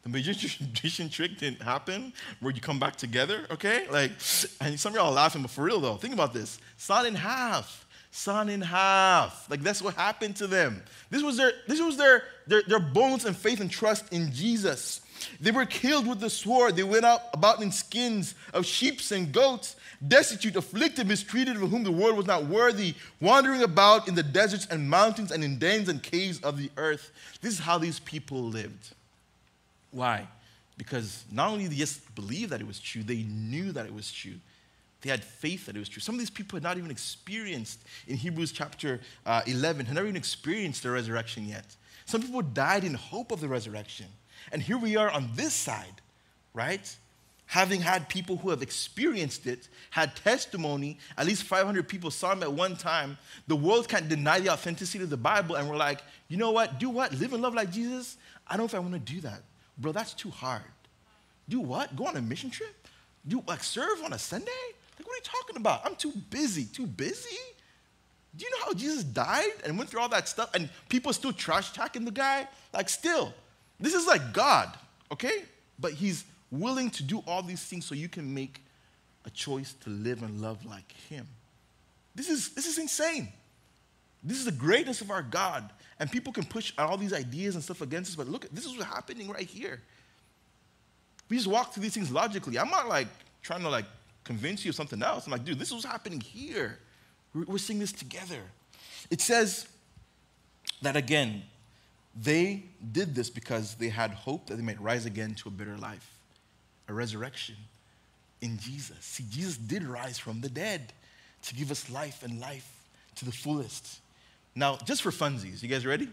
the 0.02 0.10
magician 0.10 1.08
trick 1.10 1.38
didn't 1.38 1.62
happen 1.62 2.12
where 2.40 2.52
you 2.52 2.60
come 2.60 2.78
back 2.78 2.96
together, 2.96 3.46
okay? 3.50 3.86
Like, 3.90 4.12
and 4.60 4.78
some 4.78 4.92
of 4.92 4.96
y'all 4.96 5.12
laughing, 5.12 5.42
but 5.42 5.50
for 5.50 5.64
real 5.64 5.80
though, 5.80 5.96
think 5.96 6.14
about 6.14 6.32
this. 6.32 6.58
Sawn 6.76 7.06
in 7.06 7.14
half. 7.14 7.86
Sawn 8.10 8.48
in 8.48 8.60
half. 8.60 9.50
Like 9.50 9.62
that's 9.62 9.82
what 9.82 9.94
happened 9.94 10.36
to 10.36 10.46
them. 10.46 10.82
This 11.10 11.22
was 11.22 11.36
their, 11.36 11.52
this 11.66 11.80
was 11.80 11.96
their, 11.96 12.22
their, 12.46 12.62
their 12.62 12.80
bones 12.80 13.24
and 13.24 13.36
faith 13.36 13.60
and 13.60 13.70
trust 13.70 14.12
in 14.12 14.32
Jesus. 14.32 15.00
They 15.40 15.50
were 15.50 15.66
killed 15.66 16.06
with 16.06 16.20
the 16.20 16.30
sword. 16.30 16.76
They 16.76 16.82
went 16.82 17.04
out 17.04 17.22
about 17.32 17.62
in 17.62 17.72
skins 17.72 18.34
of 18.52 18.66
sheep 18.66 19.00
and 19.10 19.32
goats, 19.32 19.76
destitute, 20.06 20.56
afflicted, 20.56 21.06
mistreated, 21.06 21.56
of 21.56 21.70
whom 21.70 21.84
the 21.84 21.92
world 21.92 22.16
was 22.16 22.26
not 22.26 22.46
worthy, 22.46 22.94
wandering 23.20 23.62
about 23.62 24.08
in 24.08 24.14
the 24.14 24.22
deserts 24.22 24.66
and 24.70 24.88
mountains 24.88 25.30
and 25.30 25.42
in 25.42 25.58
dens 25.58 25.88
and 25.88 26.02
caves 26.02 26.40
of 26.40 26.58
the 26.58 26.70
earth. 26.76 27.10
This 27.40 27.54
is 27.54 27.60
how 27.60 27.78
these 27.78 28.00
people 28.00 28.42
lived. 28.42 28.94
Why? 29.90 30.26
Because 30.76 31.24
not 31.30 31.50
only 31.50 31.64
did 31.64 31.72
they 31.72 31.76
just 31.76 32.14
believe 32.14 32.50
that 32.50 32.60
it 32.60 32.66
was 32.66 32.80
true, 32.80 33.02
they 33.02 33.22
knew 33.22 33.72
that 33.72 33.86
it 33.86 33.94
was 33.94 34.10
true. 34.12 34.34
They 35.02 35.10
had 35.10 35.22
faith 35.22 35.66
that 35.66 35.76
it 35.76 35.78
was 35.78 35.88
true. 35.88 36.00
Some 36.00 36.14
of 36.14 36.18
these 36.18 36.30
people 36.30 36.56
had 36.56 36.62
not 36.62 36.78
even 36.78 36.90
experienced, 36.90 37.80
in 38.08 38.16
Hebrews 38.16 38.52
chapter 38.52 39.00
uh, 39.26 39.42
11, 39.46 39.86
had 39.86 39.94
never 39.94 40.06
even 40.06 40.16
experienced 40.16 40.82
the 40.82 40.90
resurrection 40.90 41.46
yet. 41.46 41.64
Some 42.06 42.22
people 42.22 42.42
died 42.42 42.84
in 42.84 42.94
hope 42.94 43.30
of 43.30 43.40
the 43.40 43.48
resurrection. 43.48 44.06
And 44.52 44.62
here 44.62 44.78
we 44.78 44.96
are 44.96 45.10
on 45.10 45.30
this 45.34 45.52
side, 45.52 46.00
right? 46.52 46.96
Having 47.46 47.82
had 47.82 48.08
people 48.08 48.36
who 48.36 48.50
have 48.50 48.62
experienced 48.62 49.46
it, 49.46 49.68
had 49.90 50.16
testimony, 50.16 50.98
at 51.16 51.26
least 51.26 51.44
500 51.44 51.88
people 51.88 52.10
saw 52.10 52.32
him 52.32 52.42
at 52.42 52.52
one 52.52 52.76
time. 52.76 53.18
The 53.46 53.56
world 53.56 53.88
can't 53.88 54.08
deny 54.08 54.40
the 54.40 54.50
authenticity 54.50 55.04
of 55.04 55.10
the 55.10 55.16
Bible, 55.16 55.56
and 55.56 55.68
we're 55.68 55.76
like, 55.76 56.00
you 56.28 56.36
know 56.36 56.50
what? 56.50 56.78
Do 56.78 56.90
what? 56.90 57.12
Live 57.12 57.32
and 57.32 57.42
love 57.42 57.54
like 57.54 57.70
Jesus? 57.70 58.16
I 58.46 58.56
don't 58.56 58.60
know 58.60 58.64
if 58.66 58.74
I 58.74 58.78
want 58.78 58.94
to 58.94 59.12
do 59.14 59.20
that. 59.22 59.42
Bro, 59.78 59.92
that's 59.92 60.14
too 60.14 60.30
hard. 60.30 60.62
Do 61.48 61.60
what? 61.60 61.94
Go 61.94 62.06
on 62.06 62.16
a 62.16 62.22
mission 62.22 62.50
trip? 62.50 62.74
Do 63.26 63.42
like 63.46 63.62
serve 63.62 64.02
on 64.04 64.12
a 64.12 64.18
Sunday? 64.18 64.50
Like, 64.98 65.06
what 65.06 65.14
are 65.14 65.16
you 65.16 65.22
talking 65.22 65.56
about? 65.56 65.84
I'm 65.84 65.96
too 65.96 66.12
busy. 66.30 66.64
Too 66.64 66.86
busy? 66.86 67.36
Do 68.36 68.44
you 68.44 68.50
know 68.50 68.66
how 68.66 68.74
Jesus 68.74 69.04
died 69.04 69.52
and 69.64 69.78
went 69.78 69.90
through 69.90 70.00
all 70.00 70.08
that 70.08 70.28
stuff 70.28 70.50
and 70.54 70.68
people 70.88 71.12
still 71.12 71.32
trash 71.32 71.72
talking 71.72 72.04
the 72.04 72.10
guy? 72.10 72.48
Like, 72.72 72.88
still, 72.88 73.32
this 73.80 73.94
is 73.94 74.06
like 74.06 74.32
God, 74.32 74.76
okay? 75.12 75.44
But 75.78 75.92
he's 75.92 76.24
willing 76.50 76.90
to 76.90 77.02
do 77.02 77.22
all 77.26 77.42
these 77.42 77.62
things 77.62 77.84
so 77.84 77.94
you 77.94 78.08
can 78.08 78.32
make 78.32 78.60
a 79.24 79.30
choice 79.30 79.74
to 79.84 79.90
live 79.90 80.22
and 80.22 80.40
love 80.40 80.64
like 80.64 80.92
him. 81.08 81.26
This 82.14 82.28
is, 82.28 82.50
this 82.50 82.66
is 82.66 82.78
insane. 82.78 83.28
This 84.22 84.38
is 84.38 84.44
the 84.44 84.52
greatness 84.52 85.00
of 85.00 85.10
our 85.10 85.22
God. 85.22 85.68
And 85.98 86.10
people 86.10 86.32
can 86.32 86.44
push 86.44 86.72
all 86.78 86.96
these 86.96 87.12
ideas 87.12 87.54
and 87.54 87.64
stuff 87.64 87.80
against 87.80 88.10
us, 88.10 88.16
but 88.16 88.28
look, 88.28 88.48
this 88.50 88.64
is 88.64 88.72
what's 88.72 88.84
happening 88.84 89.28
right 89.28 89.46
here. 89.46 89.80
We 91.28 91.36
just 91.36 91.48
walk 91.48 91.72
through 91.72 91.82
these 91.82 91.94
things 91.94 92.10
logically. 92.10 92.58
I'm 92.58 92.70
not 92.70 92.88
like 92.88 93.08
trying 93.42 93.62
to 93.62 93.68
like 93.68 93.86
convince 94.24 94.64
you 94.64 94.70
of 94.70 94.74
something 94.74 95.02
else. 95.02 95.26
I'm 95.26 95.32
like, 95.32 95.44
dude, 95.44 95.58
this 95.58 95.68
is 95.68 95.74
what's 95.74 95.86
happening 95.86 96.20
here. 96.20 96.78
We're, 97.34 97.44
we're 97.44 97.58
seeing 97.58 97.78
this 97.78 97.92
together. 97.92 98.40
It 99.10 99.20
says 99.20 99.68
that 100.82 100.96
again, 100.96 101.42
they 102.20 102.64
did 102.92 103.14
this 103.14 103.30
because 103.30 103.74
they 103.74 103.88
had 103.88 104.12
hope 104.12 104.46
that 104.46 104.56
they 104.56 104.62
might 104.62 104.80
rise 104.80 105.06
again 105.06 105.34
to 105.36 105.48
a 105.48 105.52
better 105.52 105.76
life, 105.76 106.18
a 106.88 106.94
resurrection 106.94 107.56
in 108.40 108.58
Jesus. 108.58 108.98
See, 109.00 109.24
Jesus 109.30 109.56
did 109.56 109.82
rise 109.82 110.18
from 110.18 110.40
the 110.40 110.48
dead 110.48 110.92
to 111.42 111.54
give 111.54 111.70
us 111.70 111.90
life 111.90 112.22
and 112.22 112.40
life 112.40 112.70
to 113.16 113.24
the 113.24 113.32
fullest. 113.32 114.00
Now, 114.54 114.76
just 114.84 115.02
for 115.02 115.10
funsies, 115.10 115.62
you 115.62 115.68
guys 115.68 115.84
ready? 115.84 116.08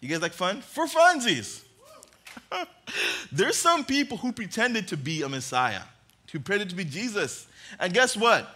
You 0.00 0.08
guys 0.08 0.22
like 0.22 0.32
fun? 0.32 0.60
For 0.60 0.86
funsies. 0.86 1.64
There's 3.32 3.56
some 3.56 3.84
people 3.84 4.16
who 4.18 4.32
pretended 4.32 4.88
to 4.88 4.96
be 4.96 5.22
a 5.22 5.28
Messiah, 5.28 5.82
who 6.30 6.40
pretended 6.40 6.70
to 6.70 6.76
be 6.76 6.84
Jesus. 6.84 7.46
And 7.80 7.92
guess 7.92 8.16
what? 8.16 8.48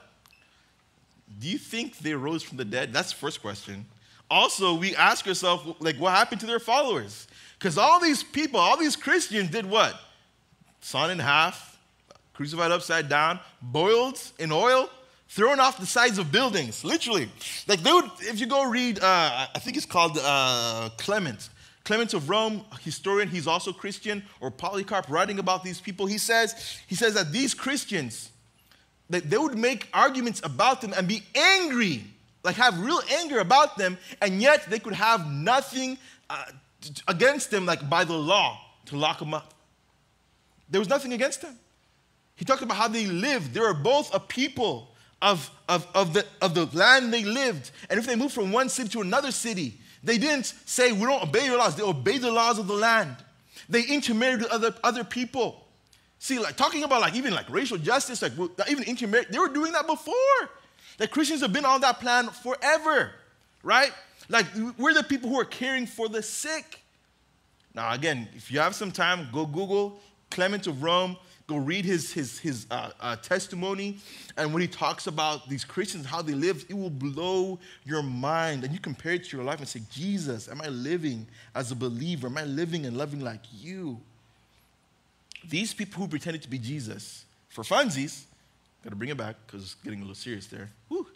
Do 1.40 1.48
you 1.48 1.58
think 1.58 1.98
they 1.98 2.14
rose 2.14 2.42
from 2.42 2.58
the 2.58 2.64
dead? 2.64 2.92
That's 2.92 3.12
the 3.12 3.18
first 3.18 3.40
question. 3.40 3.86
Also, 4.30 4.74
we 4.74 4.94
ask 4.96 5.26
ourselves, 5.26 5.64
like, 5.80 5.96
what 5.96 6.12
happened 6.12 6.40
to 6.40 6.46
their 6.46 6.60
followers? 6.60 7.26
Because 7.58 7.78
all 7.78 7.98
these 7.98 8.22
people, 8.22 8.60
all 8.60 8.76
these 8.76 8.94
Christians 8.94 9.50
did 9.50 9.66
what? 9.66 9.98
Sawn 10.80 11.10
in 11.10 11.18
half, 11.18 11.78
crucified 12.34 12.70
upside 12.70 13.08
down, 13.08 13.40
boiled 13.60 14.20
in 14.38 14.52
oil, 14.52 14.88
thrown 15.28 15.60
off 15.60 15.78
the 15.78 15.86
sides 15.86 16.18
of 16.18 16.30
buildings, 16.30 16.84
literally. 16.84 17.28
Like 17.66 17.80
they 17.80 17.92
would, 17.92 18.10
if 18.20 18.40
you 18.40 18.46
go 18.46 18.68
read, 18.68 18.98
uh, 18.98 19.46
I 19.54 19.58
think 19.58 19.76
it's 19.76 19.86
called 19.86 20.18
uh, 20.20 20.90
Clement, 20.98 21.48
Clement 21.84 22.14
of 22.14 22.28
Rome, 22.28 22.64
historian, 22.80 23.28
he's 23.28 23.46
also 23.46 23.72
Christian, 23.72 24.22
or 24.40 24.50
Polycarp 24.50 25.08
writing 25.08 25.38
about 25.38 25.64
these 25.64 25.80
people, 25.80 26.06
he 26.06 26.18
says, 26.18 26.78
he 26.86 26.94
says 26.94 27.14
that 27.14 27.32
these 27.32 27.54
Christians, 27.54 28.30
that 29.10 29.30
they 29.30 29.38
would 29.38 29.56
make 29.56 29.88
arguments 29.92 30.40
about 30.44 30.80
them 30.80 30.92
and 30.96 31.08
be 31.08 31.22
angry, 31.34 32.04
like 32.44 32.56
have 32.56 32.78
real 32.80 33.00
anger 33.18 33.40
about 33.40 33.76
them, 33.76 33.98
and 34.20 34.40
yet 34.40 34.68
they 34.70 34.78
could 34.78 34.94
have 34.94 35.30
nothing 35.30 35.98
uh, 36.30 36.44
against 37.06 37.50
them, 37.50 37.66
like 37.66 37.88
by 37.88 38.04
the 38.04 38.16
law, 38.16 38.60
to 38.86 38.96
lock 38.96 39.18
them 39.18 39.34
up. 39.34 39.54
There 40.70 40.80
was 40.80 40.88
nothing 40.88 41.12
against 41.12 41.42
them. 41.42 41.56
He 42.36 42.44
talked 42.44 42.62
about 42.62 42.76
how 42.76 42.88
they 42.88 43.06
lived. 43.06 43.54
They 43.54 43.60
were 43.60 43.74
both 43.74 44.14
a 44.14 44.20
people 44.20 44.94
of, 45.20 45.50
of, 45.68 45.86
of, 45.94 46.14
the, 46.14 46.24
of 46.40 46.54
the 46.54 46.66
land 46.66 47.12
they 47.12 47.24
lived. 47.24 47.70
And 47.90 47.98
if 47.98 48.06
they 48.06 48.14
moved 48.14 48.34
from 48.34 48.52
one 48.52 48.68
city 48.68 48.88
to 48.90 49.00
another 49.00 49.32
city, 49.32 49.78
they 50.04 50.18
didn't 50.18 50.54
say, 50.64 50.92
We 50.92 51.00
don't 51.00 51.22
obey 51.22 51.46
your 51.46 51.58
laws. 51.58 51.74
They 51.74 51.82
obeyed 51.82 52.22
the 52.22 52.30
laws 52.30 52.58
of 52.58 52.68
the 52.68 52.74
land. 52.74 53.16
They 53.68 53.82
intermarried 53.82 54.40
with 54.40 54.50
other, 54.50 54.74
other 54.84 55.04
people. 55.04 55.66
See, 56.20 56.38
like 56.38 56.56
talking 56.56 56.84
about 56.84 57.00
like 57.00 57.14
even 57.14 57.34
like 57.34 57.48
racial 57.50 57.78
justice, 57.78 58.22
like 58.22 58.32
even 58.70 58.84
intermarried, 58.84 59.28
they 59.30 59.38
were 59.38 59.48
doing 59.48 59.72
that 59.72 59.86
before. 59.86 60.14
The 60.98 61.08
Christians 61.08 61.40
have 61.40 61.52
been 61.52 61.64
on 61.64 61.80
that 61.80 62.00
plan 62.00 62.28
forever. 62.28 63.12
right? 63.62 63.92
Like, 64.28 64.46
we're 64.76 64.94
the 64.94 65.02
people 65.02 65.28
who 65.30 65.40
are 65.40 65.44
caring 65.44 65.86
for 65.86 66.08
the 66.08 66.22
sick. 66.22 66.82
Now, 67.74 67.92
again, 67.92 68.28
if 68.34 68.50
you 68.50 68.60
have 68.60 68.74
some 68.74 68.92
time, 68.92 69.28
go 69.32 69.46
Google 69.46 70.00
Clement 70.30 70.66
of 70.66 70.82
Rome, 70.82 71.16
go 71.46 71.56
read 71.56 71.84
his, 71.84 72.12
his, 72.12 72.38
his 72.38 72.66
uh, 72.70 72.90
uh, 73.00 73.16
testimony. 73.16 73.98
And 74.36 74.52
when 74.52 74.60
he 74.60 74.68
talks 74.68 75.06
about 75.06 75.48
these 75.48 75.64
Christians, 75.64 76.04
how 76.04 76.20
they 76.20 76.34
live, 76.34 76.66
it 76.68 76.74
will 76.74 76.90
blow 76.90 77.58
your 77.84 78.02
mind. 78.02 78.64
And 78.64 78.72
you 78.72 78.80
compare 78.80 79.12
it 79.12 79.24
to 79.24 79.36
your 79.36 79.44
life 79.44 79.58
and 79.60 79.68
say, 79.68 79.80
Jesus, 79.90 80.48
am 80.48 80.60
I 80.60 80.68
living 80.68 81.26
as 81.54 81.70
a 81.70 81.74
believer? 81.74 82.26
Am 82.26 82.36
I 82.36 82.44
living 82.44 82.84
and 82.84 82.96
loving 82.96 83.20
like 83.20 83.42
you? 83.58 84.00
These 85.48 85.72
people 85.72 86.02
who 86.02 86.08
pretended 86.08 86.42
to 86.42 86.50
be 86.50 86.58
Jesus 86.58 87.24
for 87.48 87.64
funsies, 87.64 88.24
got 88.88 88.92
to 88.92 88.96
bring 88.96 89.10
it 89.10 89.18
back 89.18 89.36
because 89.46 89.64
it's 89.64 89.74
getting 89.74 89.98
a 89.98 90.02
little 90.02 90.14
serious 90.14 90.46
there. 90.46 90.70
Whew. 90.88 91.06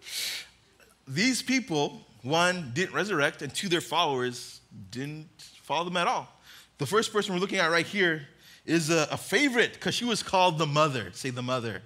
These 1.09 1.41
people, 1.41 2.03
one, 2.21 2.71
didn't 2.75 2.95
resurrect, 2.95 3.41
and 3.41 3.53
two, 3.55 3.71
their 3.71 3.81
followers 3.81 4.61
didn't 4.91 5.31
follow 5.63 5.85
them 5.85 5.97
at 5.97 6.07
all. 6.07 6.29
The 6.77 6.85
first 6.85 7.15
person 7.15 7.33
we're 7.33 7.41
looking 7.41 7.61
at 7.61 7.71
right 7.71 7.87
here 7.87 8.29
is 8.67 8.91
a, 8.91 9.09
a 9.11 9.17
favorite 9.17 9.73
because 9.73 9.95
she 9.95 10.05
was 10.05 10.23
called 10.23 10.59
the 10.59 10.67
mother. 10.67 11.13
Say 11.15 11.31
the 11.31 11.41
mother. 11.41 11.81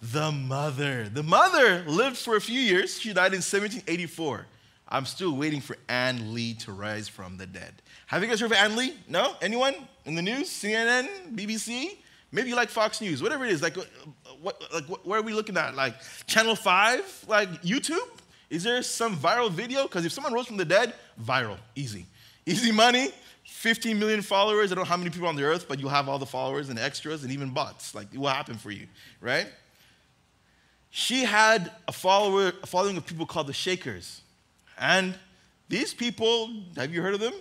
The 0.00 0.32
mother. 0.32 1.10
The 1.10 1.22
mother 1.22 1.84
lived 1.86 2.16
for 2.16 2.36
a 2.36 2.40
few 2.40 2.58
years. 2.58 2.98
She 2.98 3.12
died 3.12 3.34
in 3.34 3.42
1784. 3.42 4.46
I'm 4.88 5.04
still 5.04 5.36
waiting 5.36 5.60
for 5.60 5.76
Ann 5.90 6.32
Lee 6.32 6.54
to 6.54 6.72
rise 6.72 7.06
from 7.06 7.36
the 7.36 7.46
dead. 7.46 7.82
Have 8.06 8.22
you 8.22 8.28
guys 8.28 8.40
heard 8.40 8.50
of 8.50 8.56
Ann 8.56 8.76
Lee? 8.76 8.94
No? 9.08 9.34
Anyone 9.42 9.74
in 10.06 10.14
the 10.14 10.22
news? 10.22 10.48
CNN? 10.48 11.36
BBC? 11.36 11.98
Maybe 12.32 12.48
you 12.48 12.56
like 12.56 12.70
Fox 12.70 13.00
News, 13.00 13.22
whatever 13.22 13.44
it 13.44 13.52
is. 13.52 13.60
Like, 13.60 13.76
uh, 13.76 13.82
what, 14.40 14.60
like 14.72 14.88
what, 14.88 15.06
where 15.06 15.20
are 15.20 15.22
we 15.22 15.34
looking 15.34 15.56
at? 15.58 15.74
Like 15.74 15.94
Channel 16.26 16.56
5? 16.56 17.26
Like 17.28 17.62
YouTube? 17.62 18.08
Is 18.48 18.64
there 18.64 18.82
some 18.82 19.16
viral 19.16 19.50
video? 19.50 19.84
Because 19.84 20.04
if 20.04 20.12
someone 20.12 20.32
rose 20.32 20.46
from 20.46 20.56
the 20.56 20.64
dead, 20.64 20.94
viral, 21.22 21.58
easy. 21.74 22.06
Easy 22.44 22.72
money, 22.72 23.10
15 23.44 23.98
million 23.98 24.22
followers. 24.22 24.72
I 24.72 24.74
don't 24.74 24.84
know 24.84 24.88
how 24.88 24.96
many 24.96 25.10
people 25.10 25.28
on 25.28 25.36
the 25.36 25.44
earth, 25.44 25.66
but 25.68 25.78
you'll 25.78 25.90
have 25.90 26.08
all 26.08 26.18
the 26.18 26.26
followers 26.26 26.68
and 26.68 26.78
extras 26.78 27.22
and 27.22 27.32
even 27.32 27.50
bots. 27.50 27.94
Like, 27.94 28.08
it 28.12 28.18
will 28.18 28.28
happen 28.28 28.56
for 28.56 28.70
you, 28.70 28.86
right? 29.20 29.46
She 30.90 31.24
had 31.24 31.70
a, 31.88 31.92
follower, 31.92 32.52
a 32.62 32.66
following 32.66 32.96
of 32.96 33.06
people 33.06 33.24
called 33.24 33.46
the 33.46 33.52
Shakers. 33.52 34.22
And 34.78 35.14
these 35.68 35.94
people, 35.94 36.50
have 36.76 36.92
you 36.92 37.00
heard 37.00 37.14
of 37.14 37.20
them? 37.20 37.34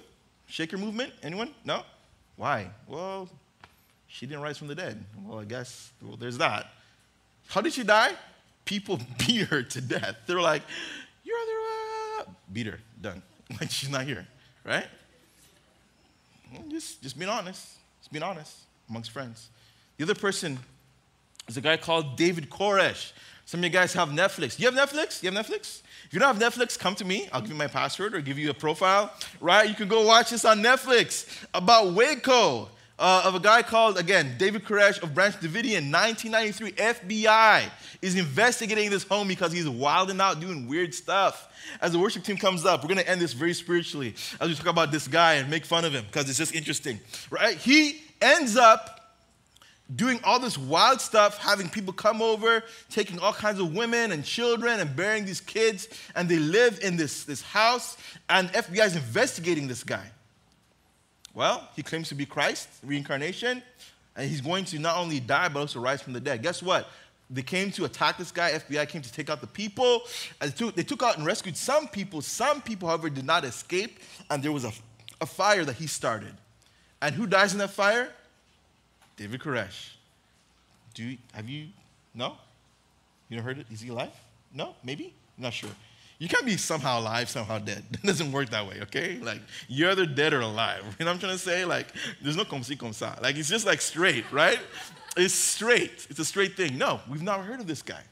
Shaker 0.48 0.78
movement? 0.78 1.12
Anyone? 1.24 1.54
No? 1.66 1.84
Why? 2.38 2.70
Well, 2.88 3.28
she 4.12 4.26
didn't 4.26 4.42
rise 4.44 4.58
from 4.58 4.68
the 4.68 4.76
dead. 4.76 5.04
Well, 5.24 5.40
I 5.40 5.46
guess, 5.46 5.92
well, 6.02 6.18
there's 6.18 6.38
that. 6.38 6.68
How 7.48 7.62
did 7.62 7.74
she 7.74 7.84
die? 7.84 8.12
People 8.66 9.00
beat 9.18 9.48
her 9.48 9.64
to 9.64 9.82
death. 9.82 10.18
They're 10.28 10.42
like, 10.42 10.64
You're 11.24 11.38
the. 11.38 12.22
Uh, 12.22 12.32
beat 12.52 12.68
her, 12.68 12.80
done. 13.02 13.22
Like, 13.60 13.70
she's 13.70 13.90
not 13.90 14.06
here, 14.06 14.26
right? 14.64 14.88
Just, 16.70 17.02
just 17.04 17.20
being 17.20 17.30
honest. 17.30 17.68
Just 18.00 18.12
being 18.14 18.24
honest 18.24 18.56
amongst 18.90 19.12
friends. 19.12 19.50
The 19.98 20.06
other 20.06 20.16
person 20.16 20.58
is 21.50 21.58
a 21.58 21.62
guy 21.62 21.76
called 21.76 22.16
David 22.16 22.50
Koresh. 22.50 23.12
Some 23.46 23.60
of 23.60 23.66
you 23.66 23.70
guys 23.70 23.92
have 23.92 24.08
Netflix. 24.08 24.58
You 24.58 24.72
have 24.72 24.90
Netflix? 24.90 25.22
You 25.22 25.32
have 25.32 25.46
Netflix? 25.46 25.82
If 26.06 26.14
you 26.14 26.20
don't 26.20 26.34
have 26.34 26.54
Netflix, 26.54 26.80
come 26.80 26.96
to 26.96 27.04
me. 27.04 27.28
I'll 27.34 27.42
give 27.42 27.50
you 27.50 27.58
my 27.58 27.68
password 27.68 28.16
or 28.16 28.22
give 28.22 28.40
you 28.40 28.50
a 28.50 28.54
profile, 28.54 29.14
right? 29.42 29.68
You 29.68 29.76
can 29.76 29.90
go 29.90 30.06
watch 30.06 30.30
this 30.30 30.46
on 30.46 30.64
Netflix 30.64 31.46
about 31.54 31.94
Waco. 31.94 32.70
Uh, 33.02 33.24
of 33.26 33.34
a 33.34 33.40
guy 33.40 33.64
called, 33.64 33.98
again, 33.98 34.36
David 34.38 34.64
Koresh 34.64 35.02
of 35.02 35.16
Branch 35.16 35.34
Davidian, 35.34 35.92
1993. 35.92 36.74
FBI 36.74 37.68
is 38.00 38.16
investigating 38.16 38.92
this 38.92 39.02
home 39.02 39.28
because 39.28 39.52
he's 39.52 39.68
wilding 39.68 40.22
out, 40.22 40.40
doing 40.40 40.68
weird 40.68 40.94
stuff. 40.94 41.52
As 41.82 41.94
the 41.94 41.98
worship 41.98 42.24
team 42.24 42.38
comes 42.38 42.64
up, 42.64 42.84
we're 42.84 42.90
going 42.90 43.00
to 43.00 43.10
end 43.10 43.20
this 43.20 43.34
very 43.34 43.56
spiritually 43.56 44.14
as 44.40 44.50
we 44.50 44.54
talk 44.54 44.68
about 44.68 44.92
this 44.92 45.08
guy 45.08 45.34
and 45.34 45.50
make 45.50 45.66
fun 45.66 45.84
of 45.84 45.94
him 45.94 46.06
because 46.06 46.30
it's 46.30 46.38
just 46.38 46.54
interesting, 46.54 47.00
right? 47.32 47.58
He 47.58 48.04
ends 48.22 48.56
up 48.56 49.18
doing 49.96 50.20
all 50.24 50.40
this 50.40 50.56
wild 50.56 51.02
stuff, 51.02 51.40
having 51.40 51.70
people 51.70 51.94
come 51.94 52.22
over, 52.22 52.64
taking 52.92 53.18
all 53.18 53.34
kinds 53.34 53.60
of 53.60 53.74
women 53.74 54.12
and 54.12 54.24
children 54.24 54.80
and 54.80 54.96
burying 54.96 55.26
these 55.26 55.42
kids, 55.42 55.88
and 56.16 56.30
they 56.30 56.38
live 56.38 56.80
in 56.84 56.98
this, 56.98 57.24
this 57.24 57.42
house, 57.42 57.98
and 58.30 58.48
FBI 58.50 58.86
is 58.86 58.96
investigating 58.96 59.68
this 59.68 59.84
guy. 59.84 60.12
Well, 61.34 61.68
he 61.76 61.84
claims 61.84 62.10
to 62.10 62.16
be 62.16 62.26
Christ, 62.26 62.68
reincarnation, 62.84 63.64
and 64.16 64.30
he's 64.30 64.42
going 64.42 64.66
to 64.66 64.80
not 64.80 64.98
only 64.98 65.20
die, 65.20 65.48
but 65.48 65.62
also 65.62 65.80
rise 65.80 66.02
from 66.02 66.14
the 66.14 66.20
dead. 66.20 66.44
Guess 66.44 66.62
what? 66.62 66.90
They 67.30 67.42
came 67.42 67.72
to 67.72 67.86
attack 67.86 68.18
this 68.18 68.32
guy. 68.32 68.52
FBI 68.52 68.90
came 68.90 69.02
to 69.02 69.12
take 69.12 69.30
out 69.30 69.40
the 69.40 69.48
people. 69.48 70.02
They 70.42 70.50
took, 70.50 70.76
they 70.76 70.84
took 70.84 71.02
out 71.02 71.18
and 71.18 71.26
rescued 71.26 71.56
some 71.56 71.88
people. 71.88 72.22
Some 72.22 72.62
people, 72.62 72.90
however, 72.90 73.10
did 73.10 73.26
not 73.26 73.46
escape, 73.46 74.00
and 74.30 74.44
there 74.44 74.52
was 74.52 74.66
a, 74.66 74.74
a 75.22 75.26
fire 75.26 75.64
that 75.64 75.78
he 75.78 75.88
started. 75.88 76.34
And 77.02 77.16
who 77.16 77.26
dies 77.26 77.54
in 77.54 77.60
that 77.60 77.70
fire? 77.70 78.10
David 79.16 79.40
Koresh. 79.40 79.92
Do 80.94 81.04
you, 81.04 81.18
have 81.34 81.48
you? 81.48 81.68
No? 82.14 82.36
You 83.30 83.38
never 83.38 83.48
heard 83.48 83.60
it? 83.60 83.68
Is 83.72 83.80
he 83.80 83.90
alive? 83.90 84.12
No? 84.54 84.76
Maybe? 84.84 85.14
I'm 85.38 85.44
not 85.44 85.54
sure. 85.54 85.70
You 86.22 86.28
can't 86.28 86.46
be 86.46 86.56
somehow 86.56 87.00
alive, 87.00 87.32
somehow 87.32 87.58
dead. 87.58 87.84
It 87.94 88.04
doesn't 88.04 88.32
work 88.32 88.52
that 88.52 88.68
way, 88.68 88.78
okay? 88.84 89.18
Like, 89.18 89.42
you're 89.68 89.90
either 89.90 90.06
dead 90.06 90.34
or 90.34 90.42
alive. 90.42 90.84
You 91.00 91.06
know 91.06 91.10
what 91.10 91.16
I'm 91.16 91.20
trying 91.20 91.32
to 91.32 91.40
say? 91.40 91.66
Like, 91.66 91.88
there's 92.22 92.38
no 92.38 92.46
comme 92.46 92.62
si, 92.62 92.76
comme 92.76 92.92
ça. 92.92 93.20
Like, 93.24 93.38
it's 93.38 93.50
just 93.50 93.66
like 93.66 93.82
straight, 93.82 94.32
right? 94.32 94.60
It's 95.18 95.34
straight. 95.34 96.06
It's 96.12 96.20
a 96.20 96.26
straight 96.26 96.56
thing. 96.56 96.78
No, 96.78 97.00
we've 97.10 97.24
never 97.24 97.42
heard 97.42 97.60
of 97.60 97.66
this 97.66 97.82
guy. 97.82 98.04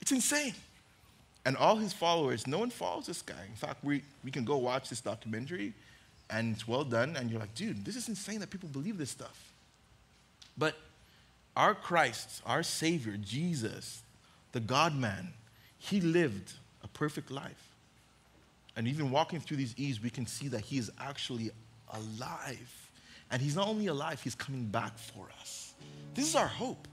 It's 0.00 0.10
insane. 0.10 0.54
And 1.44 1.56
all 1.56 1.76
his 1.76 1.92
followers, 1.92 2.48
no 2.48 2.58
one 2.58 2.70
follows 2.70 3.06
this 3.06 3.22
guy. 3.22 3.44
In 3.48 3.54
fact, 3.54 3.84
we, 3.84 4.02
we 4.24 4.32
can 4.32 4.44
go 4.44 4.56
watch 4.56 4.88
this 4.88 5.00
documentary 5.00 5.72
and 6.30 6.56
it's 6.56 6.66
well 6.66 6.82
done. 6.82 7.14
And 7.14 7.30
you're 7.30 7.38
like, 7.38 7.54
dude, 7.54 7.84
this 7.84 7.94
is 7.94 8.08
insane 8.08 8.40
that 8.40 8.50
people 8.50 8.70
believe 8.70 8.98
this 8.98 9.10
stuff. 9.10 9.52
But 10.58 10.74
our 11.56 11.76
Christ, 11.76 12.42
our 12.44 12.64
Savior, 12.64 13.16
Jesus, 13.22 14.02
the 14.50 14.58
God 14.58 14.96
man, 14.96 15.28
he 15.78 16.00
lived 16.00 16.54
a 16.82 16.88
perfect 16.88 17.30
life. 17.30 17.72
And 18.76 18.88
even 18.88 19.10
walking 19.10 19.40
through 19.40 19.58
these 19.58 19.74
eves, 19.76 20.02
we 20.02 20.10
can 20.10 20.26
see 20.26 20.48
that 20.48 20.62
he 20.62 20.78
is 20.78 20.90
actually 20.98 21.50
alive. 21.92 22.90
And 23.30 23.40
he's 23.40 23.56
not 23.56 23.68
only 23.68 23.86
alive, 23.86 24.20
he's 24.22 24.34
coming 24.34 24.64
back 24.64 24.96
for 24.98 25.26
us. 25.40 25.74
This 26.14 26.26
is 26.28 26.36
our 26.36 26.46
hope 26.46 26.88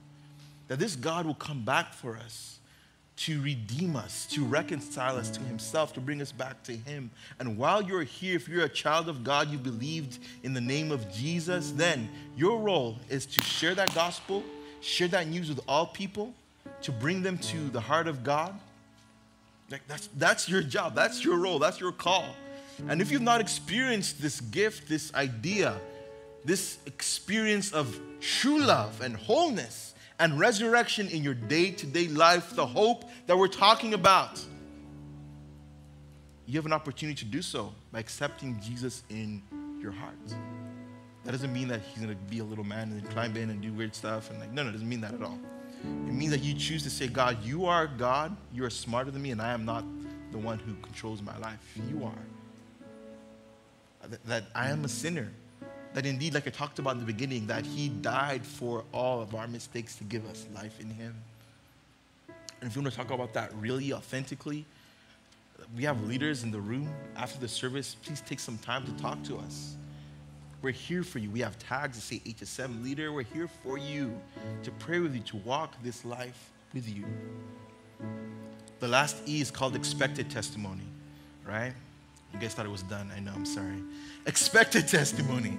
that 0.67 0.79
this 0.79 0.95
God 0.95 1.25
will 1.25 1.33
come 1.35 1.63
back 1.63 1.93
for 1.93 2.17
us 2.17 2.59
to 3.17 3.41
redeem 3.41 3.97
us, 3.97 4.25
to 4.27 4.45
reconcile 4.45 5.17
us 5.17 5.29
to 5.29 5.41
himself, 5.41 5.91
to 5.91 5.99
bring 5.99 6.21
us 6.21 6.31
back 6.31 6.63
to 6.63 6.71
him. 6.71 7.11
And 7.39 7.57
while 7.57 7.81
you're 7.81 8.03
here, 8.03 8.37
if 8.37 8.47
you're 8.47 8.63
a 8.63 8.69
child 8.69 9.09
of 9.09 9.25
God, 9.25 9.49
you 9.49 9.57
believed 9.57 10.19
in 10.43 10.53
the 10.53 10.61
name 10.61 10.89
of 10.89 11.11
Jesus, 11.11 11.71
then 11.71 12.09
your 12.37 12.59
role 12.59 12.97
is 13.09 13.25
to 13.25 13.43
share 13.43 13.75
that 13.75 13.93
gospel, 13.93 14.41
share 14.79 15.09
that 15.09 15.27
news 15.27 15.49
with 15.49 15.59
all 15.67 15.85
people, 15.85 16.33
to 16.81 16.93
bring 16.93 17.21
them 17.21 17.37
to 17.39 17.69
the 17.71 17.81
heart 17.81 18.07
of 18.07 18.23
God 18.23 18.57
like 19.69 19.87
that's, 19.87 20.09
that's 20.17 20.49
your 20.49 20.61
job, 20.61 20.95
that's 20.95 21.23
your 21.23 21.37
role, 21.37 21.59
that's 21.59 21.79
your 21.79 21.91
call. 21.91 22.25
And 22.87 23.01
if 23.01 23.11
you've 23.11 23.21
not 23.21 23.41
experienced 23.41 24.21
this 24.21 24.39
gift, 24.39 24.87
this 24.87 25.13
idea, 25.13 25.79
this 26.45 26.77
experience 26.85 27.73
of 27.73 27.99
true 28.21 28.59
love 28.59 29.01
and 29.01 29.15
wholeness 29.15 29.93
and 30.19 30.39
resurrection 30.39 31.07
in 31.09 31.23
your 31.23 31.33
day 31.33 31.71
to 31.71 31.85
day 31.85 32.07
life, 32.07 32.55
the 32.55 32.65
hope 32.65 33.09
that 33.27 33.37
we're 33.37 33.47
talking 33.47 33.93
about, 33.93 34.43
you 36.45 36.55
have 36.55 36.65
an 36.65 36.73
opportunity 36.73 37.17
to 37.19 37.25
do 37.25 37.41
so 37.41 37.73
by 37.91 37.99
accepting 37.99 38.59
Jesus 38.61 39.03
in 39.09 39.41
your 39.81 39.91
heart. 39.91 40.15
That 41.25 41.31
doesn't 41.31 41.53
mean 41.53 41.67
that 41.67 41.81
he's 41.81 42.01
gonna 42.01 42.15
be 42.15 42.39
a 42.39 42.43
little 42.43 42.63
man 42.63 42.91
and 42.91 43.09
climb 43.09 43.35
in 43.37 43.49
and 43.49 43.61
do 43.61 43.71
weird 43.73 43.93
stuff 43.93 44.29
and 44.29 44.39
like, 44.39 44.51
no, 44.51 44.63
no, 44.63 44.69
it 44.69 44.71
doesn't 44.73 44.89
mean 44.89 45.01
that 45.01 45.13
at 45.13 45.21
all. 45.21 45.37
It 45.83 46.13
means 46.13 46.31
that 46.31 46.41
you 46.41 46.53
choose 46.53 46.83
to 46.83 46.89
say, 46.89 47.07
God, 47.07 47.43
you 47.43 47.65
are 47.65 47.87
God, 47.87 48.35
you 48.53 48.63
are 48.65 48.69
smarter 48.69 49.11
than 49.11 49.21
me, 49.21 49.31
and 49.31 49.41
I 49.41 49.53
am 49.53 49.65
not 49.65 49.83
the 50.31 50.37
one 50.37 50.59
who 50.59 50.73
controls 50.81 51.21
my 51.21 51.37
life. 51.37 51.59
You 51.89 52.03
are. 52.03 54.07
That, 54.07 54.25
that 54.25 54.43
I 54.55 54.69
am 54.69 54.85
a 54.85 54.89
sinner. 54.89 55.29
That 55.93 56.05
indeed, 56.05 56.33
like 56.33 56.47
I 56.47 56.51
talked 56.51 56.79
about 56.79 56.93
in 56.93 56.99
the 56.99 57.05
beginning, 57.05 57.47
that 57.47 57.65
He 57.65 57.89
died 57.89 58.45
for 58.45 58.83
all 58.93 59.21
of 59.21 59.35
our 59.35 59.47
mistakes 59.47 59.95
to 59.95 60.03
give 60.03 60.25
us 60.29 60.45
life 60.53 60.79
in 60.79 60.89
Him. 60.89 61.15
And 62.61 62.69
if 62.69 62.75
you 62.75 62.81
want 62.81 62.93
to 62.93 62.97
talk 62.97 63.11
about 63.11 63.33
that 63.33 63.53
really 63.55 63.93
authentically, 63.93 64.65
we 65.75 65.83
have 65.83 66.03
leaders 66.03 66.43
in 66.43 66.51
the 66.51 66.59
room 66.59 66.89
after 67.15 67.39
the 67.39 67.47
service. 67.47 67.95
Please 68.03 68.21
take 68.21 68.39
some 68.39 68.57
time 68.59 68.85
to 68.85 68.91
talk 69.01 69.21
to 69.23 69.37
us. 69.37 69.75
We're 70.61 70.71
here 70.71 71.03
for 71.03 71.19
you. 71.19 71.29
We 71.29 71.39
have 71.39 71.57
tags 71.57 71.95
that 71.95 72.01
say 72.01 72.21
HSM 72.25 72.83
leader. 72.83 73.13
We're 73.13 73.23
here 73.23 73.47
for 73.63 73.77
you 73.77 74.19
to 74.63 74.71
pray 74.71 74.99
with 74.99 75.15
you, 75.15 75.21
to 75.21 75.37
walk 75.37 75.73
this 75.83 76.03
life 76.03 76.51
with 76.73 76.87
you. 76.93 77.05
The 78.79 78.87
last 78.87 79.17
E 79.25 79.39
is 79.39 79.51
called 79.51 79.75
expected 79.75 80.29
testimony, 80.29 80.83
right? 81.45 81.71
You 82.33 82.39
guys 82.39 82.53
thought 82.53 82.65
it 82.65 82.71
was 82.71 82.83
done. 82.83 83.09
I 83.15 83.21
know, 83.21 83.31
I'm 83.33 83.45
sorry. 83.45 83.81
Expected 84.25 84.87
testimony. 84.87 85.57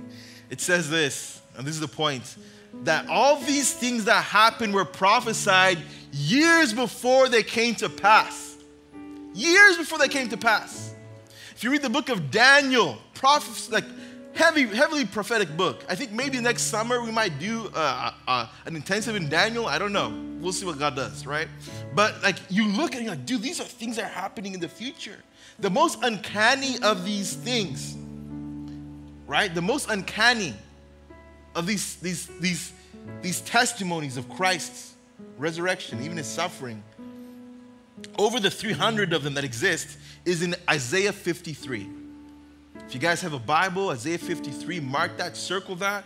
It 0.50 0.60
says 0.60 0.90
this, 0.90 1.40
and 1.56 1.66
this 1.66 1.74
is 1.74 1.80
the 1.80 1.88
point 1.88 2.36
that 2.84 3.08
all 3.08 3.36
these 3.40 3.72
things 3.72 4.04
that 4.04 4.22
happened 4.22 4.74
were 4.74 4.84
prophesied 4.84 5.78
years 6.12 6.74
before 6.74 7.28
they 7.28 7.42
came 7.42 7.74
to 7.76 7.88
pass. 7.88 8.56
Years 9.32 9.78
before 9.78 9.98
they 9.98 10.08
came 10.08 10.28
to 10.28 10.36
pass. 10.36 10.94
If 11.56 11.64
you 11.64 11.70
read 11.70 11.82
the 11.82 11.90
book 11.90 12.10
of 12.10 12.30
Daniel, 12.30 12.98
prophets, 13.14 13.70
like 13.70 13.84
heavy, 14.40 14.64
heavily 14.64 15.04
prophetic 15.04 15.54
book. 15.54 15.84
I 15.86 15.94
think 15.94 16.12
maybe 16.12 16.40
next 16.40 16.62
summer 16.62 17.02
we 17.02 17.12
might 17.12 17.38
do 17.38 17.70
uh, 17.74 18.12
uh, 18.26 18.46
an 18.64 18.74
intensive 18.74 19.14
in 19.14 19.28
Daniel. 19.28 19.66
I 19.66 19.78
don't 19.78 19.92
know. 19.92 20.08
We'll 20.40 20.54
see 20.54 20.64
what 20.64 20.78
God 20.78 20.96
does, 20.96 21.26
right? 21.26 21.46
But 21.94 22.22
like 22.22 22.36
you 22.48 22.66
look 22.66 22.94
at 22.94 23.02
it, 23.02 23.04
you're 23.04 23.14
like, 23.14 23.26
dude, 23.26 23.42
these 23.42 23.60
are 23.60 23.64
things 23.64 23.96
that 23.96 24.06
are 24.06 24.08
happening 24.08 24.54
in 24.54 24.60
the 24.60 24.68
future. 24.68 25.18
The 25.58 25.68
most 25.68 25.98
uncanny 26.02 26.78
of 26.82 27.04
these 27.04 27.34
things, 27.34 27.98
right? 29.26 29.54
The 29.54 29.60
most 29.60 29.90
uncanny 29.90 30.54
of 31.54 31.66
these, 31.66 31.96
these, 31.96 32.26
these, 32.40 32.72
these 33.20 33.42
testimonies 33.42 34.16
of 34.16 34.26
Christ's 34.30 34.94
resurrection, 35.36 36.02
even 36.02 36.16
his 36.16 36.26
suffering, 36.26 36.82
over 38.18 38.40
the 38.40 38.50
300 38.50 39.12
of 39.12 39.22
them 39.22 39.34
that 39.34 39.44
exist, 39.44 39.98
is 40.24 40.42
in 40.42 40.54
Isaiah 40.70 41.12
53. 41.12 41.99
If 42.90 42.94
you 42.94 43.00
guys 43.00 43.20
have 43.22 43.34
a 43.34 43.38
Bible, 43.38 43.90
Isaiah 43.90 44.18
53, 44.18 44.80
mark 44.80 45.16
that, 45.18 45.36
circle 45.36 45.76
that. 45.76 46.04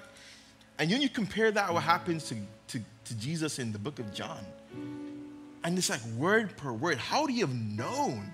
And 0.78 0.90
then 0.90 1.00
you 1.00 1.08
compare 1.08 1.50
that 1.50 1.72
what 1.72 1.82
happens 1.82 2.28
to, 2.28 2.34
to, 2.68 2.80
to 3.06 3.14
Jesus 3.14 3.58
in 3.58 3.72
the 3.72 3.78
book 3.78 3.98
of 4.00 4.12
John. 4.12 4.44
And 5.64 5.78
it's 5.78 5.88
like 5.88 6.04
word 6.18 6.54
per 6.58 6.74
word. 6.74 6.98
How 6.98 7.22
would 7.22 7.30
he 7.30 7.40
have 7.40 7.54
known? 7.54 8.30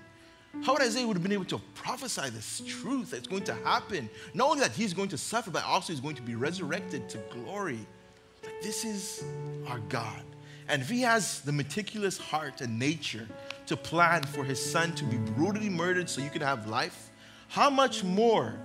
How 0.65 0.73
would 0.73 0.81
Isaiah 0.81 1.07
would 1.07 1.15
have 1.15 1.23
been 1.23 1.31
able 1.31 1.45
to 1.45 1.61
prophesy 1.75 2.29
this 2.29 2.61
truth 2.67 3.11
that's 3.11 3.25
going 3.25 3.45
to 3.45 3.53
happen? 3.53 4.09
Not 4.33 4.49
only 4.49 4.59
that 4.59 4.71
he's 4.71 4.93
going 4.93 5.07
to 5.07 5.17
suffer, 5.17 5.49
but 5.49 5.63
also 5.63 5.93
he's 5.93 6.01
going 6.01 6.17
to 6.17 6.21
be 6.21 6.35
resurrected 6.35 7.07
to 7.07 7.19
glory. 7.31 7.79
Like 8.43 8.61
this 8.61 8.83
is 8.83 9.23
our 9.65 9.79
God. 9.87 10.23
And 10.67 10.81
if 10.81 10.89
he 10.89 11.03
has 11.03 11.39
the 11.39 11.53
meticulous 11.53 12.17
heart 12.17 12.59
and 12.59 12.77
nature 12.77 13.29
to 13.67 13.77
plan 13.77 14.23
for 14.23 14.43
his 14.43 14.59
son 14.59 14.93
to 14.95 15.05
be 15.05 15.15
brutally 15.15 15.69
murdered 15.69 16.09
so 16.09 16.21
you 16.21 16.29
can 16.29 16.41
have 16.41 16.67
life, 16.67 17.10
how 17.51 17.69
much 17.69 18.01
more 18.01 18.55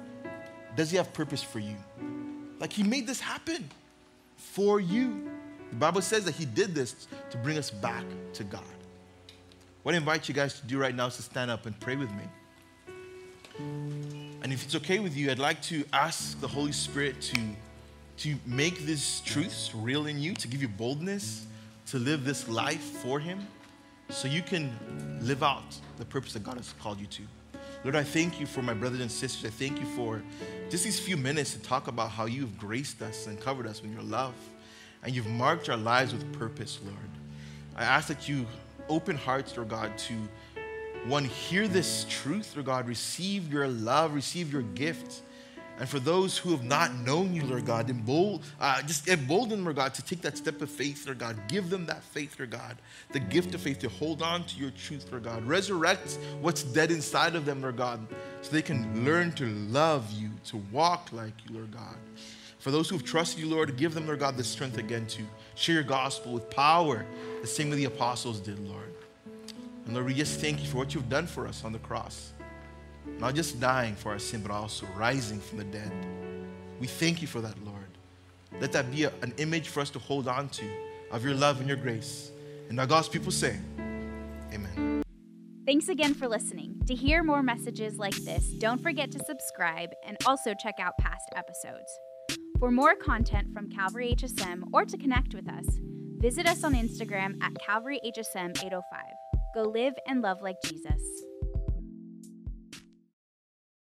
does 0.76 0.92
he 0.92 0.96
have 0.96 1.12
purpose 1.12 1.42
for 1.42 1.58
you? 1.58 1.74
Like 2.60 2.72
he 2.72 2.84
made 2.84 3.04
this 3.04 3.20
happen 3.20 3.68
for 4.36 4.78
you. 4.78 5.28
The 5.70 5.76
Bible 5.76 6.00
says 6.00 6.24
that 6.26 6.36
he 6.36 6.44
did 6.44 6.72
this 6.72 7.08
to 7.30 7.36
bring 7.38 7.58
us 7.58 7.68
back 7.68 8.04
to 8.34 8.44
God. 8.44 8.62
What 9.82 9.96
I 9.96 9.98
invite 9.98 10.28
you 10.28 10.34
guys 10.34 10.60
to 10.60 10.66
do 10.66 10.78
right 10.78 10.94
now 10.94 11.06
is 11.06 11.16
to 11.16 11.22
stand 11.22 11.50
up 11.50 11.66
and 11.66 11.78
pray 11.80 11.96
with 11.96 12.10
me. 12.12 12.22
And 14.42 14.52
if 14.52 14.64
it's 14.64 14.76
okay 14.76 15.00
with 15.00 15.16
you, 15.16 15.32
I'd 15.32 15.40
like 15.40 15.60
to 15.62 15.84
ask 15.92 16.40
the 16.40 16.46
Holy 16.46 16.70
Spirit 16.70 17.20
to, 17.22 17.40
to 18.18 18.36
make 18.46 18.78
these 18.86 19.20
truths 19.24 19.72
real 19.74 20.06
in 20.06 20.20
you, 20.20 20.34
to 20.34 20.46
give 20.46 20.62
you 20.62 20.68
boldness 20.68 21.46
to 21.86 21.98
live 21.98 22.24
this 22.24 22.48
life 22.48 22.82
for 23.02 23.18
Him 23.18 23.46
so 24.10 24.28
you 24.28 24.42
can 24.42 24.70
live 25.22 25.42
out 25.42 25.76
the 25.98 26.04
purpose 26.04 26.34
that 26.34 26.44
God 26.44 26.56
has 26.56 26.72
called 26.78 27.00
you 27.00 27.06
to. 27.06 27.22
Lord, 27.84 27.96
I 27.96 28.02
thank 28.02 28.40
you 28.40 28.46
for 28.46 28.62
my 28.62 28.74
brothers 28.74 29.00
and 29.00 29.10
sisters. 29.10 29.44
I 29.44 29.50
thank 29.50 29.78
you 29.78 29.86
for 29.86 30.22
just 30.70 30.84
these 30.84 30.98
few 30.98 31.16
minutes 31.16 31.52
to 31.54 31.60
talk 31.60 31.88
about 31.88 32.10
how 32.10 32.26
you've 32.26 32.58
graced 32.58 33.02
us 33.02 33.26
and 33.26 33.40
covered 33.40 33.66
us 33.66 33.82
with 33.82 33.92
your 33.92 34.02
love. 34.02 34.34
And 35.02 35.14
you've 35.14 35.28
marked 35.28 35.68
our 35.68 35.76
lives 35.76 36.12
with 36.12 36.32
purpose, 36.32 36.80
Lord. 36.84 36.96
I 37.76 37.84
ask 37.84 38.08
that 38.08 38.28
you 38.28 38.46
open 38.88 39.16
hearts, 39.16 39.56
Lord 39.56 39.68
God, 39.68 39.96
to 39.98 40.14
one, 41.06 41.24
hear 41.24 41.68
this 41.68 42.04
truth, 42.08 42.56
Lord 42.56 42.66
God, 42.66 42.88
receive 42.88 43.52
your 43.52 43.68
love, 43.68 44.14
receive 44.14 44.52
your 44.52 44.62
gift. 44.62 45.22
And 45.78 45.86
for 45.86 45.98
those 46.00 46.38
who 46.38 46.52
have 46.52 46.64
not 46.64 46.94
known 46.94 47.34
you, 47.34 47.44
Lord 47.44 47.66
God, 47.66 47.90
embold, 47.90 48.44
uh, 48.58 48.80
just 48.82 49.08
embolden 49.08 49.62
Lord 49.62 49.76
God, 49.76 49.92
to 49.94 50.02
take 50.02 50.22
that 50.22 50.38
step 50.38 50.62
of 50.62 50.70
faith, 50.70 51.04
Lord 51.06 51.18
God. 51.18 51.36
Give 51.48 51.68
them 51.68 51.84
that 51.86 52.02
faith, 52.02 52.38
Lord 52.38 52.50
God, 52.50 52.76
the 53.12 53.20
gift 53.20 53.54
of 53.54 53.60
faith 53.60 53.80
to 53.80 53.90
hold 53.90 54.22
on 54.22 54.44
to 54.44 54.56
your 54.56 54.70
truth, 54.70 55.06
Lord 55.10 55.24
God. 55.24 55.44
Resurrect 55.46 56.18
what's 56.40 56.62
dead 56.62 56.90
inside 56.90 57.36
of 57.36 57.44
them, 57.44 57.60
Lord 57.60 57.76
God, 57.76 58.06
so 58.40 58.52
they 58.52 58.62
can 58.62 59.04
learn 59.04 59.32
to 59.32 59.46
love 59.46 60.10
you, 60.12 60.30
to 60.46 60.56
walk 60.72 61.10
like 61.12 61.34
you, 61.46 61.56
Lord 61.56 61.72
God. 61.72 61.96
For 62.58 62.70
those 62.70 62.88
who 62.88 62.96
have 62.96 63.04
trusted 63.04 63.40
you, 63.40 63.48
Lord, 63.48 63.76
give 63.76 63.92
them, 63.92 64.06
Lord 64.06 64.20
God, 64.20 64.36
the 64.36 64.44
strength 64.44 64.78
again 64.78 65.06
to 65.08 65.22
share 65.56 65.74
your 65.74 65.84
gospel 65.84 66.32
with 66.32 66.48
power, 66.48 67.04
the 67.42 67.46
same 67.46 67.70
way 67.70 67.76
the 67.76 67.84
apostles 67.84 68.40
did, 68.40 68.58
Lord. 68.58 68.94
And 69.84 69.94
Lord, 69.94 70.06
we 70.06 70.14
just 70.14 70.40
thank 70.40 70.60
you 70.60 70.66
for 70.66 70.78
what 70.78 70.94
you've 70.94 71.08
done 71.08 71.26
for 71.26 71.46
us 71.46 71.64
on 71.64 71.72
the 71.72 71.78
cross. 71.78 72.32
Not 73.18 73.34
just 73.34 73.60
dying 73.60 73.94
for 73.94 74.12
our 74.12 74.18
sin, 74.18 74.42
but 74.42 74.50
also 74.50 74.86
rising 74.96 75.40
from 75.40 75.58
the 75.58 75.64
dead. 75.64 75.92
We 76.80 76.86
thank 76.86 77.22
you 77.22 77.28
for 77.28 77.40
that, 77.40 77.54
Lord. 77.64 77.76
Let 78.60 78.72
that 78.72 78.90
be 78.90 79.04
a, 79.04 79.12
an 79.22 79.32
image 79.38 79.68
for 79.68 79.80
us 79.80 79.90
to 79.90 79.98
hold 79.98 80.28
on 80.28 80.48
to 80.50 80.64
of 81.10 81.24
your 81.24 81.34
love 81.34 81.60
and 81.60 81.68
your 81.68 81.76
grace. 81.76 82.30
And 82.68 82.76
now 82.76 82.86
God's 82.86 83.08
people 83.08 83.32
say, 83.32 83.56
Amen. 84.52 85.02
Thanks 85.66 85.88
again 85.88 86.14
for 86.14 86.28
listening. 86.28 86.80
To 86.86 86.94
hear 86.94 87.24
more 87.24 87.42
messages 87.42 87.98
like 87.98 88.14
this, 88.24 88.50
don't 88.58 88.80
forget 88.80 89.10
to 89.12 89.18
subscribe 89.24 89.90
and 90.06 90.16
also 90.24 90.54
check 90.54 90.74
out 90.80 90.96
past 90.98 91.28
episodes. 91.34 91.90
For 92.58 92.70
more 92.70 92.94
content 92.94 93.52
from 93.52 93.68
Calvary 93.68 94.14
HSM 94.16 94.62
or 94.72 94.84
to 94.84 94.96
connect 94.96 95.34
with 95.34 95.48
us, 95.48 95.66
visit 96.18 96.46
us 96.46 96.62
on 96.64 96.74
Instagram 96.74 97.42
at 97.42 97.52
Calvary 97.58 98.00
HSM 98.06 98.56
805. 98.64 98.82
Go 99.54 99.62
live 99.62 99.94
and 100.06 100.22
love 100.22 100.40
like 100.40 100.56
Jesus. 100.64 101.02